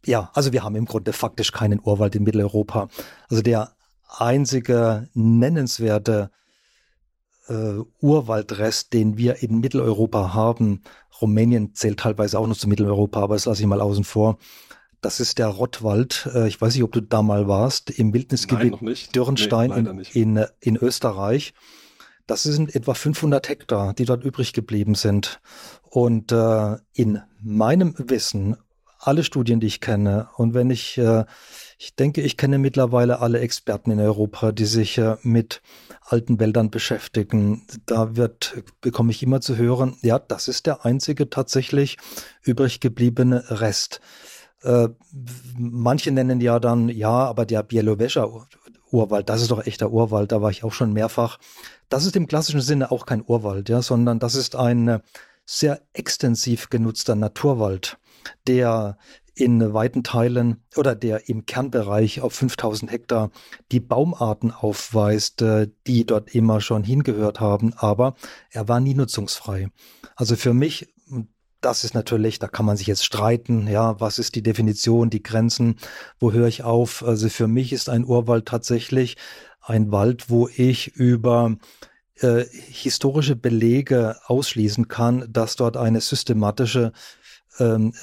ja, 0.04 0.30
also 0.34 0.52
wir 0.52 0.64
haben 0.64 0.74
im 0.74 0.86
Grunde 0.86 1.12
faktisch 1.12 1.52
keinen 1.52 1.80
Urwald 1.80 2.14
in 2.16 2.24
Mitteleuropa. 2.24 2.88
Also 3.28 3.42
der 3.42 3.72
einzige 4.08 5.08
nennenswerte 5.14 6.30
äh, 7.48 7.78
Urwaldrest, 8.00 8.92
den 8.92 9.16
wir 9.16 9.42
in 9.42 9.60
Mitteleuropa 9.60 10.34
haben, 10.34 10.82
Rumänien 11.20 11.74
zählt 11.74 12.00
teilweise 12.00 12.38
auch 12.38 12.46
noch 12.46 12.56
zu 12.56 12.68
Mitteleuropa, 12.68 13.20
aber 13.20 13.34
das 13.34 13.46
lasse 13.46 13.62
ich 13.62 13.68
mal 13.68 13.80
außen 13.80 14.04
vor, 14.04 14.38
das 15.02 15.20
ist 15.20 15.38
der 15.38 15.48
Rottwald. 15.48 16.30
Äh, 16.34 16.48
ich 16.48 16.58
weiß 16.58 16.74
nicht, 16.74 16.84
ob 16.84 16.92
du 16.92 17.02
da 17.02 17.22
mal 17.22 17.46
warst, 17.48 17.90
im 17.90 18.14
Wildnisgebiet 18.14 19.14
Dürrenstein 19.14 19.70
nee, 19.70 20.02
in, 20.14 20.36
in, 20.36 20.46
in 20.60 20.76
Österreich. 20.76 21.52
Das 22.26 22.44
sind 22.44 22.74
etwa 22.74 22.94
500 22.94 23.48
Hektar, 23.48 23.94
die 23.94 24.04
dort 24.04 24.24
übrig 24.24 24.52
geblieben 24.52 24.94
sind. 24.94 25.40
Und 25.90 26.32
äh, 26.32 26.76
in 26.94 27.20
meinem 27.42 27.94
Wissen, 27.98 28.56
alle 28.98 29.24
Studien, 29.24 29.58
die 29.58 29.66
ich 29.66 29.80
kenne, 29.80 30.28
und 30.36 30.54
wenn 30.54 30.70
ich, 30.70 30.96
äh, 30.96 31.24
ich 31.76 31.96
denke, 31.96 32.22
ich 32.22 32.36
kenne 32.36 32.58
mittlerweile 32.58 33.18
alle 33.18 33.40
Experten 33.40 33.90
in 33.90 33.98
Europa, 33.98 34.52
die 34.52 34.64
sich 34.64 34.96
äh, 34.98 35.16
mit 35.22 35.60
alten 36.02 36.38
Wäldern 36.38 36.70
beschäftigen, 36.70 37.66
da 37.86 38.14
wird, 38.16 38.62
bekomme 38.80 39.10
ich 39.10 39.22
immer 39.22 39.40
zu 39.40 39.56
hören, 39.56 39.96
ja, 40.02 40.20
das 40.20 40.46
ist 40.46 40.66
der 40.66 40.84
einzige 40.84 41.28
tatsächlich 41.28 41.98
übrig 42.42 42.78
gebliebene 42.78 43.44
Rest. 43.48 44.00
Äh, 44.62 44.88
manche 45.58 46.12
nennen 46.12 46.40
ja 46.40 46.60
dann, 46.60 46.88
ja, 46.88 47.10
aber 47.10 47.46
der 47.46 47.62
Bielowescher 47.62 48.28
Urwald, 48.90 49.28
das 49.28 49.42
ist 49.42 49.50
doch 49.50 49.64
echter 49.64 49.90
Urwald, 49.90 50.32
da 50.32 50.42
war 50.42 50.50
ich 50.50 50.64
auch 50.64 50.72
schon 50.72 50.92
mehrfach. 50.92 51.38
Das 51.88 52.04
ist 52.04 52.16
im 52.16 52.26
klassischen 52.26 52.60
Sinne 52.60 52.90
auch 52.90 53.06
kein 53.06 53.24
Urwald, 53.26 53.68
ja, 53.68 53.82
sondern 53.82 54.18
das 54.18 54.34
ist 54.34 54.54
ein 54.54 54.88
äh, 54.88 55.00
sehr 55.44 55.82
extensiv 55.92 56.70
genutzter 56.70 57.14
Naturwald, 57.14 57.98
der 58.46 58.98
in 59.34 59.72
weiten 59.72 60.04
Teilen 60.04 60.62
oder 60.76 60.94
der 60.94 61.28
im 61.28 61.46
Kernbereich 61.46 62.20
auf 62.20 62.34
5000 62.34 62.90
Hektar 62.90 63.30
die 63.72 63.80
Baumarten 63.80 64.52
aufweist, 64.52 65.42
äh, 65.42 65.68
die 65.86 66.04
dort 66.04 66.34
immer 66.34 66.60
schon 66.60 66.84
hingehört 66.84 67.40
haben, 67.40 67.72
aber 67.76 68.14
er 68.50 68.68
war 68.68 68.80
nie 68.80 68.94
nutzungsfrei. 68.94 69.70
Also 70.16 70.36
für 70.36 70.52
mich 70.52 70.92
das 71.62 71.84
ist 71.84 71.94
natürlich, 71.94 72.38
da 72.38 72.48
kann 72.48 72.66
man 72.66 72.76
sich 72.76 72.86
jetzt 72.86 73.04
streiten, 73.04 73.66
ja, 73.68 73.98
was 74.00 74.18
ist 74.18 74.34
die 74.34 74.42
Definition, 74.42 75.10
die 75.10 75.22
Grenzen, 75.22 75.76
wo 76.18 76.32
höre 76.32 76.48
ich 76.48 76.64
auf? 76.64 77.04
Also 77.04 77.28
für 77.28 77.48
mich 77.48 77.72
ist 77.72 77.88
ein 77.88 78.04
Urwald 78.04 78.46
tatsächlich 78.46 79.16
ein 79.60 79.92
Wald, 79.92 80.28
wo 80.28 80.48
ich 80.48 80.88
über 80.96 81.56
äh, 82.16 82.44
historische 82.50 83.36
Belege 83.36 84.16
ausschließen 84.26 84.88
kann, 84.88 85.26
dass 85.32 85.56
dort 85.56 85.76
eine 85.76 86.00
systematische 86.00 86.92
ähm, 87.58 87.94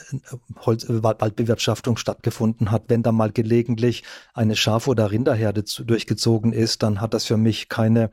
Waldbewirtschaftung 0.55 1.97
stattgefunden 1.97 2.71
hat. 2.71 2.83
Wenn 2.87 3.03
da 3.03 3.11
mal 3.11 3.31
gelegentlich 3.31 4.03
eine 4.33 4.55
Schaf- 4.55 4.87
oder 4.87 5.11
Rinderherde 5.11 5.63
zu, 5.65 5.83
durchgezogen 5.83 6.53
ist, 6.53 6.83
dann 6.83 7.01
hat 7.01 7.13
das 7.13 7.25
für 7.25 7.37
mich 7.37 7.67
keine 7.67 8.11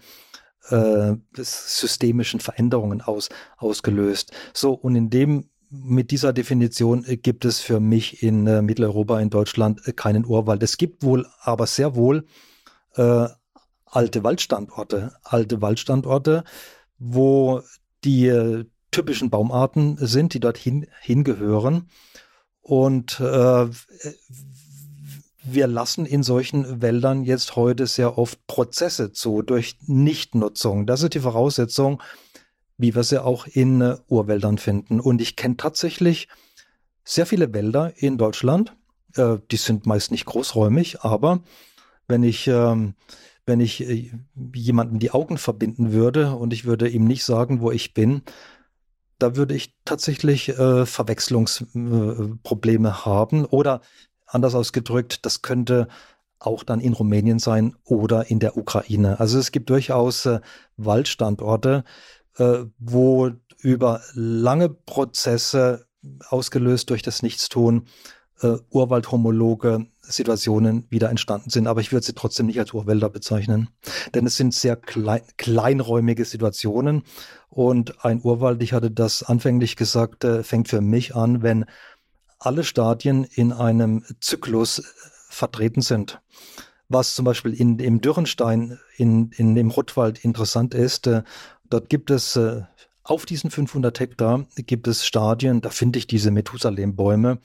äh, 0.70 1.14
systemischen 1.34 2.40
Veränderungen 2.40 3.00
aus, 3.00 3.28
ausgelöst. 3.56 4.32
So, 4.52 4.72
und 4.72 4.96
in 4.96 5.10
dem 5.10 5.48
mit 5.70 6.10
dieser 6.10 6.32
Definition 6.32 7.04
äh, 7.04 7.16
gibt 7.16 7.44
es 7.44 7.60
für 7.60 7.80
mich 7.80 8.22
in 8.22 8.46
äh, 8.46 8.62
Mitteleuropa, 8.62 9.20
in 9.20 9.30
Deutschland, 9.30 9.86
äh, 9.86 9.92
keinen 9.92 10.24
Urwald. 10.24 10.62
Es 10.62 10.76
gibt 10.76 11.02
wohl, 11.02 11.26
aber 11.40 11.66
sehr 11.66 11.96
wohl 11.96 12.24
äh, 12.94 13.28
alte 13.84 14.24
Waldstandorte, 14.24 15.12
alte 15.22 15.62
Waldstandorte, 15.62 16.44
wo 16.98 17.62
die 18.04 18.26
äh, 18.26 18.64
typischen 18.90 19.30
Baumarten 19.30 19.96
sind, 20.00 20.34
die 20.34 20.40
dorthin 20.40 20.86
hingehören. 21.00 21.88
Und 22.62 23.20
wir 25.48 25.66
lassen 25.66 26.06
in 26.06 26.22
solchen 26.22 26.82
Wäldern 26.82 27.24
jetzt 27.24 27.56
heute 27.56 27.86
sehr 27.86 28.18
oft 28.18 28.46
Prozesse 28.46 29.12
zu 29.12 29.42
durch 29.42 29.76
Nichtnutzung. 29.86 30.86
Das 30.86 31.02
ist 31.02 31.14
die 31.14 31.20
Voraussetzung, 31.20 32.02
wie 32.78 32.94
wir 32.94 33.04
sie 33.04 33.22
auch 33.22 33.46
in 33.46 33.82
uh, 33.82 33.96
Urwäldern 34.08 34.58
finden. 34.58 35.00
Und 35.00 35.20
ich 35.20 35.36
kenne 35.36 35.56
tatsächlich 35.56 36.28
sehr 37.04 37.26
viele 37.26 37.52
Wälder 37.54 37.92
in 37.96 38.18
Deutschland. 38.18 38.76
Äh, 39.16 39.38
die 39.50 39.56
sind 39.56 39.86
meist 39.86 40.10
nicht 40.10 40.26
großräumig, 40.26 41.00
aber 41.00 41.42
wenn 42.08 42.22
ich, 42.22 42.46
ähm, 42.48 42.94
wenn 43.46 43.60
ich 43.60 43.88
äh, 43.88 44.10
jemandem 44.54 44.98
die 44.98 45.12
Augen 45.12 45.38
verbinden 45.38 45.92
würde 45.92 46.34
und 46.34 46.52
ich 46.52 46.64
würde 46.64 46.88
ihm 46.88 47.04
nicht 47.04 47.24
sagen, 47.24 47.60
wo 47.60 47.70
ich 47.70 47.94
bin, 47.94 48.22
da 49.18 49.36
würde 49.36 49.54
ich 49.54 49.74
tatsächlich 49.84 50.50
äh, 50.50 50.84
Verwechslungsprobleme 50.84 52.88
äh, 52.88 52.92
haben. 52.92 53.44
Oder 53.46 53.80
anders 54.26 54.54
ausgedrückt, 54.54 55.24
das 55.24 55.42
könnte 55.42 55.88
auch 56.38 56.64
dann 56.64 56.80
in 56.80 56.92
Rumänien 56.92 57.38
sein 57.38 57.76
oder 57.84 58.30
in 58.30 58.40
der 58.40 58.56
Ukraine. 58.56 59.18
Also 59.20 59.38
es 59.38 59.52
gibt 59.52 59.70
durchaus 59.70 60.26
äh, 60.26 60.40
Waldstandorte, 60.76 61.84
äh, 62.36 62.64
wo 62.78 63.30
über 63.60 64.02
lange 64.14 64.68
Prozesse 64.68 65.86
ausgelöst 66.28 66.90
durch 66.90 67.02
das 67.02 67.22
Nichtstun 67.22 67.86
äh, 68.42 68.56
urwaldhomologe 68.70 69.86
Situationen 70.02 70.86
wieder 70.90 71.10
entstanden 71.10 71.50
sind. 71.50 71.66
Aber 71.66 71.80
ich 71.80 71.90
würde 71.90 72.04
sie 72.04 72.14
trotzdem 72.14 72.46
nicht 72.46 72.60
als 72.60 72.74
Urwälder 72.74 73.08
bezeichnen. 73.08 73.70
Denn 74.14 74.26
es 74.26 74.36
sind 74.36 74.54
sehr 74.54 74.76
klein, 74.76 75.22
kleinräumige 75.36 76.24
Situationen. 76.24 77.02
Und 77.48 78.04
ein 78.04 78.20
Urwald, 78.22 78.62
ich 78.62 78.72
hatte 78.72 78.90
das 78.90 79.22
anfänglich 79.22 79.76
gesagt, 79.76 80.24
äh, 80.24 80.42
fängt 80.42 80.68
für 80.68 80.80
mich 80.80 81.16
an, 81.16 81.42
wenn 81.42 81.64
alle 82.38 82.64
Stadien 82.64 83.24
in 83.24 83.52
einem 83.52 84.04
Zyklus 84.20 84.80
äh, 84.80 84.82
vertreten 85.28 85.82
sind. 85.82 86.20
Was 86.88 87.14
zum 87.14 87.24
Beispiel 87.24 87.52
in, 87.52 87.78
im 87.78 88.00
Dürrenstein, 88.00 88.78
in, 88.96 89.30
in 89.36 89.54
dem 89.54 89.70
Ruttwald 89.70 90.24
interessant 90.24 90.74
ist, 90.74 91.06
äh, 91.06 91.22
dort 91.68 91.88
gibt 91.88 92.10
es 92.10 92.36
äh, 92.36 92.62
auf 93.02 93.24
diesen 93.24 93.50
500 93.50 94.00
Hektar 94.00 94.46
gibt 94.56 94.88
es 94.88 95.06
Stadien, 95.06 95.60
da 95.60 95.70
finde 95.70 96.00
ich 96.00 96.08
diese 96.08 96.32
Methusalem-Bäume, 96.32 97.38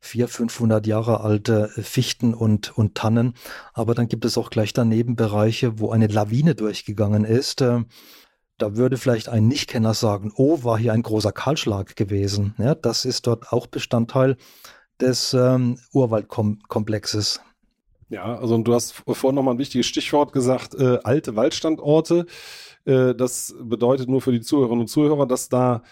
vier, 0.00 0.26
500 0.26 0.86
Jahre 0.88 1.20
alte 1.20 1.68
Fichten 1.68 2.34
und, 2.34 2.76
und 2.76 2.96
Tannen. 2.96 3.34
Aber 3.72 3.94
dann 3.94 4.08
gibt 4.08 4.24
es 4.24 4.36
auch 4.36 4.50
gleich 4.50 4.72
daneben 4.72 5.14
Bereiche, 5.14 5.78
wo 5.78 5.90
eine 5.90 6.08
Lawine 6.08 6.56
durchgegangen 6.56 7.24
ist. 7.24 7.60
Äh, 7.60 7.84
da 8.58 8.76
würde 8.76 8.96
vielleicht 8.96 9.28
ein 9.28 9.48
Nichtkenner 9.48 9.94
sagen, 9.94 10.32
oh, 10.36 10.62
war 10.62 10.78
hier 10.78 10.92
ein 10.92 11.02
großer 11.02 11.32
Kahlschlag 11.32 11.96
gewesen. 11.96 12.54
Ja, 12.58 12.74
das 12.74 13.04
ist 13.04 13.26
dort 13.26 13.52
auch 13.52 13.66
Bestandteil 13.66 14.36
des 15.00 15.34
ähm, 15.34 15.78
Urwaldkomplexes. 15.92 17.40
Ja, 18.10 18.38
also 18.38 18.56
du 18.58 18.74
hast 18.74 18.92
vorhin 18.92 19.34
nochmal 19.34 19.54
ein 19.54 19.58
wichtiges 19.58 19.86
Stichwort 19.86 20.32
gesagt, 20.32 20.74
äh, 20.74 20.98
alte 21.02 21.34
Waldstandorte. 21.36 22.26
Äh, 22.84 23.14
das 23.14 23.54
bedeutet 23.60 24.08
nur 24.08 24.20
für 24.20 24.32
die 24.32 24.40
Zuhörerinnen 24.40 24.82
und 24.82 24.88
Zuhörer, 24.88 25.26
dass 25.26 25.48
da 25.48 25.82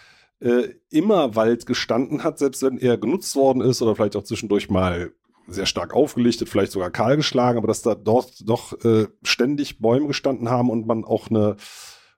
äh, 0.41 0.69
immer 0.91 1.35
Wald 1.35 1.67
gestanden 1.67 2.23
hat, 2.23 2.39
selbst 2.39 2.63
wenn 2.63 2.79
er 2.79 2.99
genutzt 2.99 3.35
worden 3.35 3.61
ist 3.61 3.83
oder 3.83 3.97
vielleicht 3.97 4.17
auch 4.17 4.25
zwischendurch 4.25 4.71
mal 4.71 5.13
sehr 5.49 5.67
stark 5.67 5.95
aufgelichtet, 5.95 6.49
vielleicht 6.49 6.73
sogar 6.73 6.91
kahl 6.91 7.17
geschlagen, 7.17 7.59
aber 7.59 7.67
dass 7.67 7.83
da 7.83 7.95
dort 7.95 8.49
doch 8.49 8.73
äh, 8.85 9.09
ständig 9.23 9.81
Bäume 9.81 10.07
gestanden 10.07 10.49
haben 10.49 10.71
und 10.71 10.87
man 10.87 11.05
auch 11.05 11.29
eine 11.31 11.57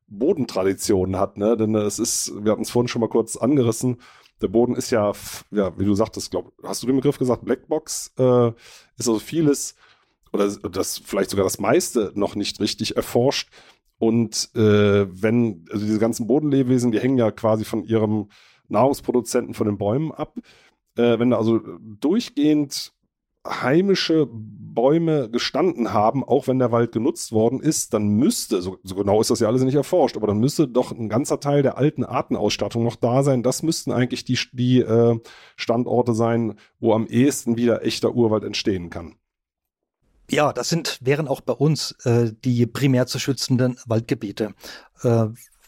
Bodentradition 0.06 1.16
hat, 1.16 1.36
ne? 1.38 1.56
Denn 1.56 1.74
es 1.74 1.98
ist, 1.98 2.32
wir 2.44 2.52
hatten 2.52 2.62
es 2.62 2.70
vorhin 2.70 2.88
schon 2.88 3.00
mal 3.00 3.08
kurz 3.08 3.36
angerissen, 3.36 3.98
der 4.42 4.48
Boden 4.48 4.74
ist 4.74 4.90
ja, 4.90 5.12
ja, 5.50 5.78
wie 5.78 5.84
du 5.84 5.94
sagtest, 5.94 6.30
glaub, 6.30 6.52
hast 6.62 6.82
du 6.82 6.86
den 6.86 6.96
Begriff 6.96 7.18
gesagt, 7.18 7.44
Blackbox, 7.44 8.12
äh, 8.18 8.48
ist 8.48 9.08
also 9.08 9.18
vieles 9.18 9.74
oder 10.32 10.48
das 10.48 10.98
vielleicht 10.98 11.30
sogar 11.30 11.44
das 11.44 11.60
meiste 11.60 12.12
noch 12.14 12.34
nicht 12.34 12.60
richtig 12.60 12.96
erforscht. 12.96 13.50
Und 13.98 14.50
äh, 14.56 15.06
wenn, 15.08 15.64
also 15.70 15.86
diese 15.86 16.00
ganzen 16.00 16.26
Bodenlebewesen, 16.26 16.90
die 16.90 16.98
hängen 16.98 17.16
ja 17.16 17.30
quasi 17.30 17.64
von 17.64 17.84
ihrem 17.84 18.28
Nahrungsproduzenten, 18.68 19.54
von 19.54 19.66
den 19.66 19.78
Bäumen 19.78 20.10
ab. 20.10 20.36
Äh, 20.96 21.18
wenn 21.18 21.30
da 21.30 21.38
also 21.38 21.60
durchgehend 21.80 22.92
heimische 23.46 24.28
Bäume 24.30 25.30
gestanden 25.30 25.92
haben, 25.92 26.24
auch 26.24 26.48
wenn 26.48 26.58
der 26.58 26.72
Wald 26.72 26.92
genutzt 26.92 27.32
worden 27.32 27.60
ist, 27.60 27.94
dann 27.94 28.08
müsste, 28.08 28.60
so, 28.60 28.78
so, 28.82 28.94
genau 28.94 29.20
ist 29.20 29.30
das 29.30 29.40
ja 29.40 29.48
alles 29.48 29.62
nicht 29.62 29.74
erforscht, 29.74 30.16
aber 30.16 30.26
dann 30.26 30.38
müsste 30.38 30.66
doch 30.66 30.90
ein 30.90 31.08
ganzer 31.08 31.40
Teil 31.40 31.62
der 31.62 31.78
alten 31.78 32.04
Artenausstattung 32.04 32.82
noch 32.82 32.96
da 32.96 33.22
sein. 33.22 33.42
Das 33.42 33.62
müssten 33.62 33.92
eigentlich 33.92 34.24
die, 34.24 34.38
die 34.52 34.80
äh, 34.80 35.18
Standorte 35.56 36.14
sein, 36.14 36.58
wo 36.80 36.92
am 36.92 37.06
ehesten 37.06 37.56
wieder 37.56 37.84
echter 37.84 38.14
Urwald 38.14 38.44
entstehen 38.44 38.90
kann. 38.90 39.14
Ja, 40.30 40.52
das 40.52 40.70
sind, 40.70 40.98
wären 41.02 41.28
auch 41.28 41.42
bei 41.42 41.52
uns 41.52 41.92
äh, 42.04 42.32
die 42.44 42.66
primär 42.66 43.06
zu 43.06 43.18
schützenden 43.18 43.78
Waldgebiete. 43.86 44.54
Äh, 45.02 45.26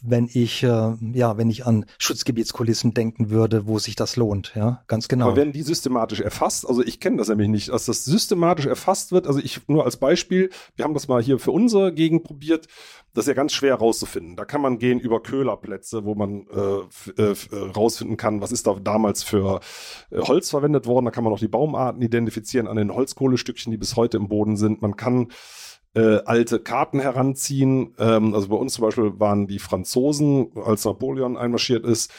wenn 0.08 0.28
ich, 0.32 0.62
äh, 0.62 0.94
ja, 1.12 1.36
wenn 1.36 1.50
ich 1.50 1.66
an 1.66 1.86
Schutzgebietskulissen 1.98 2.94
denken 2.94 3.30
würde, 3.30 3.66
wo 3.66 3.78
sich 3.78 3.96
das 3.96 4.16
lohnt, 4.16 4.52
ja, 4.54 4.82
ganz 4.86 5.08
genau. 5.08 5.26
Aber 5.26 5.36
werden 5.36 5.52
die 5.52 5.62
systematisch 5.62 6.20
erfasst? 6.20 6.68
Also 6.68 6.82
ich 6.82 7.00
kenne 7.00 7.16
das 7.16 7.28
nämlich 7.28 7.48
nicht, 7.48 7.68
dass 7.68 7.86
das 7.86 8.04
systematisch 8.04 8.66
erfasst 8.66 9.12
wird. 9.12 9.26
Also 9.26 9.40
ich 9.40 9.66
nur 9.68 9.84
als 9.84 9.96
Beispiel, 9.96 10.50
wir 10.76 10.84
haben 10.84 10.94
das 10.94 11.08
mal 11.08 11.22
hier 11.22 11.38
für 11.38 11.50
unsere 11.50 11.92
Gegend 11.92 12.24
probiert. 12.24 12.66
Das 13.14 13.24
ist 13.24 13.28
ja 13.28 13.34
ganz 13.34 13.54
schwer 13.54 13.76
rauszufinden. 13.76 14.36
Da 14.36 14.44
kann 14.44 14.60
man 14.60 14.78
gehen 14.78 15.00
über 15.00 15.22
Köhlerplätze, 15.22 16.04
wo 16.04 16.14
man 16.14 16.46
äh, 16.48 17.22
äh, 17.22 17.34
rausfinden 17.74 18.18
kann, 18.18 18.42
was 18.42 18.52
ist 18.52 18.66
da 18.66 18.74
damals 18.74 19.22
für 19.22 19.60
äh, 20.10 20.20
Holz 20.20 20.50
verwendet 20.50 20.86
worden. 20.86 21.06
Da 21.06 21.10
kann 21.10 21.24
man 21.24 21.32
auch 21.32 21.38
die 21.38 21.48
Baumarten 21.48 22.02
identifizieren 22.02 22.68
an 22.68 22.76
den 22.76 22.94
Holzkohlestückchen, 22.94 23.70
die 23.70 23.78
bis 23.78 23.96
heute 23.96 24.18
im 24.18 24.28
Boden 24.28 24.56
sind. 24.56 24.82
Man 24.82 24.96
kann 24.96 25.28
äh, 25.94 26.18
alte 26.24 26.60
Karten 26.60 27.00
heranziehen. 27.00 27.94
Ähm, 27.98 28.34
also 28.34 28.48
bei 28.48 28.56
uns 28.56 28.74
zum 28.74 28.82
Beispiel 28.82 29.18
waren 29.18 29.46
die 29.46 29.58
Franzosen, 29.58 30.50
als 30.56 30.84
Napoleon 30.84 31.36
einmarschiert 31.36 31.84
ist, 31.84 32.12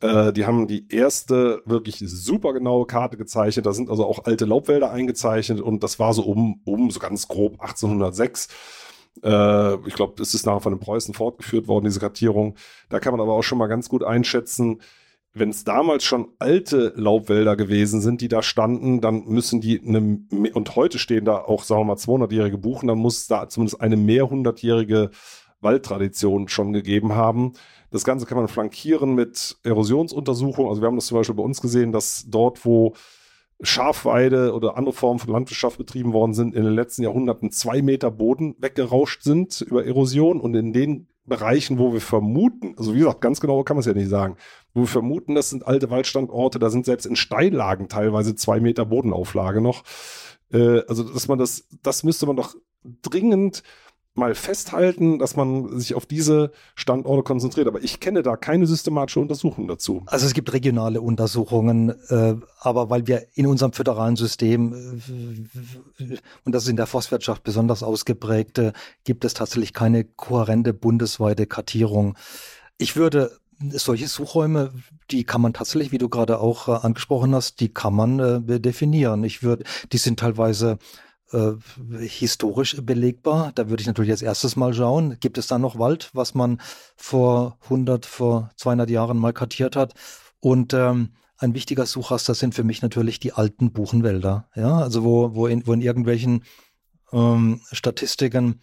äh, 0.00 0.32
die 0.32 0.44
haben 0.44 0.66
die 0.66 0.86
erste 0.88 1.62
wirklich 1.64 2.02
super 2.06 2.52
genaue 2.52 2.86
Karte 2.86 3.16
gezeichnet. 3.16 3.66
Da 3.66 3.72
sind 3.72 3.88
also 3.88 4.04
auch 4.04 4.24
alte 4.24 4.44
Laubwälder 4.44 4.90
eingezeichnet 4.90 5.60
und 5.60 5.82
das 5.82 5.98
war 5.98 6.12
so 6.12 6.22
um, 6.22 6.60
um 6.64 6.90
so 6.90 7.00
ganz 7.00 7.28
grob 7.28 7.60
1806. 7.60 8.48
Äh, 9.22 9.74
ich 9.86 9.94
glaube, 9.94 10.22
es 10.22 10.34
ist 10.34 10.44
nachher 10.44 10.60
von 10.60 10.72
den 10.74 10.80
Preußen 10.80 11.14
fortgeführt 11.14 11.68
worden, 11.68 11.86
diese 11.86 12.00
Kartierung. 12.00 12.56
Da 12.90 13.00
kann 13.00 13.12
man 13.12 13.20
aber 13.20 13.32
auch 13.32 13.42
schon 13.42 13.58
mal 13.58 13.68
ganz 13.68 13.88
gut 13.88 14.04
einschätzen, 14.04 14.80
wenn 15.38 15.50
es 15.50 15.64
damals 15.64 16.04
schon 16.04 16.28
alte 16.38 16.94
Laubwälder 16.96 17.56
gewesen 17.56 18.00
sind, 18.00 18.22
die 18.22 18.28
da 18.28 18.42
standen, 18.42 19.02
dann 19.02 19.24
müssen 19.26 19.60
die 19.60 19.80
eine, 19.80 20.20
und 20.54 20.76
heute 20.76 20.98
stehen 20.98 21.26
da 21.26 21.36
auch, 21.42 21.62
sagen 21.62 21.82
wir 21.82 21.84
mal, 21.84 21.96
200-jährige 21.96 22.56
Buchen, 22.56 22.88
dann 22.88 22.98
muss 22.98 23.26
da 23.26 23.48
zumindest 23.48 23.80
eine 23.80 23.96
mehrhundertjährige 23.96 25.10
Waldtradition 25.60 26.48
schon 26.48 26.72
gegeben 26.72 27.14
haben. 27.14 27.52
Das 27.90 28.04
Ganze 28.04 28.24
kann 28.24 28.38
man 28.38 28.48
flankieren 28.48 29.14
mit 29.14 29.58
Erosionsuntersuchungen. 29.62 30.70
Also 30.70 30.80
wir 30.80 30.86
haben 30.86 30.96
das 30.96 31.06
zum 31.06 31.18
Beispiel 31.18 31.34
bei 31.34 31.42
uns 31.42 31.60
gesehen, 31.60 31.92
dass 31.92 32.24
dort, 32.28 32.64
wo 32.64 32.94
Schafweide 33.60 34.54
oder 34.54 34.76
andere 34.76 34.94
Formen 34.94 35.18
von 35.18 35.32
Landwirtschaft 35.32 35.78
betrieben 35.78 36.12
worden 36.12 36.34
sind, 36.34 36.54
in 36.54 36.64
den 36.64 36.74
letzten 36.74 37.02
Jahrhunderten 37.02 37.50
zwei 37.50 37.82
Meter 37.82 38.10
Boden 38.10 38.54
weggerauscht 38.58 39.22
sind 39.22 39.60
über 39.62 39.84
Erosion 39.84 40.40
und 40.40 40.54
in 40.54 40.72
den 40.72 41.08
Bereichen, 41.26 41.78
wo 41.78 41.92
wir 41.92 42.00
vermuten, 42.00 42.74
also 42.78 42.94
wie 42.94 42.98
gesagt, 43.00 43.20
ganz 43.20 43.40
genau 43.40 43.62
kann 43.64 43.76
man 43.76 43.80
es 43.80 43.86
ja 43.86 43.94
nicht 43.94 44.08
sagen, 44.08 44.36
wo 44.74 44.82
wir 44.82 44.86
vermuten, 44.86 45.34
das 45.34 45.50
sind 45.50 45.66
alte 45.66 45.90
Waldstandorte, 45.90 46.58
da 46.58 46.70
sind 46.70 46.86
selbst 46.86 47.06
in 47.06 47.16
Steillagen 47.16 47.88
teilweise 47.88 48.34
zwei 48.34 48.60
Meter 48.60 48.86
Bodenauflage 48.86 49.60
noch. 49.60 49.82
Äh, 50.52 50.82
also, 50.88 51.02
dass 51.02 51.28
man 51.28 51.38
das, 51.38 51.66
das 51.82 52.04
müsste 52.04 52.26
man 52.26 52.36
doch 52.36 52.54
dringend 53.02 53.62
mal 54.16 54.34
festhalten, 54.34 55.18
dass 55.18 55.36
man 55.36 55.78
sich 55.78 55.94
auf 55.94 56.06
diese 56.06 56.52
Standorte 56.74 57.22
konzentriert. 57.22 57.68
Aber 57.68 57.82
ich 57.82 58.00
kenne 58.00 58.22
da 58.22 58.36
keine 58.36 58.66
systematische 58.66 59.20
Untersuchung 59.20 59.68
dazu. 59.68 60.02
Also 60.06 60.26
es 60.26 60.34
gibt 60.34 60.52
regionale 60.52 61.00
Untersuchungen, 61.00 61.90
äh, 62.08 62.34
aber 62.60 62.90
weil 62.90 63.06
wir 63.06 63.26
in 63.34 63.46
unserem 63.46 63.72
föderalen 63.72 64.16
System, 64.16 64.72
äh, 65.98 66.16
und 66.44 66.54
das 66.54 66.64
ist 66.64 66.70
in 66.70 66.76
der 66.76 66.86
Forstwirtschaft 66.86 67.42
besonders 67.42 67.82
ausgeprägt, 67.82 68.58
äh, 68.58 68.72
gibt 69.04 69.24
es 69.24 69.34
tatsächlich 69.34 69.72
keine 69.72 70.04
kohärente 70.04 70.72
bundesweite 70.72 71.46
Kartierung. 71.46 72.16
Ich 72.78 72.96
würde 72.96 73.38
solche 73.58 74.08
Suchräume, 74.08 74.72
die 75.10 75.24
kann 75.24 75.40
man 75.40 75.54
tatsächlich, 75.54 75.90
wie 75.90 75.98
du 75.98 76.10
gerade 76.10 76.40
auch 76.40 76.68
angesprochen 76.68 77.34
hast, 77.34 77.60
die 77.60 77.70
kann 77.70 77.94
man 77.94 78.44
definieren. 78.46 79.24
Ich 79.24 79.42
würde, 79.42 79.64
die 79.92 79.96
sind 79.96 80.20
teilweise 80.20 80.78
äh, 81.32 81.52
historisch 82.06 82.76
belegbar. 82.82 83.52
Da 83.54 83.68
würde 83.68 83.80
ich 83.80 83.86
natürlich 83.86 84.10
als 84.10 84.22
erstes 84.22 84.56
mal 84.56 84.74
schauen, 84.74 85.18
gibt 85.20 85.38
es 85.38 85.46
da 85.46 85.58
noch 85.58 85.78
Wald, 85.78 86.10
was 86.12 86.34
man 86.34 86.60
vor 86.96 87.58
100, 87.64 88.06
vor 88.06 88.50
200 88.56 88.90
Jahren 88.90 89.18
mal 89.18 89.32
kartiert 89.32 89.76
hat? 89.76 89.94
Und 90.40 90.74
ähm, 90.74 91.10
ein 91.38 91.54
wichtiger 91.54 91.86
Suchraster 91.86 92.34
sind 92.34 92.54
für 92.54 92.64
mich 92.64 92.82
natürlich 92.82 93.20
die 93.20 93.32
alten 93.32 93.72
Buchenwälder. 93.72 94.48
Ja, 94.54 94.78
also 94.78 95.04
wo, 95.04 95.34
wo, 95.34 95.46
in, 95.46 95.66
wo 95.66 95.72
in 95.72 95.82
irgendwelchen 95.82 96.44
ähm, 97.12 97.60
Statistiken 97.72 98.60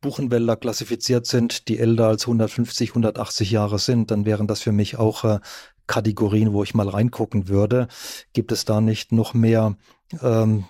Buchenwälder 0.00 0.56
klassifiziert 0.56 1.26
sind, 1.26 1.68
die 1.68 1.78
älter 1.78 2.08
als 2.08 2.24
150, 2.24 2.90
180 2.90 3.50
Jahre 3.50 3.78
sind, 3.78 4.10
dann 4.10 4.26
wären 4.26 4.46
das 4.46 4.60
für 4.60 4.72
mich 4.72 4.98
auch 4.98 5.24
äh, 5.24 5.40
Kategorien, 5.86 6.52
wo 6.52 6.62
ich 6.62 6.74
mal 6.74 6.88
reingucken 6.88 7.48
würde. 7.48 7.88
Gibt 8.32 8.52
es 8.52 8.64
da 8.64 8.80
nicht 8.80 9.12
noch 9.12 9.34
mehr 9.34 9.76
ähm, 10.22 10.64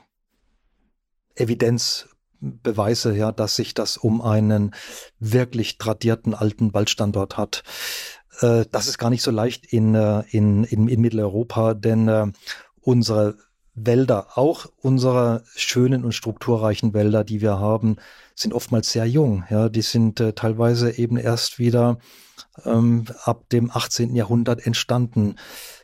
Evidenzbeweise, 1.35 3.16
ja, 3.16 3.32
dass 3.32 3.57
sich 3.57 3.74
das 3.74 3.97
um 3.97 4.20
einen 4.22 4.74
wirklich 5.18 5.78
tradierten 5.78 6.35
alten 6.35 6.74
Waldstandort 6.74 7.37
hat. 7.37 7.62
Äh, 8.41 8.64
das 8.70 8.87
ist 8.87 8.99
gar 8.99 9.11
nicht 9.11 9.22
so 9.22 9.30
leicht 9.30 9.66
in, 9.66 9.95
äh, 9.95 10.22
in, 10.30 10.64
in, 10.64 10.89
in 10.89 11.01
Mitteleuropa, 11.01 11.74
denn 11.74 12.09
äh, 12.09 12.26
unsere 12.80 13.37
Wälder, 13.74 14.39
auch 14.39 14.66
unsere 14.80 15.43
schönen 15.57 16.05
und 16.05 16.12
strukturreichen 16.12 16.95
Wälder, 16.95 17.24
die 17.24 17.41
wir 17.41 17.59
haben, 17.59 17.97
sind 18.37 18.55
oftmals 18.55 18.91
sehr 18.93 19.07
jung. 19.07 19.45
Ja, 19.51 19.68
die 19.68 19.82
sind 19.82 20.20
äh, 20.20 20.32
teilweise 20.32 20.97
eben 20.97 21.16
erst 21.16 21.59
wieder 21.59 21.99
ähm, 22.64 23.07
ab 23.24 23.49
dem 23.51 23.70
18. 23.70 24.14
Jahrhundert 24.14 24.64
entstanden. 24.66 25.37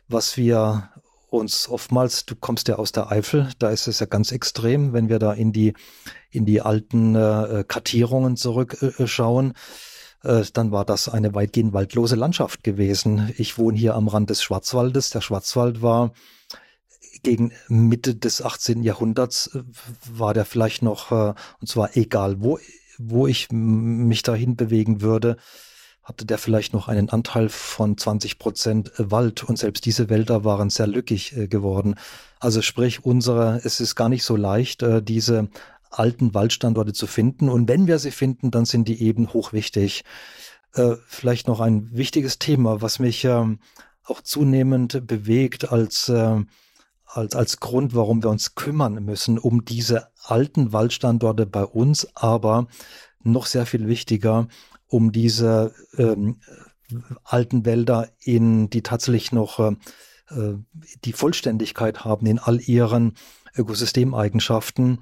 Was 0.07 0.37
wir 0.37 0.89
uns 1.31 1.69
oftmals, 1.69 2.25
du 2.25 2.35
kommst 2.35 2.67
ja 2.67 2.75
aus 2.75 2.91
der 2.91 3.09
Eifel, 3.09 3.49
da 3.57 3.69
ist 3.69 3.87
es 3.87 3.99
ja 3.99 4.05
ganz 4.05 4.31
extrem, 4.31 4.91
wenn 4.93 5.07
wir 5.09 5.17
da 5.17 5.33
in 5.33 5.53
die 5.53 5.73
in 6.29 6.45
die 6.45 6.61
alten 6.61 7.15
äh, 7.15 7.63
Kartierungen 7.67 8.35
zurückschauen. 8.37 9.53
Äh, 10.23 10.43
dann 10.53 10.71
war 10.71 10.85
das 10.85 11.09
eine 11.09 11.33
weitgehend 11.33 11.73
waldlose 11.73 12.15
Landschaft 12.15 12.63
gewesen. 12.63 13.33
Ich 13.37 13.57
wohne 13.57 13.77
hier 13.77 13.95
am 13.95 14.07
Rand 14.07 14.29
des 14.29 14.43
Schwarzwaldes. 14.43 15.09
Der 15.09 15.21
Schwarzwald 15.21 15.81
war 15.81 16.13
gegen 17.23 17.51
Mitte 17.67 18.15
des 18.15 18.41
18. 18.41 18.83
Jahrhunderts 18.83 19.55
äh, 19.55 19.63
war 20.13 20.33
der 20.33 20.45
vielleicht 20.45 20.81
noch, 20.81 21.11
äh, 21.11 21.33
und 21.59 21.67
zwar 21.67 21.95
egal, 21.95 22.41
wo, 22.41 22.59
wo 22.97 23.27
ich 23.27 23.47
mich 23.51 24.21
dahin 24.21 24.55
bewegen 24.55 25.01
würde, 25.01 25.37
hatte 26.03 26.25
der 26.25 26.37
vielleicht 26.37 26.73
noch 26.73 26.87
einen 26.87 27.09
Anteil 27.09 27.49
von 27.49 27.97
20 27.97 28.39
Prozent 28.39 28.91
Wald 28.97 29.43
und 29.43 29.57
selbst 29.57 29.85
diese 29.85 30.09
Wälder 30.09 30.43
waren 30.43 30.69
sehr 30.69 30.87
lückig 30.87 31.35
äh, 31.37 31.47
geworden. 31.47 31.95
Also 32.39 32.61
sprich, 32.61 33.05
unsere, 33.05 33.61
es 33.63 33.79
ist 33.79 33.95
gar 33.95 34.09
nicht 34.09 34.23
so 34.23 34.35
leicht, 34.35 34.83
diese 35.03 35.49
alten 35.91 36.33
Waldstandorte 36.33 36.93
zu 36.93 37.05
finden 37.05 37.49
und 37.49 37.67
wenn 37.67 37.85
wir 37.85 37.99
sie 37.99 38.11
finden, 38.11 38.49
dann 38.49 38.65
sind 38.65 38.87
die 38.87 39.03
eben 39.03 39.31
hochwichtig. 39.31 40.03
Vielleicht 41.05 41.47
noch 41.47 41.59
ein 41.59 41.89
wichtiges 41.91 42.39
Thema, 42.39 42.81
was 42.81 42.97
mich 42.97 43.25
ähm, 43.25 43.59
auch 44.05 44.21
zunehmend 44.21 45.05
bewegt 45.05 45.71
als 45.71 46.09
als, 47.13 47.35
als 47.35 47.59
Grund, 47.59 47.95
warum 47.95 48.23
wir 48.23 48.29
uns 48.29 48.55
kümmern 48.55 49.03
müssen 49.03 49.37
um 49.37 49.65
diese 49.65 50.07
alten 50.23 50.71
Waldstandorte 50.73 51.45
bei 51.45 51.63
uns, 51.63 52.07
aber 52.15 52.67
noch 53.23 53.45
sehr 53.45 53.65
viel 53.65 53.87
wichtiger, 53.87 54.47
um 54.91 55.11
diese 55.11 55.73
ähm, 55.97 56.41
alten 57.23 57.65
Wälder 57.65 58.09
in, 58.19 58.69
die 58.69 58.83
tatsächlich 58.83 59.31
noch 59.31 59.59
äh, 59.59 59.73
die 61.05 61.13
Vollständigkeit 61.13 62.03
haben 62.03 62.25
in 62.25 62.39
all 62.39 62.59
ihren 62.59 63.13
Ökosystemeigenschaften 63.55 64.99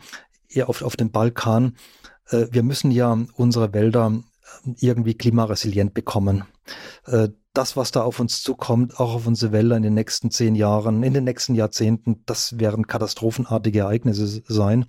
auf, 0.66 0.84
auf 0.84 0.96
dem 0.96 1.12
Balkan. 1.12 1.76
Äh, 2.30 2.48
wir 2.52 2.64
müssen 2.64 2.92
ja 2.92 3.18
unsere 3.36 3.74
Wälder 3.74 4.22
irgendwie 4.80 5.16
klimaresilient 5.16 5.94
bekommen. 5.96 6.44
Äh, 7.06 7.30
das, 7.54 7.76
was 7.76 7.90
da 7.90 8.04
auf 8.04 8.20
uns 8.20 8.44
zukommt, 8.44 9.00
auch 9.00 9.16
auf 9.16 9.26
unsere 9.26 9.52
Wälder 9.52 9.76
in 9.76 9.84
den 9.84 9.96
nächsten 9.96 10.30
zehn 10.30 10.54
Jahren, 10.54 11.02
in 11.02 11.16
den 11.16 11.24
nächsten 11.24 11.56
Jahrzehnten, 11.56 12.22
das 12.28 12.60
werden 12.60 12.86
katastrophenartige 12.86 13.80
Ereignisse 13.80 14.44
sein. 14.48 14.86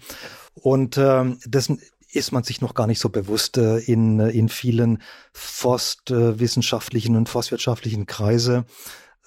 Und 0.55 0.99
äh, 0.99 1.25
dessen 1.47 1.81
ist 2.13 2.33
man 2.33 2.43
sich 2.43 2.61
noch 2.61 2.75
gar 2.75 2.87
nicht 2.87 3.01
so 3.01 3.09
bewusst 3.09 3.57
äh, 3.59 3.79
in, 3.79 4.21
in 4.21 4.49
vielen 4.49 5.03
forstwissenschaftlichen 5.33 7.17
und 7.17 7.29
forstwirtschaftlichen 7.29 8.07
Kreise, 8.07 8.65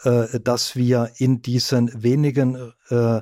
äh, 0.04 0.40
dass 0.40 0.76
wir 0.76 1.12
in 1.18 1.42
diesen 1.42 2.04
wenigen 2.04 2.74
äh, 2.90 3.22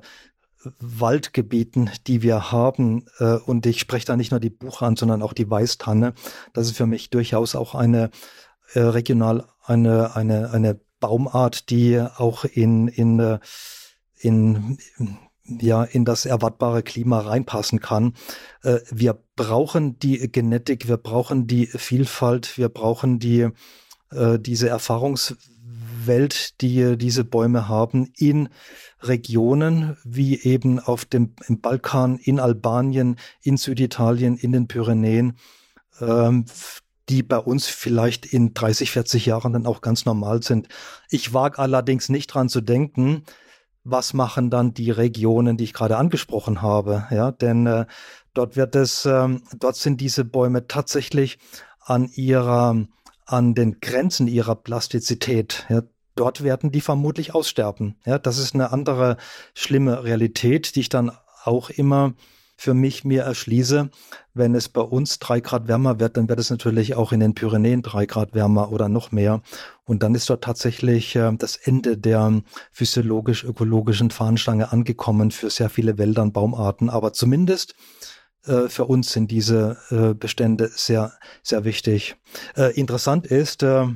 Waldgebieten, 0.80 1.90
die 2.08 2.22
wir 2.22 2.52
haben, 2.52 3.06
äh, 3.20 3.36
und 3.36 3.66
ich 3.66 3.80
spreche 3.80 4.06
da 4.06 4.16
nicht 4.16 4.32
nur 4.32 4.40
die 4.40 4.50
Buche 4.50 4.86
an, 4.86 4.96
sondern 4.96 5.22
auch 5.22 5.34
die 5.34 5.50
Weißtanne, 5.50 6.14
das 6.54 6.68
ist 6.68 6.78
für 6.78 6.86
mich 6.86 7.10
durchaus 7.10 7.56
auch 7.56 7.76
eine 7.76 8.12
äh, 8.74 8.80
regional 8.80 9.46
eine, 9.64 10.16
eine, 10.16 10.52
eine 10.52 10.80
Baumart, 11.00 11.70
die 11.70 12.00
auch 12.00 12.46
in, 12.46 12.88
in, 12.88 13.20
äh, 13.20 13.40
in, 14.20 14.78
ja, 15.60 15.84
in 15.84 16.06
das 16.06 16.26
erwartbare 16.26 16.84
Klima 16.84 17.20
reinpassen 17.20 17.80
kann. 17.80 18.14
Äh, 18.64 18.80
wir 18.90 19.18
brauchen 19.36 20.00
die 20.00 20.32
Genetik, 20.32 20.88
wir 20.88 20.98
brauchen 20.98 21.48
die 21.48 21.68
Vielfalt, 21.68 22.58
wir 22.58 22.70
brauchen 22.70 23.20
die, 23.20 23.50
äh, 24.12 24.40
diese 24.40 24.70
Erfahrungswelt, 24.70 26.62
die 26.62 26.98
diese 26.98 27.24
Bäume 27.24 27.68
haben 27.68 28.12
in 28.18 28.50
Regionen 29.02 29.98
wie 30.04 30.40
eben 30.42 30.80
auf 30.80 31.06
dem 31.06 31.34
im 31.48 31.62
Balkan, 31.62 32.18
in 32.18 32.40
Albanien, 32.40 33.18
in 33.42 33.58
Süditalien, 33.58 34.38
in 34.38 34.52
den 34.52 34.68
Pyrenäen, 34.68 35.38
ähm, 36.00 36.46
die 37.10 37.24
bei 37.24 37.38
uns 37.38 37.68
vielleicht 37.68 38.26
in 38.26 38.54
30, 38.54 38.92
40 38.92 39.26
Jahren 39.26 39.54
dann 39.54 39.66
auch 39.66 39.82
ganz 39.82 40.06
normal 40.06 40.44
sind. 40.44 40.68
Ich 41.10 41.34
wage 41.34 41.60
allerdings 41.60 42.10
nicht 42.10 42.28
dran 42.28 42.48
zu 42.48 42.62
denken, 42.62 43.24
was 43.84 44.14
machen 44.14 44.50
dann 44.50 44.74
die 44.74 44.92
Regionen, 44.92 45.58
die 45.58 45.64
ich 45.64 45.74
gerade 45.74 45.98
angesprochen 45.98 46.62
habe, 46.62 47.08
ja, 47.10 47.32
denn 47.32 47.66
äh, 47.66 47.86
dort 48.34 48.56
wird 48.56 48.76
es, 48.76 49.06
ähm, 49.06 49.44
dort 49.58 49.76
sind 49.76 50.02
diese 50.02 50.26
Bäume 50.26 50.68
tatsächlich 50.68 51.40
an 51.80 52.10
ihrer, 52.14 52.86
an 53.26 53.56
den 53.56 53.80
Grenzen 53.80 54.28
ihrer 54.28 54.56
Plastizität. 54.56 55.66
Ja, 55.70 55.82
dort 56.16 56.44
werden 56.44 56.72
die 56.72 56.82
vermutlich 56.82 57.34
aussterben. 57.34 57.96
Ja, 58.06 58.20
das 58.20 58.38
ist 58.38 58.54
eine 58.54 58.72
andere 58.72 59.18
schlimme 59.54 60.04
Realität, 60.04 60.76
die 60.76 60.82
ich 60.82 60.90
dann 60.90 61.12
auch 61.44 61.70
immer 61.70 62.14
für 62.62 62.76
mich 62.76 63.04
mir 63.04 63.24
erschließe. 63.24 63.90
Wenn 64.36 64.54
es 64.54 64.70
bei 64.70 64.82
uns 64.82 65.18
drei 65.18 65.40
Grad 65.40 65.68
wärmer 65.68 66.00
wird, 66.00 66.16
dann 66.16 66.30
wird 66.30 66.38
es 66.38 66.52
natürlich 66.52 66.94
auch 66.94 67.12
in 67.12 67.20
den 67.20 67.34
Pyrenäen 67.34 67.82
drei 67.82 68.06
Grad 68.06 68.36
wärmer 68.36 68.72
oder 68.72 68.88
noch 68.88 69.12
mehr. 69.12 69.42
Und 69.84 70.04
dann 70.04 70.14
ist 70.14 70.30
dort 70.30 70.44
tatsächlich 70.44 71.16
äh, 71.16 71.32
das 71.36 71.56
Ende 71.56 71.98
der 71.98 72.44
physiologisch-ökologischen 72.72 74.12
Fahnenstange 74.12 74.72
angekommen 74.72 75.32
für 75.32 75.50
sehr 75.50 75.72
viele 75.72 75.98
Wälder 75.98 76.22
und 76.22 76.34
Baumarten. 76.34 76.92
Aber 76.92 77.14
zumindest 77.14 77.74
äh, 78.46 78.70
für 78.70 78.86
uns 78.86 79.12
sind 79.12 79.32
diese 79.32 79.78
äh, 79.90 80.14
Bestände 80.14 80.70
sehr, 80.72 81.14
sehr 81.42 81.64
wichtig. 81.64 82.16
Äh, 82.56 82.80
interessant 82.80 83.26
ist, 83.26 83.64
äh, 83.64 83.88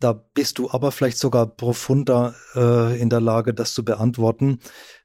da 0.00 0.12
bist 0.34 0.58
du 0.58 0.68
aber 0.68 0.90
vielleicht 0.90 1.18
sogar 1.18 1.46
profunder 1.46 2.34
äh, 2.56 3.00
in 3.00 3.08
der 3.08 3.20
Lage, 3.20 3.54
das 3.54 3.72
zu 3.72 3.84
beantworten. 3.84 4.58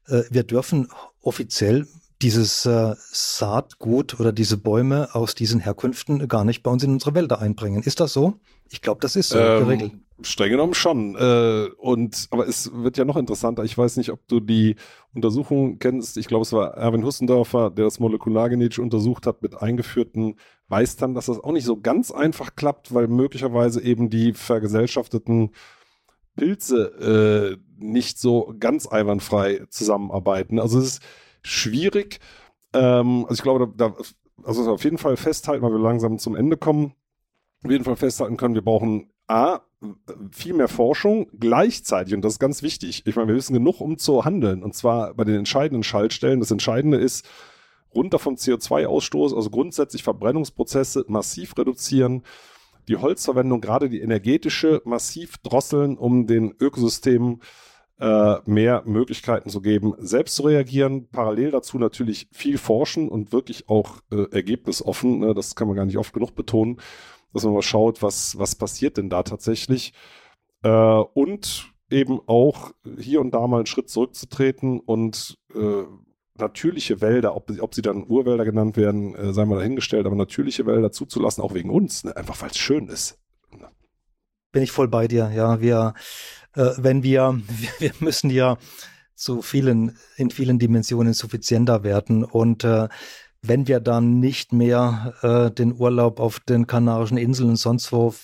wir 0.06 0.42
dürfen 0.42 0.88
offiziell 1.22 1.86
dieses 2.22 2.64
äh, 2.66 2.94
Saatgut 2.98 4.18
oder 4.20 4.32
diese 4.32 4.56
Bäume 4.56 5.14
aus 5.14 5.34
diesen 5.34 5.60
Herkünften 5.60 6.26
gar 6.28 6.44
nicht 6.44 6.62
bei 6.62 6.70
uns 6.70 6.82
in 6.82 6.92
unsere 6.92 7.14
Wälder 7.14 7.40
einbringen. 7.40 7.82
Ist 7.82 8.00
das 8.00 8.12
so? 8.12 8.34
Ich 8.70 8.80
glaube, 8.80 9.00
das 9.00 9.16
ist 9.16 9.30
so 9.30 9.38
ähm, 9.38 9.64
geregelt. 9.64 9.92
Streng 10.22 10.50
genommen 10.50 10.74
schon. 10.74 11.16
Äh, 11.16 11.68
und 11.76 12.28
aber 12.30 12.46
es 12.46 12.70
wird 12.72 12.96
ja 12.96 13.04
noch 13.04 13.16
interessanter. 13.16 13.64
Ich 13.64 13.76
weiß 13.76 13.96
nicht, 13.96 14.10
ob 14.10 14.26
du 14.28 14.40
die 14.40 14.76
Untersuchung 15.12 15.78
kennst. 15.78 16.16
Ich 16.16 16.28
glaube, 16.28 16.42
es 16.42 16.52
war 16.52 16.74
Erwin 16.74 17.04
Hussendorfer, 17.04 17.70
der 17.70 17.84
das 17.84 17.98
molekulargenetisch 17.98 18.78
untersucht 18.78 19.26
hat 19.26 19.42
mit 19.42 19.60
eingeführten 19.60 20.36
Weißtern, 20.68 21.14
dass 21.14 21.26
das 21.26 21.40
auch 21.40 21.52
nicht 21.52 21.64
so 21.64 21.80
ganz 21.80 22.10
einfach 22.10 22.54
klappt, 22.54 22.94
weil 22.94 23.08
möglicherweise 23.08 23.82
eben 23.82 24.08
die 24.08 24.32
vergesellschafteten 24.32 25.50
Pilze 26.36 27.58
äh, 27.58 27.84
nicht 27.84 28.18
so 28.18 28.54
ganz 28.58 28.86
einwandfrei 28.86 29.66
zusammenarbeiten. 29.68 30.58
Also 30.58 30.78
es 30.78 30.84
ist 30.86 31.02
schwierig. 31.44 32.18
Ähm, 32.72 33.24
also 33.24 33.34
ich 33.34 33.42
glaube, 33.42 33.72
da, 33.76 33.90
da 33.90 33.96
also 34.42 34.70
auf 34.72 34.84
jeden 34.84 34.98
Fall 34.98 35.16
festhalten, 35.16 35.62
weil 35.62 35.72
wir 35.72 35.78
langsam 35.78 36.18
zum 36.18 36.34
Ende 36.34 36.56
kommen. 36.56 36.94
Auf 37.62 37.70
jeden 37.70 37.84
Fall 37.84 37.96
festhalten 37.96 38.36
können, 38.36 38.54
wir 38.54 38.62
brauchen 38.62 39.10
A, 39.26 39.60
viel 40.32 40.54
mehr 40.54 40.68
Forschung 40.68 41.28
gleichzeitig, 41.38 42.14
und 42.14 42.22
das 42.22 42.34
ist 42.34 42.38
ganz 42.38 42.62
wichtig. 42.62 43.06
Ich 43.06 43.16
meine, 43.16 43.28
wir 43.28 43.36
wissen 43.36 43.54
genug, 43.54 43.80
um 43.80 43.96
zu 43.96 44.24
handeln, 44.24 44.62
und 44.62 44.74
zwar 44.74 45.14
bei 45.14 45.24
den 45.24 45.36
entscheidenden 45.36 45.82
Schaltstellen. 45.82 46.40
Das 46.40 46.50
Entscheidende 46.50 46.98
ist, 46.98 47.26
runter 47.94 48.18
vom 48.18 48.34
CO2-Ausstoß, 48.34 49.34
also 49.34 49.50
grundsätzlich 49.50 50.02
Verbrennungsprozesse 50.02 51.04
massiv 51.08 51.56
reduzieren, 51.56 52.22
die 52.88 52.96
Holzverwendung, 52.96 53.60
gerade 53.60 53.88
die 53.88 54.00
energetische, 54.00 54.82
massiv 54.84 55.38
drosseln, 55.38 55.96
um 55.96 56.26
den 56.26 56.54
Ökosystemen 56.60 57.40
äh, 57.40 57.44
mehr 57.98 58.82
Möglichkeiten 58.86 59.50
zu 59.50 59.60
geben, 59.60 59.94
selbst 59.98 60.34
zu 60.34 60.42
reagieren. 60.42 61.08
Parallel 61.10 61.52
dazu 61.52 61.78
natürlich 61.78 62.28
viel 62.32 62.58
forschen 62.58 63.08
und 63.08 63.32
wirklich 63.32 63.68
auch 63.68 64.00
äh, 64.10 64.26
ergebnisoffen. 64.32 65.20
Ne? 65.20 65.32
Das 65.32 65.54
kann 65.54 65.68
man 65.68 65.76
gar 65.76 65.86
nicht 65.86 65.96
oft 65.96 66.12
genug 66.12 66.34
betonen, 66.34 66.80
dass 67.32 67.44
man 67.44 67.54
mal 67.54 67.62
schaut, 67.62 68.02
was, 68.02 68.36
was 68.38 68.56
passiert 68.56 68.96
denn 68.96 69.10
da 69.10 69.22
tatsächlich. 69.22 69.92
Äh, 70.62 70.68
und 70.68 71.72
eben 71.90 72.20
auch 72.26 72.72
hier 72.98 73.20
und 73.20 73.32
da 73.32 73.46
mal 73.46 73.58
einen 73.58 73.66
Schritt 73.66 73.88
zurückzutreten 73.88 74.80
und 74.80 75.38
äh, 75.54 75.84
natürliche 76.36 77.00
Wälder, 77.00 77.36
ob, 77.36 77.50
ob 77.60 77.74
sie 77.74 77.82
dann 77.82 78.04
Urwälder 78.08 78.44
genannt 78.44 78.76
werden, 78.76 79.14
äh, 79.14 79.32
sei 79.32 79.44
mal 79.44 79.58
dahingestellt, 79.58 80.06
aber 80.06 80.16
natürliche 80.16 80.66
Wälder 80.66 80.90
zuzulassen, 80.90 81.44
auch 81.44 81.54
wegen 81.54 81.70
uns, 81.70 82.04
ne? 82.04 82.16
einfach 82.16 82.40
weil 82.42 82.50
es 82.50 82.58
schön 82.58 82.88
ist. 82.88 83.18
Bin 84.50 84.62
ich 84.62 84.70
voll 84.70 84.86
bei 84.86 85.08
dir, 85.08 85.32
ja. 85.34 85.60
Wir 85.60 85.94
äh, 86.54 86.70
wenn 86.76 87.02
wir, 87.02 87.40
wir 87.78 87.92
müssen 88.00 88.30
ja 88.30 88.58
zu 89.14 89.42
vielen, 89.42 89.96
in 90.16 90.30
vielen 90.30 90.58
Dimensionen 90.58 91.14
suffizienter 91.14 91.84
werden. 91.84 92.24
Und 92.24 92.64
äh, 92.64 92.88
wenn 93.42 93.68
wir 93.68 93.80
dann 93.80 94.20
nicht 94.20 94.52
mehr 94.52 95.14
äh, 95.22 95.50
den 95.50 95.78
Urlaub 95.78 96.18
auf 96.18 96.40
den 96.40 96.66
Kanarischen 96.66 97.18
Inseln 97.18 97.50
und 97.50 97.56
sonst 97.56 97.92
wo 97.92 98.14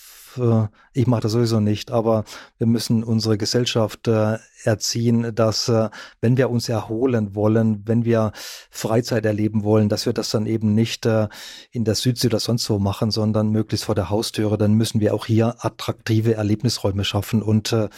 ich 0.92 1.06
mache 1.06 1.20
das 1.22 1.32
sowieso 1.32 1.60
nicht, 1.60 1.90
aber 1.90 2.24
wir 2.58 2.66
müssen 2.66 3.04
unsere 3.04 3.38
Gesellschaft 3.38 4.08
äh, 4.08 4.38
erziehen, 4.64 5.34
dass 5.34 5.68
äh, 5.68 5.88
wenn 6.20 6.36
wir 6.36 6.50
uns 6.50 6.68
erholen 6.68 7.34
wollen, 7.34 7.82
wenn 7.86 8.04
wir 8.04 8.32
Freizeit 8.70 9.24
erleben 9.24 9.64
wollen, 9.64 9.88
dass 9.88 10.06
wir 10.06 10.12
das 10.12 10.30
dann 10.30 10.46
eben 10.46 10.74
nicht 10.74 11.06
äh, 11.06 11.28
in 11.70 11.84
der 11.84 11.94
Südsee 11.94 12.28
oder 12.28 12.40
sonst 12.40 12.68
wo 12.70 12.78
machen, 12.78 13.10
sondern 13.10 13.50
möglichst 13.50 13.84
vor 13.86 13.94
der 13.94 14.10
Haustüre, 14.10 14.58
dann 14.58 14.74
müssen 14.74 15.00
wir 15.00 15.14
auch 15.14 15.26
hier 15.26 15.56
attraktive 15.64 16.34
Erlebnisräume 16.34 17.04
schaffen 17.04 17.42
und 17.42 17.72
äh, 17.72 17.88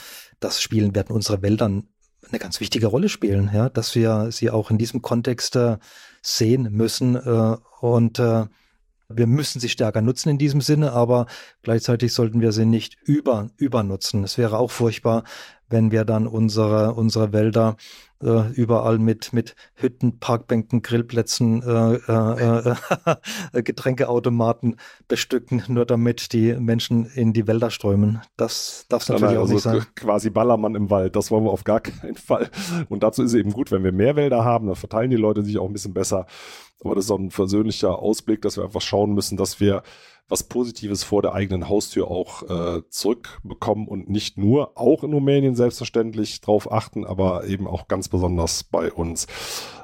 das 0.40 0.60
Spielen 0.60 0.94
werden 0.94 1.14
unsere 1.14 1.42
Wäldern 1.42 1.88
eine 2.28 2.38
ganz 2.38 2.60
wichtige 2.60 2.86
Rolle 2.86 3.08
spielen, 3.08 3.50
ja, 3.52 3.68
dass 3.68 3.94
wir 3.94 4.30
sie 4.30 4.50
auch 4.50 4.70
in 4.70 4.78
diesem 4.78 5.02
Kontext 5.02 5.56
äh, 5.56 5.78
sehen 6.22 6.68
müssen 6.72 7.16
äh, 7.16 7.56
und 7.80 8.18
äh, 8.18 8.46
wir 9.16 9.26
müssen 9.26 9.60
sie 9.60 9.68
stärker 9.68 10.02
nutzen 10.02 10.30
in 10.30 10.38
diesem 10.38 10.60
Sinne, 10.60 10.92
aber 10.92 11.26
gleichzeitig 11.62 12.12
sollten 12.12 12.40
wir 12.40 12.52
sie 12.52 12.66
nicht 12.66 12.96
über, 13.04 13.50
übernutzen. 13.56 14.24
Es 14.24 14.38
wäre 14.38 14.58
auch 14.58 14.70
furchtbar, 14.70 15.24
wenn 15.68 15.90
wir 15.90 16.04
dann 16.04 16.26
unsere, 16.26 16.94
unsere 16.94 17.32
Wälder 17.32 17.76
äh, 18.22 18.52
überall 18.52 18.98
mit, 18.98 19.32
mit 19.32 19.56
Hütten, 19.74 20.18
Parkbänken, 20.18 20.82
Grillplätzen, 20.82 21.62
äh, 21.62 21.94
äh, 21.94 22.74
äh, 23.54 23.62
Getränkeautomaten 23.62 24.76
bestücken, 25.08 25.62
nur 25.68 25.84
damit 25.86 26.32
die 26.32 26.54
Menschen 26.54 27.06
in 27.06 27.32
die 27.32 27.46
Wälder 27.46 27.70
strömen. 27.70 28.20
Das 28.36 28.86
darf 28.88 29.02
es 29.02 29.08
natürlich 29.08 29.30
nein, 29.30 29.38
auch 29.38 29.42
also 29.42 29.54
nicht 29.54 29.62
sein. 29.62 29.82
Quasi 29.96 30.30
Ballermann 30.30 30.74
im 30.74 30.90
Wald, 30.90 31.16
das 31.16 31.30
wollen 31.30 31.44
wir 31.44 31.50
auf 31.50 31.64
gar 31.64 31.80
keinen 31.80 32.16
Fall. 32.16 32.50
Und 32.88 33.02
dazu 33.02 33.22
ist 33.22 33.32
es 33.32 33.38
eben 33.38 33.52
gut, 33.52 33.72
wenn 33.72 33.82
wir 33.82 33.92
mehr 33.92 34.14
Wälder 34.14 34.44
haben, 34.44 34.66
dann 34.66 34.76
verteilen 34.76 35.10
die 35.10 35.16
Leute 35.16 35.42
sich 35.42 35.58
auch 35.58 35.66
ein 35.66 35.72
bisschen 35.72 35.94
besser. 35.94 36.26
Aber 36.84 36.94
das 36.94 37.06
ist 37.06 37.10
auch 37.10 37.18
ein 37.18 37.30
versöhnlicher 37.30 37.98
Ausblick, 37.98 38.42
dass 38.42 38.56
wir 38.56 38.64
einfach 38.64 38.80
schauen 38.80 39.12
müssen, 39.14 39.36
dass 39.36 39.60
wir 39.60 39.82
was 40.28 40.44
Positives 40.44 41.04
vor 41.04 41.20
der 41.20 41.34
eigenen 41.34 41.68
Haustür 41.68 42.10
auch 42.10 42.42
äh, 42.48 42.82
zurückbekommen 42.88 43.86
und 43.86 44.08
nicht 44.08 44.38
nur, 44.38 44.78
auch 44.78 45.04
in 45.04 45.12
Rumänien 45.12 45.54
selbstverständlich 45.54 46.40
drauf 46.40 46.72
achten, 46.72 47.04
aber 47.04 47.44
eben 47.46 47.66
auch 47.66 47.86
ganz 47.88 48.08
besonders 48.08 48.64
bei 48.64 48.90
uns. 48.90 49.26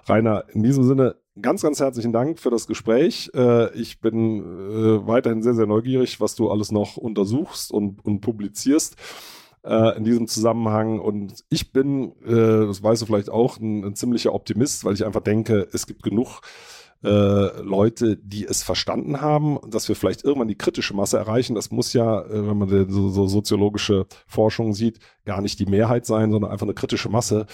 Rainer, 0.07 0.45
in 0.53 0.63
diesem 0.63 0.85
Sinne 0.85 1.17
ganz, 1.43 1.63
ganz 1.63 1.81
herzlichen 1.81 2.13
Dank 2.13 2.39
für 2.39 2.51
das 2.51 2.67
Gespräch. 2.67 3.31
Äh, 3.35 3.73
ich 3.79 4.01
bin 4.01 4.41
äh, 4.41 5.07
weiterhin 5.07 5.43
sehr, 5.43 5.55
sehr 5.55 5.67
neugierig, 5.67 6.21
was 6.21 6.35
du 6.35 6.51
alles 6.51 6.73
noch 6.73 6.97
untersuchst 6.97 7.71
und, 7.71 8.05
und 8.05 8.21
publizierst 8.21 8.97
äh, 9.65 9.97
in 9.97 10.05
diesem 10.05 10.27
Zusammenhang. 10.27 10.99
Und 10.99 11.45
ich 11.51 11.73
bin, 11.73 12.13
äh, 12.25 12.67
das 12.67 12.83
weißt 12.83 13.03
du 13.03 13.07
vielleicht 13.07 13.31
auch, 13.31 13.59
ein, 13.59 13.85
ein 13.85 13.95
ziemlicher 13.95 14.35
Optimist, 14.35 14.85
weil 14.85 14.95
ich 14.95 15.05
einfach 15.05 15.23
denke, 15.23 15.69
es 15.73 15.87
gibt 15.87 16.03
genug 16.03 16.41
äh, 17.05 17.61
Leute, 17.63 18.17
die 18.17 18.45
es 18.45 18.63
verstanden 18.63 19.21
haben, 19.21 19.59
dass 19.69 19.89
wir 19.89 19.95
vielleicht 19.95 20.25
irgendwann 20.25 20.49
die 20.49 20.59
kritische 20.59 20.95
Masse 20.95 21.19
erreichen. 21.19 21.55
Das 21.55 21.71
muss 21.71 21.93
ja, 21.93 22.23
äh, 22.23 22.49
wenn 22.49 22.59
man 22.59 22.91
so, 22.91 23.09
so 23.09 23.27
soziologische 23.27 24.07
Forschung 24.27 24.75
sieht, 24.75 24.99
gar 25.25 25.41
nicht 25.41 25.61
die 25.61 25.67
Mehrheit 25.67 26.07
sein, 26.07 26.33
sondern 26.33 26.51
einfach 26.51 26.67
eine 26.67 26.75
kritische 26.75 27.09
Masse, 27.09 27.47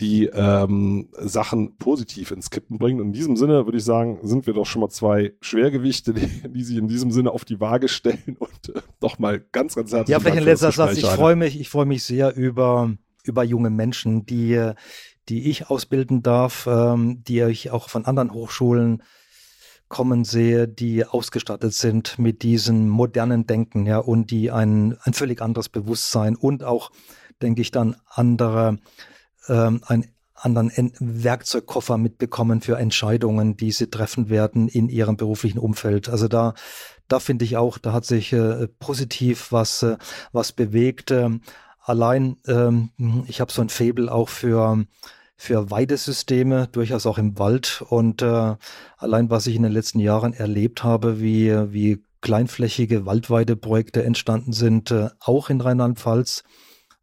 die 0.00 0.24
ähm, 0.32 1.08
Sachen 1.12 1.76
positiv 1.76 2.30
ins 2.30 2.50
Kippen 2.50 2.78
bringen. 2.78 3.00
Und 3.00 3.08
in 3.08 3.12
diesem 3.12 3.36
Sinne 3.36 3.66
würde 3.66 3.78
ich 3.78 3.84
sagen, 3.84 4.18
sind 4.22 4.46
wir 4.46 4.54
doch 4.54 4.66
schon 4.66 4.80
mal 4.80 4.88
zwei 4.88 5.34
Schwergewichte, 5.40 6.12
die, 6.14 6.28
die 6.48 6.64
sich 6.64 6.76
in 6.76 6.88
diesem 6.88 7.12
Sinne 7.12 7.30
auf 7.30 7.44
die 7.44 7.60
Waage 7.60 7.88
stellen 7.88 8.36
und 8.38 8.74
äh, 8.74 8.80
doch 8.98 9.18
mal 9.18 9.40
ganz, 9.52 9.76
ganz 9.76 9.92
herzlich. 9.92 10.12
Ja, 10.12 10.18
vielleicht 10.18 10.38
ein 10.38 10.44
letzter 10.44 10.72
Satz. 10.72 10.96
Ich 10.96 11.06
freue 11.06 11.36
mich, 11.36 11.60
ich 11.60 11.68
freue 11.68 11.86
mich 11.86 12.02
sehr 12.02 12.34
über 12.34 12.92
über 13.22 13.44
junge 13.44 13.70
Menschen, 13.70 14.24
die 14.24 14.72
die 15.30 15.48
ich 15.48 15.70
ausbilden 15.70 16.22
darf, 16.22 16.66
ähm, 16.66 17.22
die 17.24 17.40
ich 17.40 17.70
auch 17.70 17.88
von 17.88 18.04
anderen 18.04 18.32
Hochschulen 18.32 19.02
kommen 19.88 20.24
sehe, 20.24 20.68
die 20.68 21.04
ausgestattet 21.04 21.72
sind 21.74 22.18
mit 22.18 22.42
diesem 22.42 22.88
modernen 22.88 23.46
Denken, 23.46 23.86
ja, 23.86 23.98
und 23.98 24.30
die 24.30 24.50
ein, 24.50 24.96
ein 25.02 25.14
völlig 25.14 25.40
anderes 25.40 25.68
Bewusstsein 25.68 26.36
und 26.36 26.62
auch, 26.62 26.90
denke 27.42 27.60
ich, 27.60 27.70
dann 27.70 27.96
andere, 28.06 28.78
ähm, 29.48 29.82
ein 29.86 30.06
anderen 30.34 30.92
Werkzeugkoffer 30.98 31.98
mitbekommen 31.98 32.60
für 32.60 32.78
Entscheidungen, 32.78 33.56
die 33.56 33.72
sie 33.72 33.90
treffen 33.90 34.30
werden 34.30 34.68
in 34.68 34.88
ihrem 34.88 35.16
beruflichen 35.16 35.58
Umfeld. 35.58 36.08
Also 36.08 36.28
da, 36.28 36.54
da 37.08 37.20
finde 37.20 37.44
ich 37.44 37.56
auch, 37.56 37.76
da 37.76 37.92
hat 37.92 38.06
sich 38.06 38.32
äh, 38.32 38.68
positiv 38.78 39.52
was, 39.52 39.82
äh, 39.82 39.96
was 40.32 40.52
bewegt. 40.52 41.10
Ähm, 41.10 41.42
allein, 41.80 42.36
ähm, 42.46 42.90
ich 43.26 43.40
habe 43.40 43.52
so 43.52 43.60
ein 43.60 43.68
Faible 43.68 44.10
auch 44.10 44.28
für 44.28 44.86
für 45.40 45.70
Weidesysteme, 45.70 46.68
durchaus 46.70 47.06
auch 47.06 47.16
im 47.16 47.38
Wald. 47.38 47.82
Und 47.88 48.20
äh, 48.20 48.56
allein 48.98 49.30
was 49.30 49.46
ich 49.46 49.56
in 49.56 49.62
den 49.62 49.72
letzten 49.72 49.98
Jahren 49.98 50.34
erlebt 50.34 50.84
habe, 50.84 51.18
wie, 51.18 51.50
wie 51.72 52.04
kleinflächige 52.20 53.06
Waldweideprojekte 53.06 54.04
entstanden 54.04 54.52
sind, 54.52 54.90
äh, 54.90 55.08
auch 55.18 55.48
in 55.48 55.62
Rheinland-Pfalz, 55.62 56.44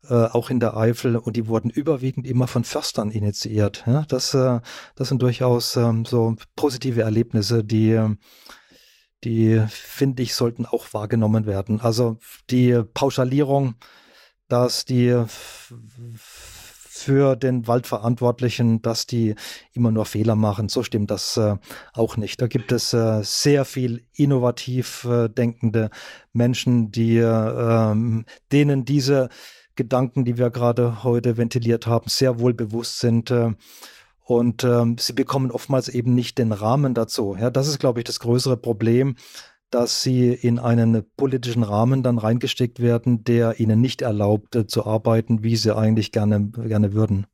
äh, 0.07 0.13
auch 0.13 0.51
in 0.51 0.59
der 0.59 0.77
Eifel. 0.77 1.15
Und 1.15 1.35
die 1.35 1.47
wurden 1.47 1.71
überwiegend 1.71 2.27
immer 2.27 2.45
von 2.45 2.63
Förstern 2.63 3.09
initiiert. 3.09 3.83
Ja? 3.87 4.05
Das, 4.07 4.35
äh, 4.35 4.59
das 4.93 5.09
sind 5.09 5.23
durchaus 5.23 5.75
ähm, 5.75 6.05
so 6.05 6.35
positive 6.55 7.01
Erlebnisse, 7.01 7.63
die 7.63 7.99
die, 9.23 9.59
finde 9.67 10.21
ich, 10.21 10.35
sollten 10.35 10.67
auch 10.67 10.93
wahrgenommen 10.93 11.47
werden. 11.47 11.81
Also 11.81 12.19
die 12.51 12.83
Pauschalierung, 12.93 13.73
dass 14.47 14.85
die 14.85 15.25
für 16.97 17.35
den 17.35 17.67
Waldverantwortlichen, 17.67 18.81
dass 18.81 19.05
die 19.07 19.35
immer 19.73 19.91
nur 19.91 20.05
Fehler 20.05 20.35
machen. 20.35 20.69
So 20.69 20.83
stimmt 20.83 21.11
das 21.11 21.37
äh, 21.37 21.55
auch 21.93 22.17
nicht. 22.17 22.41
Da 22.41 22.47
gibt 22.47 22.71
es 22.71 22.93
äh, 22.93 23.21
sehr 23.23 23.65
viel 23.65 24.03
innovativ 24.13 25.05
äh, 25.05 25.29
denkende 25.29 25.89
Menschen, 26.33 26.91
die 26.91 27.17
ähm, 27.17 28.25
denen 28.51 28.85
diese 28.85 29.29
Gedanken, 29.75 30.25
die 30.25 30.37
wir 30.37 30.49
gerade 30.49 31.03
heute 31.03 31.37
ventiliert 31.37 31.87
haben, 31.87 32.09
sehr 32.09 32.39
wohl 32.39 32.53
bewusst 32.53 32.99
sind. 32.99 33.31
Äh, 33.31 33.53
und 34.23 34.65
ähm, 34.65 34.97
sie 34.99 35.13
bekommen 35.13 35.51
oftmals 35.51 35.87
eben 35.87 36.13
nicht 36.13 36.37
den 36.37 36.51
Rahmen 36.51 36.93
dazu. 36.93 37.37
Ja, 37.39 37.49
das 37.49 37.69
ist, 37.69 37.79
glaube 37.79 38.01
ich, 38.01 38.03
das 38.03 38.19
größere 38.19 38.57
Problem, 38.57 39.15
dass 39.69 40.01
sie 40.01 40.33
in 40.33 40.59
einen 40.59 41.03
politischen 41.17 41.63
Rahmen 41.63 42.03
dann 42.03 42.17
reingesteckt 42.17 42.79
werden, 42.79 43.23
der 43.23 43.59
ihnen 43.59 43.81
nicht 43.81 44.01
erlaubt 44.01 44.55
äh, 44.55 44.67
zu 44.67 44.85
arbeiten, 44.85 45.43
wie 45.43 45.55
sie 45.55 45.75
eigentlich 45.75 46.11
gerne, 46.11 46.49
gerne 46.49 46.93
würden. 46.93 47.27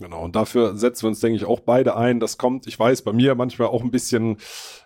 Genau, 0.00 0.24
und 0.24 0.36
dafür 0.36 0.76
setzen 0.76 1.04
wir 1.04 1.08
uns, 1.08 1.20
denke 1.20 1.36
ich, 1.36 1.44
auch 1.44 1.60
beide 1.60 1.96
ein. 1.96 2.20
Das 2.20 2.38
kommt, 2.38 2.66
ich 2.66 2.78
weiß, 2.78 3.02
bei 3.02 3.12
mir 3.12 3.34
manchmal 3.34 3.68
auch 3.68 3.82
ein 3.82 3.90
bisschen 3.90 4.38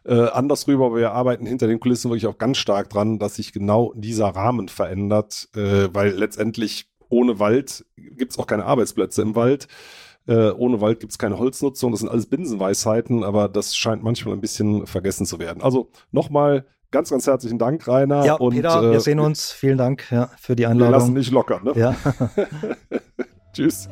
äh, 0.05 0.29
anders 0.29 0.67
rüber, 0.69 0.87
aber 0.87 0.97
wir 0.97 1.13
arbeiten 1.13 1.47
hinter 1.47 1.67
den 1.67 1.81
Kulissen 1.81 2.11
wirklich 2.11 2.27
auch 2.27 2.39
ganz 2.39 2.59
stark 2.59 2.91
dran, 2.91 3.19
dass 3.19 3.37
sich 3.37 3.53
genau 3.53 3.93
dieser 3.95 4.29
Rahmen 4.29 4.69
verändert, 4.69 5.49
äh, 5.55 5.89
weil 5.93 6.11
letztendlich 6.11 6.89
ohne 7.09 7.39
Wald 7.39 7.85
gibt 7.97 8.33
es 8.33 8.39
auch 8.39 8.47
keine 8.47 8.65
Arbeitsplätze 8.65 9.23
im 9.23 9.35
Wald. 9.35 9.69
Äh, 10.27 10.51
ohne 10.51 10.81
Wald 10.81 11.01
gibt 11.01 11.13
es 11.13 11.19
keine 11.19 11.39
Holznutzung. 11.39 11.91
Das 11.91 12.01
sind 12.01 12.09
alles 12.09 12.27
Binsenweisheiten, 12.27 13.25
aber 13.25 13.49
das 13.49 13.77
scheint 13.77 14.03
manchmal 14.03 14.35
ein 14.35 14.41
bisschen 14.41 14.87
vergessen 14.87 15.27
zu 15.27 15.39
werden. 15.39 15.63
Also 15.63 15.91
nochmal 16.11 16.67
Ganz, 16.93 17.09
ganz 17.09 17.27
herzlichen 17.27 17.59
Dank, 17.59 17.89
Rainer. 17.89 18.23
Ja, 18.27 18.35
und, 18.35 18.53
Peter, 18.53 18.83
wir 18.83 18.99
äh, 18.99 19.01
sehen 19.01 19.19
uns. 19.19 19.51
Vielen 19.51 19.79
Dank 19.79 20.13
ja, 20.13 20.31
für 20.39 20.55
die 20.55 20.67
Einladung. 20.67 20.93
Wir 20.93 20.99
lassen 20.99 21.13
nicht 21.15 21.31
locker. 21.31 21.61
Ne? 21.65 21.73
Ja. 21.75 21.97
Tschüss. 23.55 23.89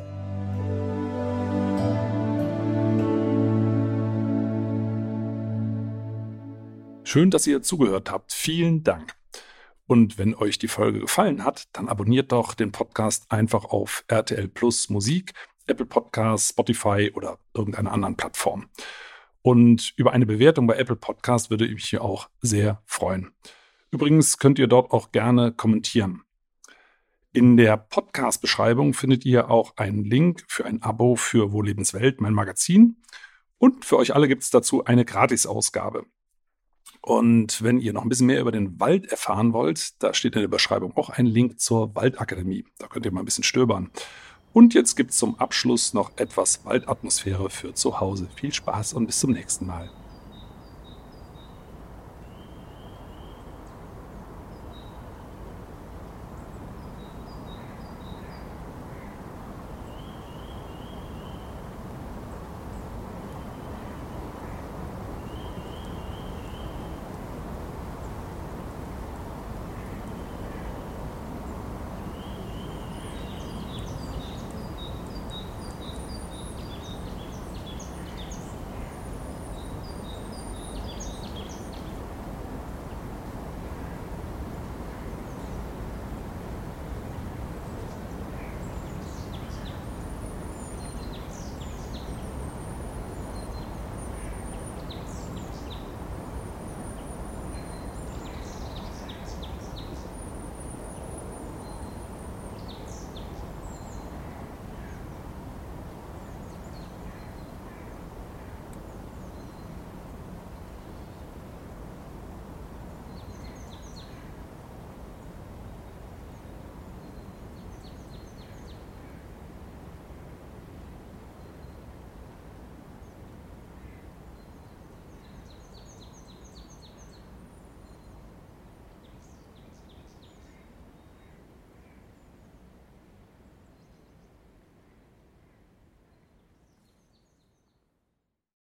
Schön, 7.03 7.31
dass 7.31 7.47
ihr 7.47 7.63
zugehört 7.63 8.11
habt. 8.11 8.33
Vielen 8.33 8.83
Dank. 8.83 9.15
Und 9.87 10.19
wenn 10.19 10.35
euch 10.35 10.59
die 10.59 10.67
Folge 10.67 10.99
gefallen 10.99 11.43
hat, 11.43 11.63
dann 11.73 11.89
abonniert 11.89 12.31
doch 12.31 12.53
den 12.53 12.71
Podcast 12.71 13.31
einfach 13.31 13.65
auf 13.65 14.05
RTL 14.09 14.47
Plus 14.47 14.89
Musik, 14.89 15.33
Apple 15.65 15.87
Podcasts, 15.87 16.49
Spotify 16.49 17.11
oder 17.15 17.39
irgendeiner 17.55 17.93
anderen 17.93 18.15
Plattform. 18.15 18.69
Und 19.41 19.93
über 19.95 20.13
eine 20.13 20.25
Bewertung 20.25 20.67
bei 20.67 20.75
Apple 20.75 20.95
Podcast 20.95 21.49
würde 21.49 21.65
ich 21.65 21.73
mich 21.73 21.85
hier 21.85 22.03
auch 22.03 22.29
sehr 22.41 22.81
freuen. 22.85 23.31
Übrigens 23.89 24.37
könnt 24.37 24.59
ihr 24.59 24.67
dort 24.67 24.91
auch 24.91 25.11
gerne 25.11 25.51
kommentieren. 25.51 26.23
In 27.33 27.57
der 27.57 27.77
Podcast-Beschreibung 27.77 28.93
findet 28.93 29.25
ihr 29.25 29.49
auch 29.49 29.77
einen 29.77 30.03
Link 30.03 30.43
für 30.47 30.65
ein 30.65 30.81
Abo 30.81 31.15
für 31.15 31.51
Wohllebenswelt, 31.53 32.21
mein 32.21 32.33
Magazin. 32.33 32.97
Und 33.57 33.85
für 33.85 33.97
euch 33.97 34.13
alle 34.13 34.27
gibt 34.27 34.43
es 34.43 34.49
dazu 34.49 34.85
eine 34.85 35.05
Gratisausgabe. 35.05 36.05
Und 37.01 37.63
wenn 37.63 37.79
ihr 37.79 37.93
noch 37.93 38.03
ein 38.03 38.09
bisschen 38.09 38.27
mehr 38.27 38.41
über 38.41 38.51
den 38.51 38.79
Wald 38.79 39.11
erfahren 39.11 39.53
wollt, 39.53 40.01
da 40.03 40.13
steht 40.13 40.35
in 40.35 40.41
der 40.41 40.47
Beschreibung 40.47 40.95
auch 40.95 41.09
ein 41.09 41.25
Link 41.25 41.59
zur 41.59 41.95
Waldakademie. 41.95 42.65
Da 42.77 42.87
könnt 42.87 43.05
ihr 43.05 43.11
mal 43.11 43.21
ein 43.21 43.25
bisschen 43.25 43.43
stöbern. 43.43 43.89
Und 44.53 44.73
jetzt 44.73 44.95
gibt 44.95 45.11
es 45.11 45.17
zum 45.17 45.39
Abschluss 45.39 45.93
noch 45.93 46.11
etwas 46.17 46.65
Waldatmosphäre 46.65 47.49
für 47.49 47.73
zu 47.73 47.99
Hause. 47.99 48.27
Viel 48.35 48.53
Spaß 48.53 48.93
und 48.93 49.05
bis 49.05 49.19
zum 49.19 49.31
nächsten 49.31 49.65
Mal. 49.65 49.89